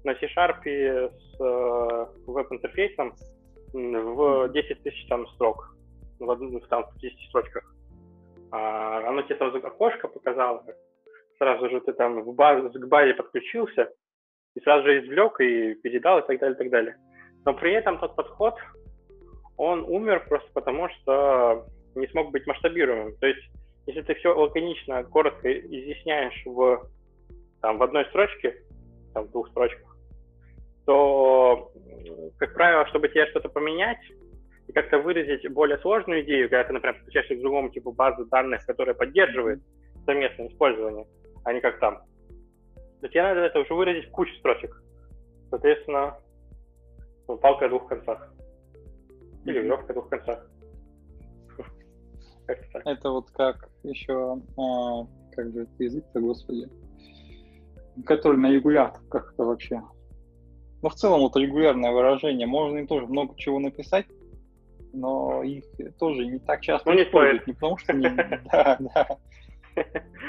[0.05, 3.15] на C-Sharp с э, веб-интерфейсом
[3.73, 5.77] в 10 тысяч там строк,
[6.19, 7.75] в, одну, там, в 10 строчках.
[8.51, 10.65] А, оно тебе сразу окошко показало,
[11.39, 13.93] сразу же ты там в базу, к базе подключился,
[14.55, 16.97] и сразу же извлек и передал и так далее, и так далее.
[17.45, 18.55] Но при этом тот подход,
[19.57, 23.17] он умер просто потому, что не смог быть масштабируемым.
[23.19, 23.41] То есть,
[23.87, 26.89] если ты все лаконично, коротко изъясняешь в,
[27.61, 28.63] там, в одной строчке,
[29.15, 29.97] там, в двух строчках,
[30.87, 31.71] то,
[32.39, 34.01] как правило, чтобы тебе что-то поменять
[34.69, 38.65] и как-то выразить более сложную идею, когда ты, например, подключаешься к другому типу базы данных,
[38.67, 39.61] которая поддерживает
[40.05, 41.07] совместное использование,
[41.45, 42.03] а не как там,
[43.01, 44.83] то тебе надо это уже выразить в кучу строчек.
[45.51, 46.19] Соответственно,
[47.27, 48.35] палка о двух концах.
[49.47, 50.47] Или веревка о двух концах.
[52.85, 56.69] Это вот как еще, а, как же это язык-то, господи,
[58.05, 59.83] который на регулярах как-то вообще.
[60.81, 64.07] Ну, в целом, вот регулярное выражение, можно им тоже много чего написать,
[64.99, 65.65] но их
[65.99, 68.09] тоже не так часто ну, не используют, не потому что не...
[68.53, 69.07] Да, да.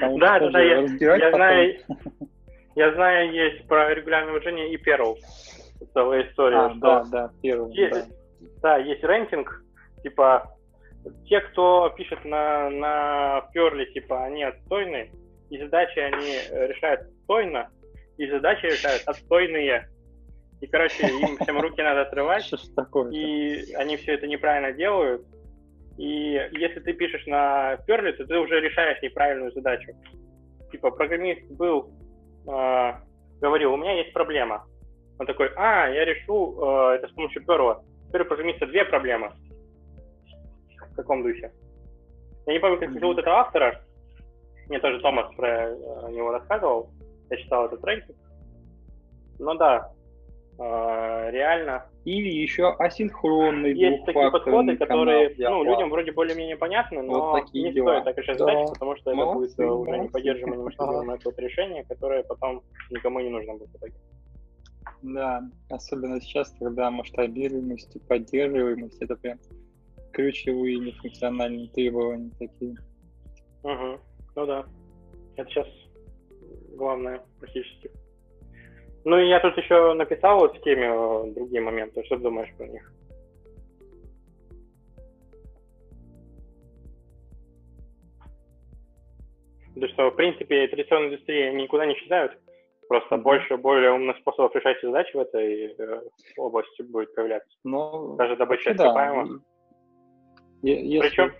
[0.01, 0.87] Да, да, я
[1.31, 1.77] знаю,
[2.75, 5.15] я знаю, есть про регулярное выражение и Perl
[5.93, 6.57] целая история.
[6.57, 7.31] А, да, да.
[7.41, 8.09] Есть,
[8.61, 8.77] да.
[8.77, 9.63] есть рейтинг,
[10.03, 10.55] типа,
[11.25, 15.11] те, кто пишет на, на Perl, типа, они отстойные,
[15.49, 16.33] и задачи они
[16.67, 17.69] решают отстойно,
[18.17, 19.89] и задачи решают отстойные.
[20.61, 24.73] И, короче, им всем руки надо отрывать, Что ж такое и они все это неправильно
[24.73, 25.25] делают,
[25.97, 29.91] И если ты пишешь на Perl, то ты уже решаешь неправильную задачу.
[30.71, 31.91] Типа программист был,
[32.47, 32.93] э,
[33.41, 34.65] говорил, у меня есть проблема.
[35.17, 37.81] Он такой, а, я решу э, это с помощью Perl.
[38.07, 39.31] Теперь у программиста две проблемы.
[40.91, 41.51] В каком духе?
[42.45, 43.81] Я не помню, как зовут этого автора.
[44.67, 46.91] Мне тоже Томас про э, него рассказывал.
[47.29, 48.17] Я читал этот рейтинг.
[49.39, 49.91] Ну да,
[50.59, 51.85] э, реально.
[52.05, 57.71] Или еще асинхронный Есть такие подходы, которые ну, людям вроде более-менее понятны, но вот не
[57.71, 58.01] дела.
[58.01, 58.45] стоит так решать да.
[58.45, 59.73] задачи, потому что это будет да.
[59.73, 61.21] уже неподдерживаемое немасштабируемое ага.
[61.25, 63.93] вот решение, которое потом никому не нужно будет в итоге.
[65.01, 69.39] Да, особенно сейчас, когда масштабируемость и поддерживаемость это прям
[70.11, 72.75] ключевые нефункциональные требования такие.
[73.63, 73.99] Угу.
[74.35, 74.65] Ну да.
[75.35, 75.67] Это сейчас
[76.75, 77.91] главное практически.
[79.05, 82.03] Ну и я тут еще написал вот в теме э, другие моменты.
[82.05, 82.91] Что ты думаешь про них?
[89.75, 92.33] Да что, в принципе, традиционные индустрии никуда не исчезают.
[92.89, 93.21] Просто mm-hmm.
[93.21, 96.01] больше, более умных способов решать задачи в этой э,
[96.37, 97.49] области будет появляться.
[97.63, 99.37] Но Даже добыча ископаемых.
[99.37, 99.43] Да.
[100.63, 101.07] Если...
[101.07, 101.31] Причем,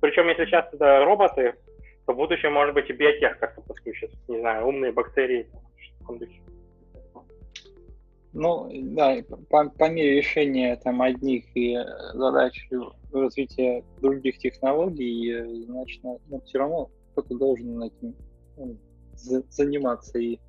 [0.00, 1.54] причем, если сейчас это роботы,
[2.06, 4.10] то в будущем, может быть, и биотех как-то подключит.
[4.28, 5.48] Не знаю, умные бактерии.
[8.34, 9.16] Ну, да,
[9.48, 11.78] по, по мере решения там одних и
[12.14, 12.68] задач
[13.12, 18.16] развития других технологий, значит, ну, все равно кто-то должен этим
[18.56, 18.76] ну,
[19.14, 20.40] заниматься, и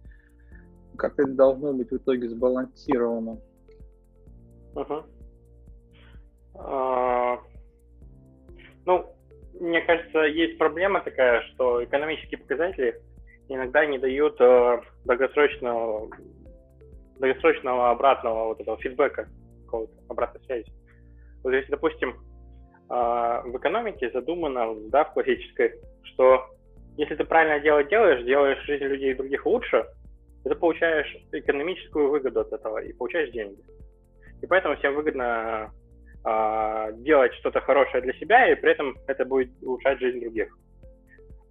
[0.97, 3.39] как это должно быть в итоге сбалансировано.
[4.73, 5.05] Uh-huh.
[6.55, 7.37] Uh,
[8.85, 9.15] ну,
[9.59, 12.99] мне кажется, есть проблема такая, что экономические показатели
[13.47, 16.09] иногда не дают э, долгосрочного,
[17.19, 19.27] долгосрочного обратного вот этого фидбэка,
[19.65, 20.71] какого-то обратной связи.
[21.43, 22.13] Вот если, допустим, э,
[22.89, 26.45] в экономике задумано, да, в классической, что
[26.97, 29.85] если ты правильно дело делаешь, делаешь жизнь людей других лучше,
[30.43, 33.61] ты получаешь экономическую выгоду от этого и получаешь деньги.
[34.41, 35.71] И поэтому всем выгодно
[36.23, 40.55] а, делать что-то хорошее для себя, и при этом это будет улучшать жизнь других.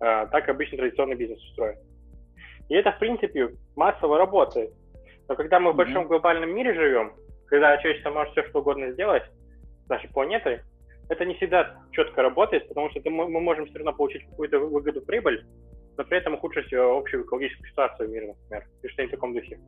[0.00, 1.78] А, так обычно традиционный бизнес устроен.
[2.68, 4.72] И это, в принципе, массово работает.
[5.28, 7.12] Но когда мы в большом глобальном мире живем,
[7.46, 9.24] когда человечество может все что угодно сделать
[9.86, 10.60] с нашей планетой,
[11.08, 15.02] это не всегда четко работает, потому что мы, мы можем все равно получить какую-то выгоду,
[15.02, 15.44] прибыль,
[15.96, 19.60] но при этом ухудшить общую экологическую ситуацию в мире, например, или что-нибудь в таком духе.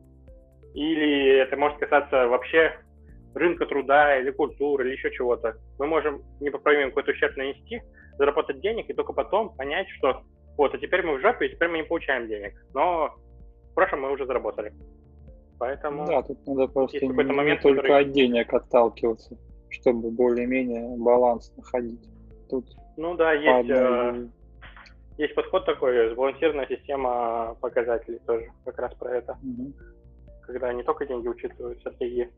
[0.73, 2.77] Или это может касаться вообще
[3.33, 5.57] рынка труда или культуры или еще чего-то.
[5.79, 7.81] Мы можем непоправимый какой-то ущерб нанести,
[8.17, 10.23] заработать денег и только потом понять, что
[10.57, 12.53] вот, а теперь мы в жопе, и теперь мы не получаем денег.
[12.73, 13.15] Но
[13.71, 14.73] в прошлом мы уже заработали.
[15.59, 16.05] Поэтому...
[16.05, 18.03] Да, тут надо просто не, момент, только который...
[18.03, 19.37] от денег отталкиваться,
[19.69, 22.01] чтобы более-менее баланс находить.
[22.49, 22.65] Тут
[22.95, 24.27] ну да, есть, э,
[25.17, 29.37] есть подход такой, сбалансированная система показателей тоже, как раз про это.
[29.43, 29.73] Угу.
[30.41, 32.29] Когда не только деньги учитывают, стратегии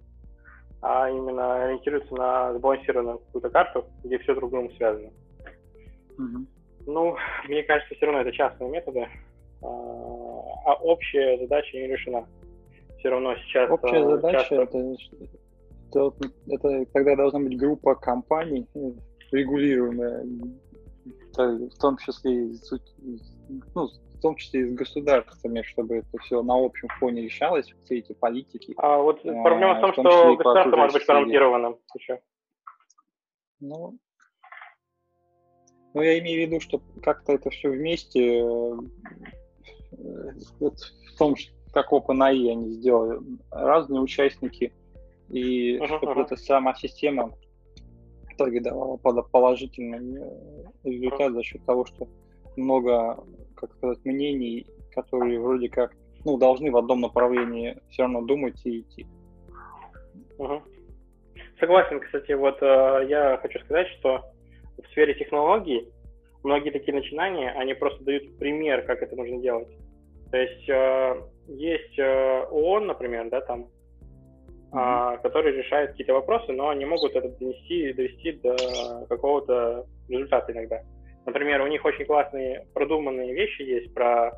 [0.82, 5.10] а именно ориентируется на сбалансированную какую-то карту, где все друг другом связано.
[6.18, 6.46] Mm-hmm.
[6.88, 7.18] Ну,
[7.48, 9.08] мне кажется, все равно это частные методы,
[9.62, 12.26] а, а общая задача не решена.
[13.00, 13.70] Все равно сейчас...
[13.70, 14.56] Общая а, задача часто...
[14.56, 14.96] это,
[15.90, 16.14] это,
[16.48, 18.96] это тогда должна быть группа компаний, ну,
[19.32, 20.26] регулируемая,
[21.36, 22.52] в том числе
[23.74, 28.00] ну, в том числе и с государствами, чтобы это все на общем фоне решалось, все
[28.00, 28.74] эти политики.
[28.78, 32.20] А вот а, проблема в том, в том что государство может быть коррумпированным еще.
[33.62, 33.98] Ну,
[35.94, 38.76] ну, я имею в виду, что как-то это все вместе, э,
[40.60, 41.36] вот в том,
[41.84, 43.20] как OpenAI они сделали,
[43.52, 44.74] разные участники,
[45.30, 46.26] и uh-huh, чтобы uh-huh.
[46.26, 51.34] эта сама система в итоге давала положительный э, результат uh-huh.
[51.34, 52.08] за счет того, что
[52.58, 53.24] много
[53.56, 55.94] как сказать, мнений, которые вроде как
[56.26, 59.08] ну, должны в одном направлении все равно думать и идти.
[60.38, 60.62] Угу.
[61.60, 64.24] Согласен, кстати, вот э, я хочу сказать, что
[64.78, 65.88] в сфере технологий
[66.44, 69.68] многие такие начинания, они просто дают пример, как это нужно делать.
[70.32, 73.68] То есть э, есть э, ООН, например, да, там,
[74.72, 75.16] mm-hmm.
[75.16, 80.82] э, который решает какие-то вопросы, но они могут это донести, довести до какого-то результата иногда.
[81.26, 84.32] Например, у них очень классные продуманные вещи есть про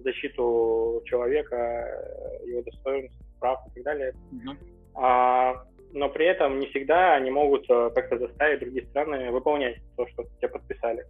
[0.00, 4.12] защиту человека, его достоинств, прав и так далее.
[4.32, 4.56] Mm-hmm.
[4.94, 10.06] А, но при этом не всегда они могут э, как-то заставить другие страны выполнять то,
[10.08, 11.04] что те подписали.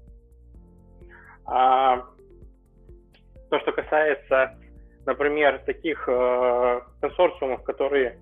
[1.46, 2.04] А,
[3.50, 4.58] то, что касается,
[5.06, 8.18] например, таких э, консорциумов, которые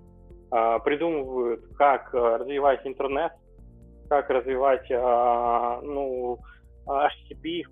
[0.51, 3.31] э, придумывают, как э, развивать интернет,
[4.11, 6.37] как развивать, а, ну,
[6.85, 7.63] HTTP,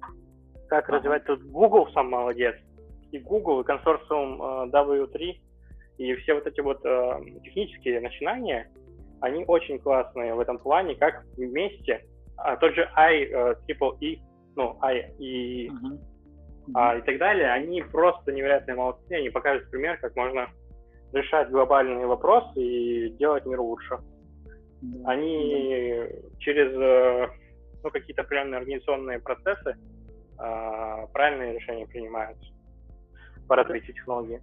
[0.70, 0.98] как ага.
[0.98, 2.56] развивать тут Google сам молодец,
[3.12, 5.34] и Google, и консорциум а, W3,
[5.98, 8.72] и все вот эти вот а, технические начинания,
[9.20, 12.06] они очень классные в этом плане, как вместе,
[12.38, 13.26] а, тот же I,
[13.68, 14.20] Triple E,
[14.56, 16.00] ну, I и, uh-huh.
[16.74, 20.48] А, и так далее, они просто невероятные молодцы, они покажут пример, как можно
[21.14, 23.98] решать глобальные вопросы и делать мир лучше.
[25.06, 26.06] Они
[26.40, 27.28] через э,
[27.84, 29.76] ну, какие-то определенные организационные процессы
[30.38, 32.38] а, правильные решения принимают
[33.48, 34.42] по развитию технологии.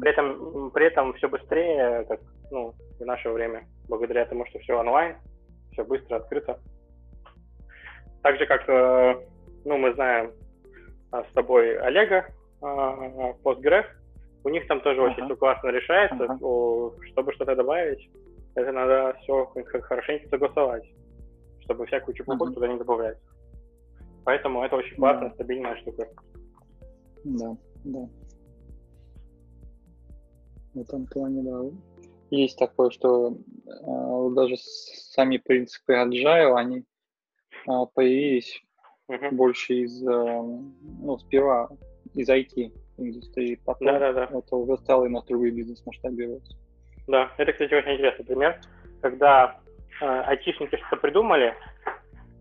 [0.00, 2.20] При этом, при этом все быстрее, как
[2.50, 5.16] ну, в наше время, благодаря тому, что все онлайн,
[5.72, 6.60] все быстро, открыто.
[8.22, 9.20] Так же, как э,
[9.64, 10.32] ну, мы знаем
[11.12, 12.26] с тобой Олега,
[12.60, 13.86] а, Postgres,
[14.44, 15.12] у них там тоже uh-huh.
[15.12, 16.24] очень все классно решается.
[16.24, 17.04] Uh-huh.
[17.12, 18.10] Чтобы что-то добавить,
[18.54, 19.46] это надо все
[19.82, 20.84] хорошенько согласовать,
[21.60, 22.54] чтобы всякую чепуху uh-huh.
[22.54, 23.18] туда не добавлять.
[24.24, 25.34] Поэтому это очень классная, да.
[25.34, 26.08] стабильная штука.
[27.24, 28.08] Да, да.
[30.74, 31.60] В этом плане, да.
[32.30, 36.84] Есть такое, что э, даже сами принципы agile, они
[37.66, 38.62] э, появились
[39.08, 39.30] uh-huh.
[39.32, 40.42] больше из, э,
[41.02, 41.68] ну, сперва
[42.14, 44.38] из IT индустрии, потом да, да, да.
[44.38, 46.56] это уже стало и на другой бизнес масштабироваться.
[47.06, 48.60] Да, это, кстати, очень интересный пример,
[49.00, 49.60] когда
[50.00, 51.54] э, айтишники что-то придумали,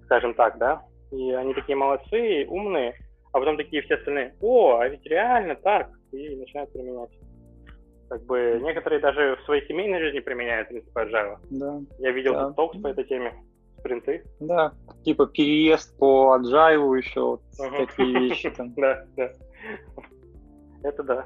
[0.05, 2.95] скажем так, да, и они такие молодцы, умные,
[3.31, 7.11] а потом такие все остальные, о, а ведь реально так, и начинают применять.
[8.09, 11.37] Как бы некоторые даже в своей семейной жизни применяют принципы agile.
[11.49, 11.79] Да.
[11.99, 12.53] Я видел да.
[12.53, 13.33] толк по этой теме,
[13.87, 14.23] спринты.
[14.39, 14.73] Да,
[15.03, 17.87] типа переезд по agile еще, вот uh-huh.
[17.87, 18.73] такие вещи там.
[18.75, 19.31] Да, да.
[20.83, 21.25] Это да.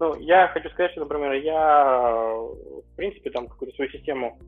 [0.00, 4.38] Ну, я хочу сказать, что, например, я, в принципе, там какую-то свою систему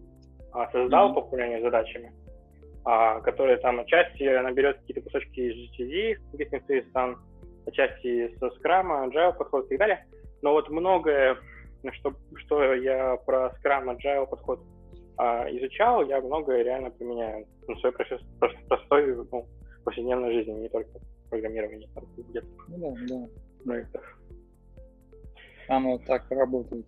[0.53, 1.15] а, создал mm-hmm.
[1.15, 2.13] по управлению задачами,
[2.85, 7.17] а, которая там отчасти она берет какие-то кусочки из GTD, business там,
[7.67, 10.07] отчасти со Scrum, Agile подход и так далее.
[10.43, 11.37] Но вот многое,
[11.93, 14.61] что, что я про Scrum, Agile подход
[15.19, 17.95] изучал, я многое реально применяю на своей
[18.69, 19.47] простой, ну,
[19.85, 20.91] повседневной жизни, не только
[21.31, 22.47] программирование там где-то.
[22.69, 23.27] Ну да, да.
[23.65, 24.19] Проектов.
[25.69, 26.87] Оно так работает.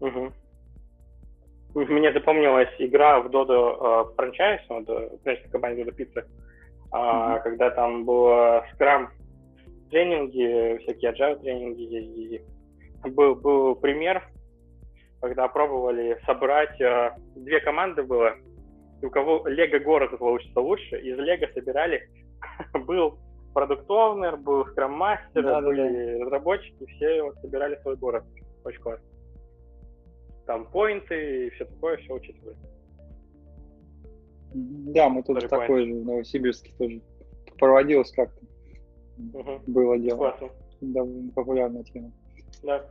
[0.00, 0.32] Угу.
[1.74, 8.04] Мне запомнилась игра в Dodo э, франчайз, вот, франчайз компании Dodo Pizza, э, когда там
[8.04, 9.10] было скрам
[9.90, 12.42] тренинги, всякие agile тренинги,
[13.04, 14.28] и был, был пример,
[15.20, 18.34] когда пробовали собрать, э, две команды было,
[19.02, 22.08] и у кого Лего город получится лучше, из Лего собирали,
[22.86, 23.18] был
[23.52, 26.24] продукт оунер был скрам-мастер, да, были да.
[26.24, 28.24] разработчики, все вот собирали свой город.
[28.64, 29.06] Очень классно.
[30.46, 32.56] Там поинты и все такое, все учитывали.
[34.52, 35.86] Да, мы тут такой point.
[35.86, 37.00] же в Новосибирске тоже
[37.58, 38.40] проводилось как-то.
[39.32, 39.62] Угу.
[39.66, 40.18] Было дело.
[40.18, 40.48] Классно.
[40.80, 42.12] Довольно популярная тема.
[42.62, 42.84] Да.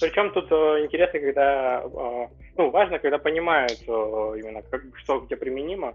[0.00, 5.36] Причем тут э, интересно, когда, э, ну, важно, когда понимают э, именно, как, что где
[5.36, 5.94] применимо.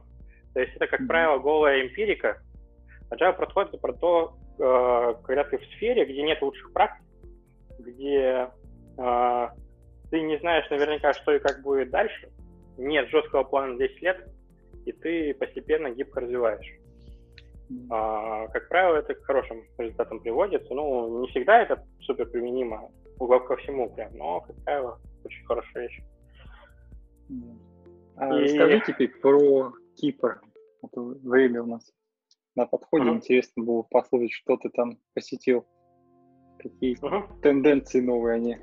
[0.53, 2.41] То есть это, как правило, голая эмпирика,
[3.11, 7.05] Agile подход это про то, когда ты в сфере, где нет лучших практик,
[7.79, 8.49] где
[8.97, 12.29] ты не знаешь наверняка, что и как будет дальше,
[12.77, 14.27] нет жесткого плана на 10 лет,
[14.85, 16.78] и ты постепенно гибко развиваешь.
[17.89, 20.73] А, как правило, это к хорошим результатам приводится.
[20.73, 26.01] Ну, не всегда это супер применимо ко всему прям, но, как правило, очень хорошая вещь.
[28.15, 28.43] А, и...
[28.43, 30.41] Расскажи теперь про Кипр.
[30.81, 31.91] Это время у нас
[32.55, 33.09] на подходе.
[33.09, 33.15] Uh-huh.
[33.15, 35.65] Интересно было послушать, что ты там посетил,
[36.57, 37.41] какие uh-huh.
[37.41, 38.53] тенденции новые они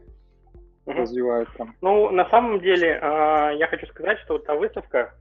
[0.87, 0.93] uh-huh.
[0.93, 1.75] развивают там.
[1.83, 5.15] Ну, на самом деле, э, я хочу сказать, что вот та выставка,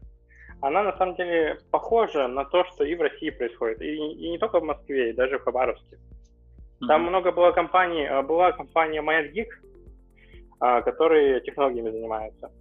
[0.68, 4.40] она на самом деле похожа на то, что и в России происходит, и, и не
[4.40, 5.98] только в Москве, и даже в Хабаровске.
[6.88, 7.10] Там uh-huh.
[7.10, 9.48] много было компаний, а, была компания MindGeek,
[10.62, 12.52] э, которые технологиями занимаются.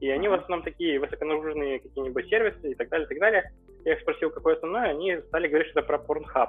[0.00, 3.52] И они в основном такие высоконагруженные какие-нибудь сервисы и так далее, и так далее.
[3.84, 6.48] Я их спросил, какое основное, они стали говорить что-то про Pornhub.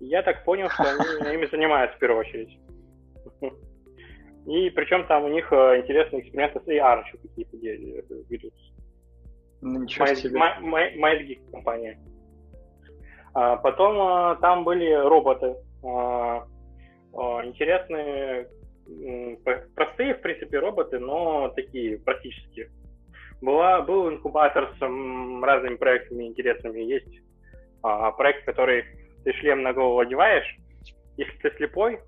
[0.00, 2.58] я так понял, что они ими занимаются в первую очередь.
[4.46, 7.56] И причем там у них э, интересные эксперименты с AR еще какие-то
[8.28, 8.67] ведутся.
[9.76, 10.38] Ничего себе.
[10.38, 11.98] MindGeek компания.
[13.34, 15.56] А потом а, там были роботы.
[15.84, 16.46] А,
[17.14, 18.48] а, интересные
[19.74, 22.70] простые, в принципе, роботы, но такие практические.
[23.40, 26.80] Была, был инкубатор с разными проектами интересными.
[26.80, 27.20] Есть
[27.82, 28.84] а, проект, который
[29.24, 30.56] ты шлем на голову одеваешь.
[31.16, 32.00] Если ты слепой,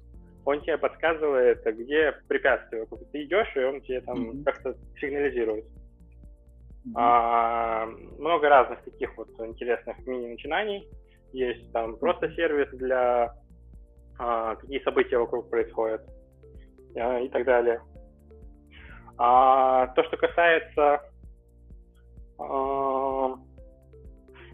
[0.44, 2.86] он тебе подсказывает, где препятствие.
[3.12, 4.44] Ты идешь, и он тебе там mm-hmm.
[4.44, 5.66] как-то сигнализирует.
[6.86, 6.92] Mm-hmm.
[6.96, 7.86] А,
[8.18, 10.88] много разных таких вот интересных мини-начинаний.
[11.32, 13.34] Есть там просто сервис для
[14.18, 16.02] а, какие события вокруг происходят
[16.96, 17.80] а, и так далее.
[19.18, 21.00] А, то, что касается...
[22.38, 23.34] А,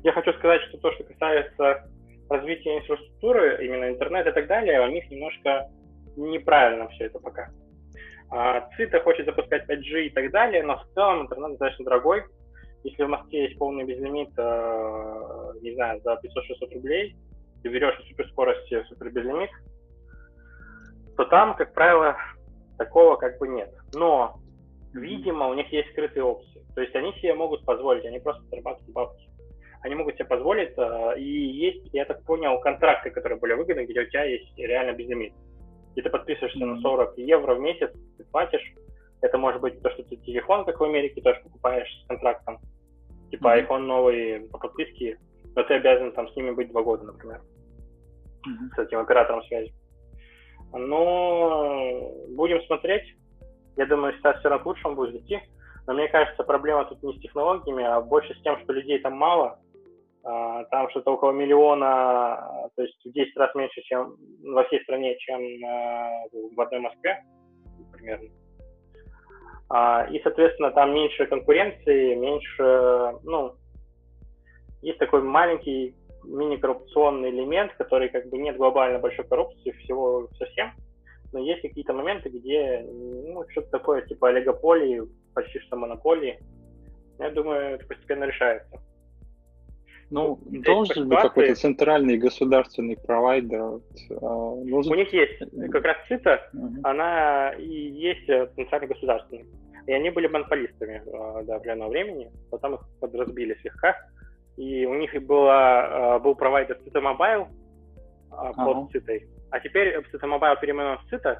[0.02, 1.88] я хочу сказать, что то, что касается
[2.28, 5.70] развития инфраструктуры, именно интернет и так далее, у них немножко
[6.16, 7.44] неправильно все это пока.
[7.44, 7.65] А,
[8.76, 12.24] Цита хочет запускать 5G и так далее, но в целом интернет достаточно дорогой.
[12.82, 17.16] Если в Москве есть полный безлимит, э, не знаю, за 500-600 рублей,
[17.62, 19.50] ты берешь суперскорости, супербезлимит,
[21.16, 22.16] то там, как правило,
[22.78, 23.72] такого как бы нет.
[23.94, 24.38] Но,
[24.92, 26.62] видимо, у них есть скрытые опции.
[26.74, 29.28] То есть они себе могут позволить, они просто зарабатывают бабки.
[29.82, 34.00] Они могут себе позволить, э, и есть, я так понял, контракты, которые более выгодны, где
[34.00, 35.32] у тебя есть реально безлимит
[35.96, 36.74] и ты подписываешься mm-hmm.
[36.74, 38.74] на 40 евро в месяц, ты платишь.
[39.22, 42.58] Это может быть то, что ты телефон, как в Америке, тоже покупаешь с контрактом.
[43.30, 43.68] Типа mm-hmm.
[43.68, 45.18] iPhone новый по подписке,
[45.54, 47.40] но ты обязан там с ними быть два года, например.
[48.46, 48.76] Mm-hmm.
[48.76, 49.74] С этим оператором связи.
[50.72, 53.14] Но будем смотреть.
[53.76, 55.40] Я думаю, сейчас все равно к лучшему будет идти.
[55.86, 59.14] Но мне кажется, проблема тут не с технологиями, а больше с тем, что людей там
[59.14, 59.58] мало,
[60.70, 65.40] там что-то около миллиона, то есть в 10 раз меньше, чем во всей стране, чем
[65.64, 67.22] а, в одной Москве,
[67.92, 68.28] примерно.
[69.68, 73.54] А, и, соответственно, там меньше конкуренции, меньше, ну,
[74.82, 75.94] есть такой маленький
[76.24, 80.72] мини-коррупционный элемент, который как бы нет глобально большой коррупции всего совсем,
[81.32, 85.02] но есть какие-то моменты, где ну, что-то такое типа олигополии,
[85.34, 86.40] почти что монополии.
[87.20, 88.80] Я думаю, это постепенно решается.
[90.10, 93.62] Ну, Здесь должен быть какой-то центральный государственный провайдер.
[93.62, 94.92] Вот, а, нужен...
[94.92, 95.38] У них есть
[95.72, 96.80] как раз ЦИТа, uh-huh.
[96.84, 99.46] она и есть э, центральный государственный.
[99.86, 103.96] И они были монополистами э, до определенного времени, потом их подразбили слегка.
[104.56, 107.48] И у них была, э, был провайдер Mobile
[108.30, 108.54] uh-huh.
[108.54, 109.26] под Цитой.
[109.50, 111.38] А теперь Cita Mobile переименован в Cita,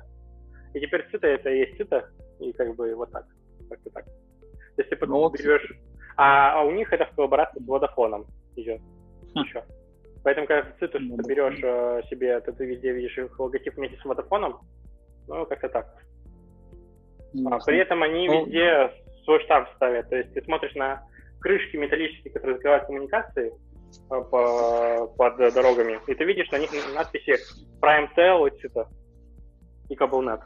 [0.75, 2.05] и теперь Cita это и есть Cita,
[2.41, 3.27] и как бы вот так.
[3.69, 4.05] Как-то так.
[4.77, 5.73] Ты ну, берешь...
[6.17, 8.27] А, а у них это в коллаборации с Vodafone
[8.57, 8.81] идет
[9.35, 9.65] еще.
[10.23, 13.77] Поэтому, когда ты циту, что ты берешь э, себе, то ты везде видишь их логотип
[13.77, 14.61] вместе с смартфоном,
[15.29, 15.87] ну, как-то так.
[17.47, 18.93] А при этом они ну, везде
[19.25, 20.09] свой штамп ставят.
[20.09, 21.07] То есть ты смотришь на
[21.41, 27.37] крышки металлические, которые закрывают коммуникации э, по, под дорогами, и ты видишь на них надписи
[27.81, 28.89] Prime Tel и Cita
[29.89, 30.41] и CableNet.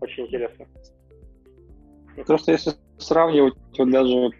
[0.00, 0.66] Очень интересно.
[2.26, 4.30] Просто если сравнивать вот даже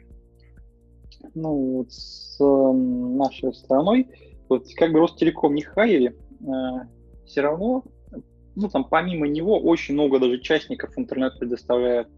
[1.34, 4.08] ну, вот с э, нашей страной,
[4.48, 6.86] вот как бы Ростелеком не хайли, э,
[7.26, 7.84] все равно,
[8.54, 12.08] ну, там, помимо него, очень много даже частников интернет предоставляют.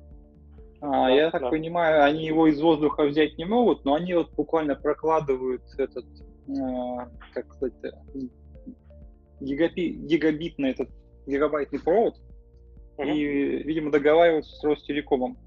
[0.80, 1.48] А, да, я так да.
[1.50, 6.04] понимаю, они его из воздуха взять не могут, но они вот буквально прокладывают этот,
[6.48, 6.52] э,
[7.32, 7.74] как сказать,
[9.40, 10.90] гигабит, гигабитный этот
[11.26, 12.16] гигабайтный провод,
[12.96, 13.08] угу.
[13.08, 15.38] и, видимо, договариваются с Ростелекомом.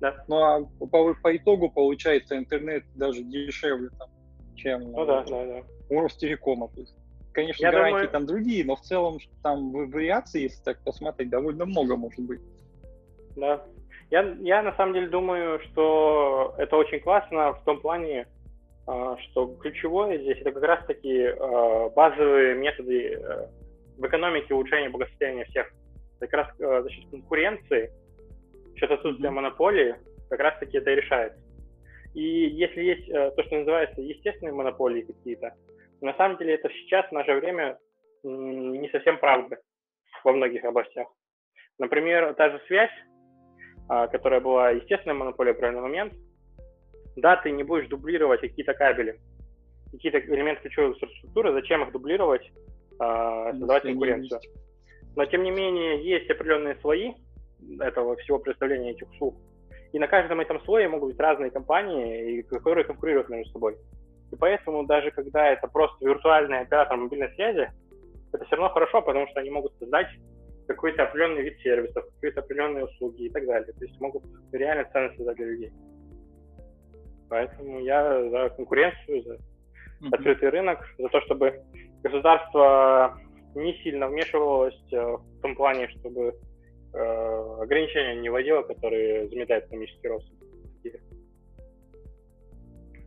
[0.00, 0.24] Да.
[0.28, 4.08] Ну а по, по итогу получается интернет даже дешевле, там,
[4.56, 5.62] чем ну, да, да, да.
[5.90, 6.68] у Ростелекома.
[6.68, 6.96] То есть,
[7.32, 8.08] конечно, Я гарантии думаю...
[8.08, 12.40] там другие, но в целом там вариаций, если так посмотреть, довольно много может быть.
[13.36, 13.62] Да.
[14.10, 18.26] Я, я на самом деле думаю, что это очень классно в том плане,
[18.86, 23.46] а, что ключевое здесь это как раз-таки а, базовые методы э,
[23.98, 25.70] в экономике улучшения благосостояния всех.
[26.18, 27.92] Как раз э, за счет конкуренции
[28.80, 29.96] счет отсутствия монополии
[30.30, 31.38] как раз-таки это и решается.
[32.14, 35.54] И если есть э, то, что называется естественные монополии какие-то,
[36.00, 37.78] на самом деле это сейчас, в наше время,
[38.22, 39.58] не совсем правда
[40.24, 41.08] во многих областях.
[41.78, 42.90] Например, та же связь,
[43.88, 46.14] а, которая была естественной монополией в определенный момент,
[47.16, 49.18] да, ты не будешь дублировать какие-то кабели,
[49.92, 52.50] какие-то элементы ключевой инфраструктуры, зачем их дублировать,
[52.98, 54.40] а, создавать конкуренцию.
[55.16, 57.14] Но, тем не менее, есть определенные слои,
[57.80, 59.36] этого всего представления этих услуг.
[59.92, 63.76] И на каждом этом слое могут быть разные компании, которые конкурируют между собой.
[64.30, 67.70] И поэтому даже когда это просто виртуальный оператор мобильной связи,
[68.32, 70.06] это все равно хорошо, потому что они могут создать
[70.68, 73.72] какой-то определенный вид сервисов, какие-то определенные услуги и так далее.
[73.72, 74.22] То есть могут
[74.52, 75.72] реально ценность создать для людей.
[77.28, 79.38] Поэтому я за конкуренцию, за
[80.12, 81.60] открытый рынок, за то, чтобы
[82.02, 83.18] государство
[83.54, 86.34] не сильно вмешивалось э, в том плане, чтобы
[86.92, 90.30] э, ограничения не вводила, которые заметают экономический рост.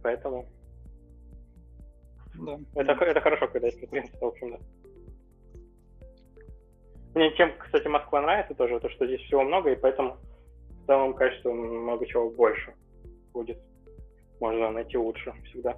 [0.04, 0.46] Поэтому
[2.36, 2.60] да.
[2.76, 4.60] это, это хорошо, когда есть конкуренция, в общем, да.
[7.16, 10.18] Мне чем, кстати, Москва нравится тоже, то, что здесь всего много, и поэтому
[10.70, 12.74] в целом качество много чего больше.
[13.34, 13.58] будет.
[14.40, 15.78] Можно найти лучше всегда.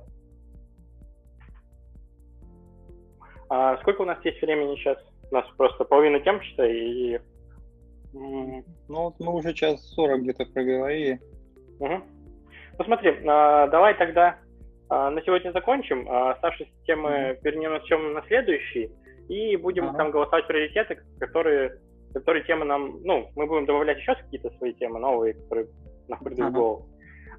[3.50, 4.98] А сколько у нас есть времени сейчас?
[5.30, 7.20] У нас просто половина тем, считай, и...
[8.16, 11.20] Ну, вот мы уже час сорок где-то проговорили.
[11.80, 12.02] Угу.
[12.78, 14.38] Ну, смотри, а, давай тогда
[14.90, 16.08] а, на сегодня закончим.
[16.10, 17.42] А, оставшиеся темы mm-hmm.
[17.42, 18.92] перенесем на следующий.
[19.28, 19.98] И будем ага.
[19.98, 21.80] там голосовать приоритеты, которые,
[22.14, 23.02] которые темы нам...
[23.04, 25.68] Ну, мы будем добавлять еще какие-то свои темы новые, которые
[26.08, 26.50] нам придут ага.
[26.50, 26.90] в голову.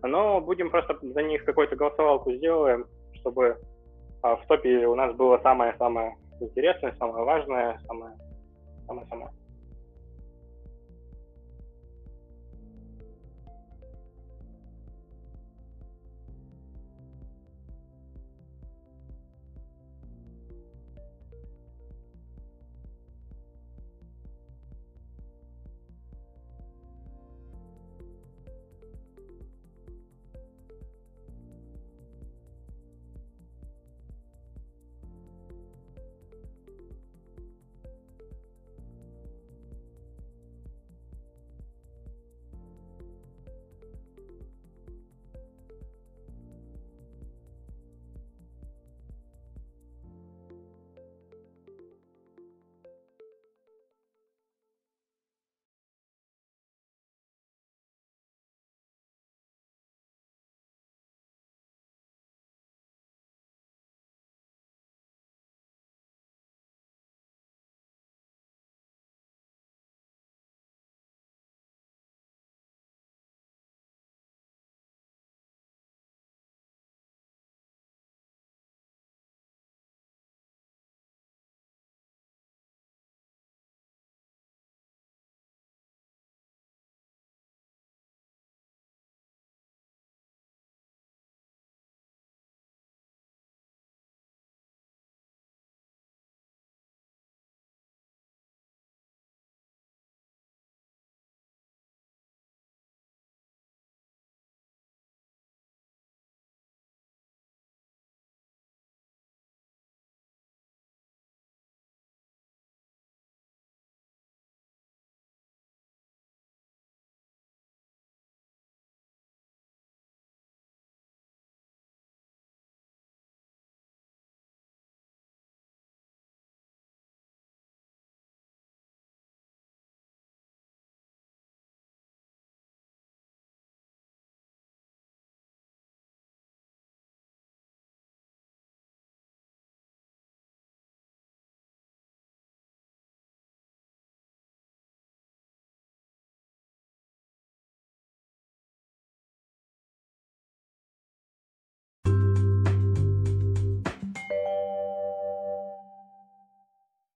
[0.03, 3.57] Но будем просто за них какую-то голосовалку сделаем, чтобы
[4.23, 9.31] а, в топе у нас было самое-самое интересное, самое важное, самое-самое-самое.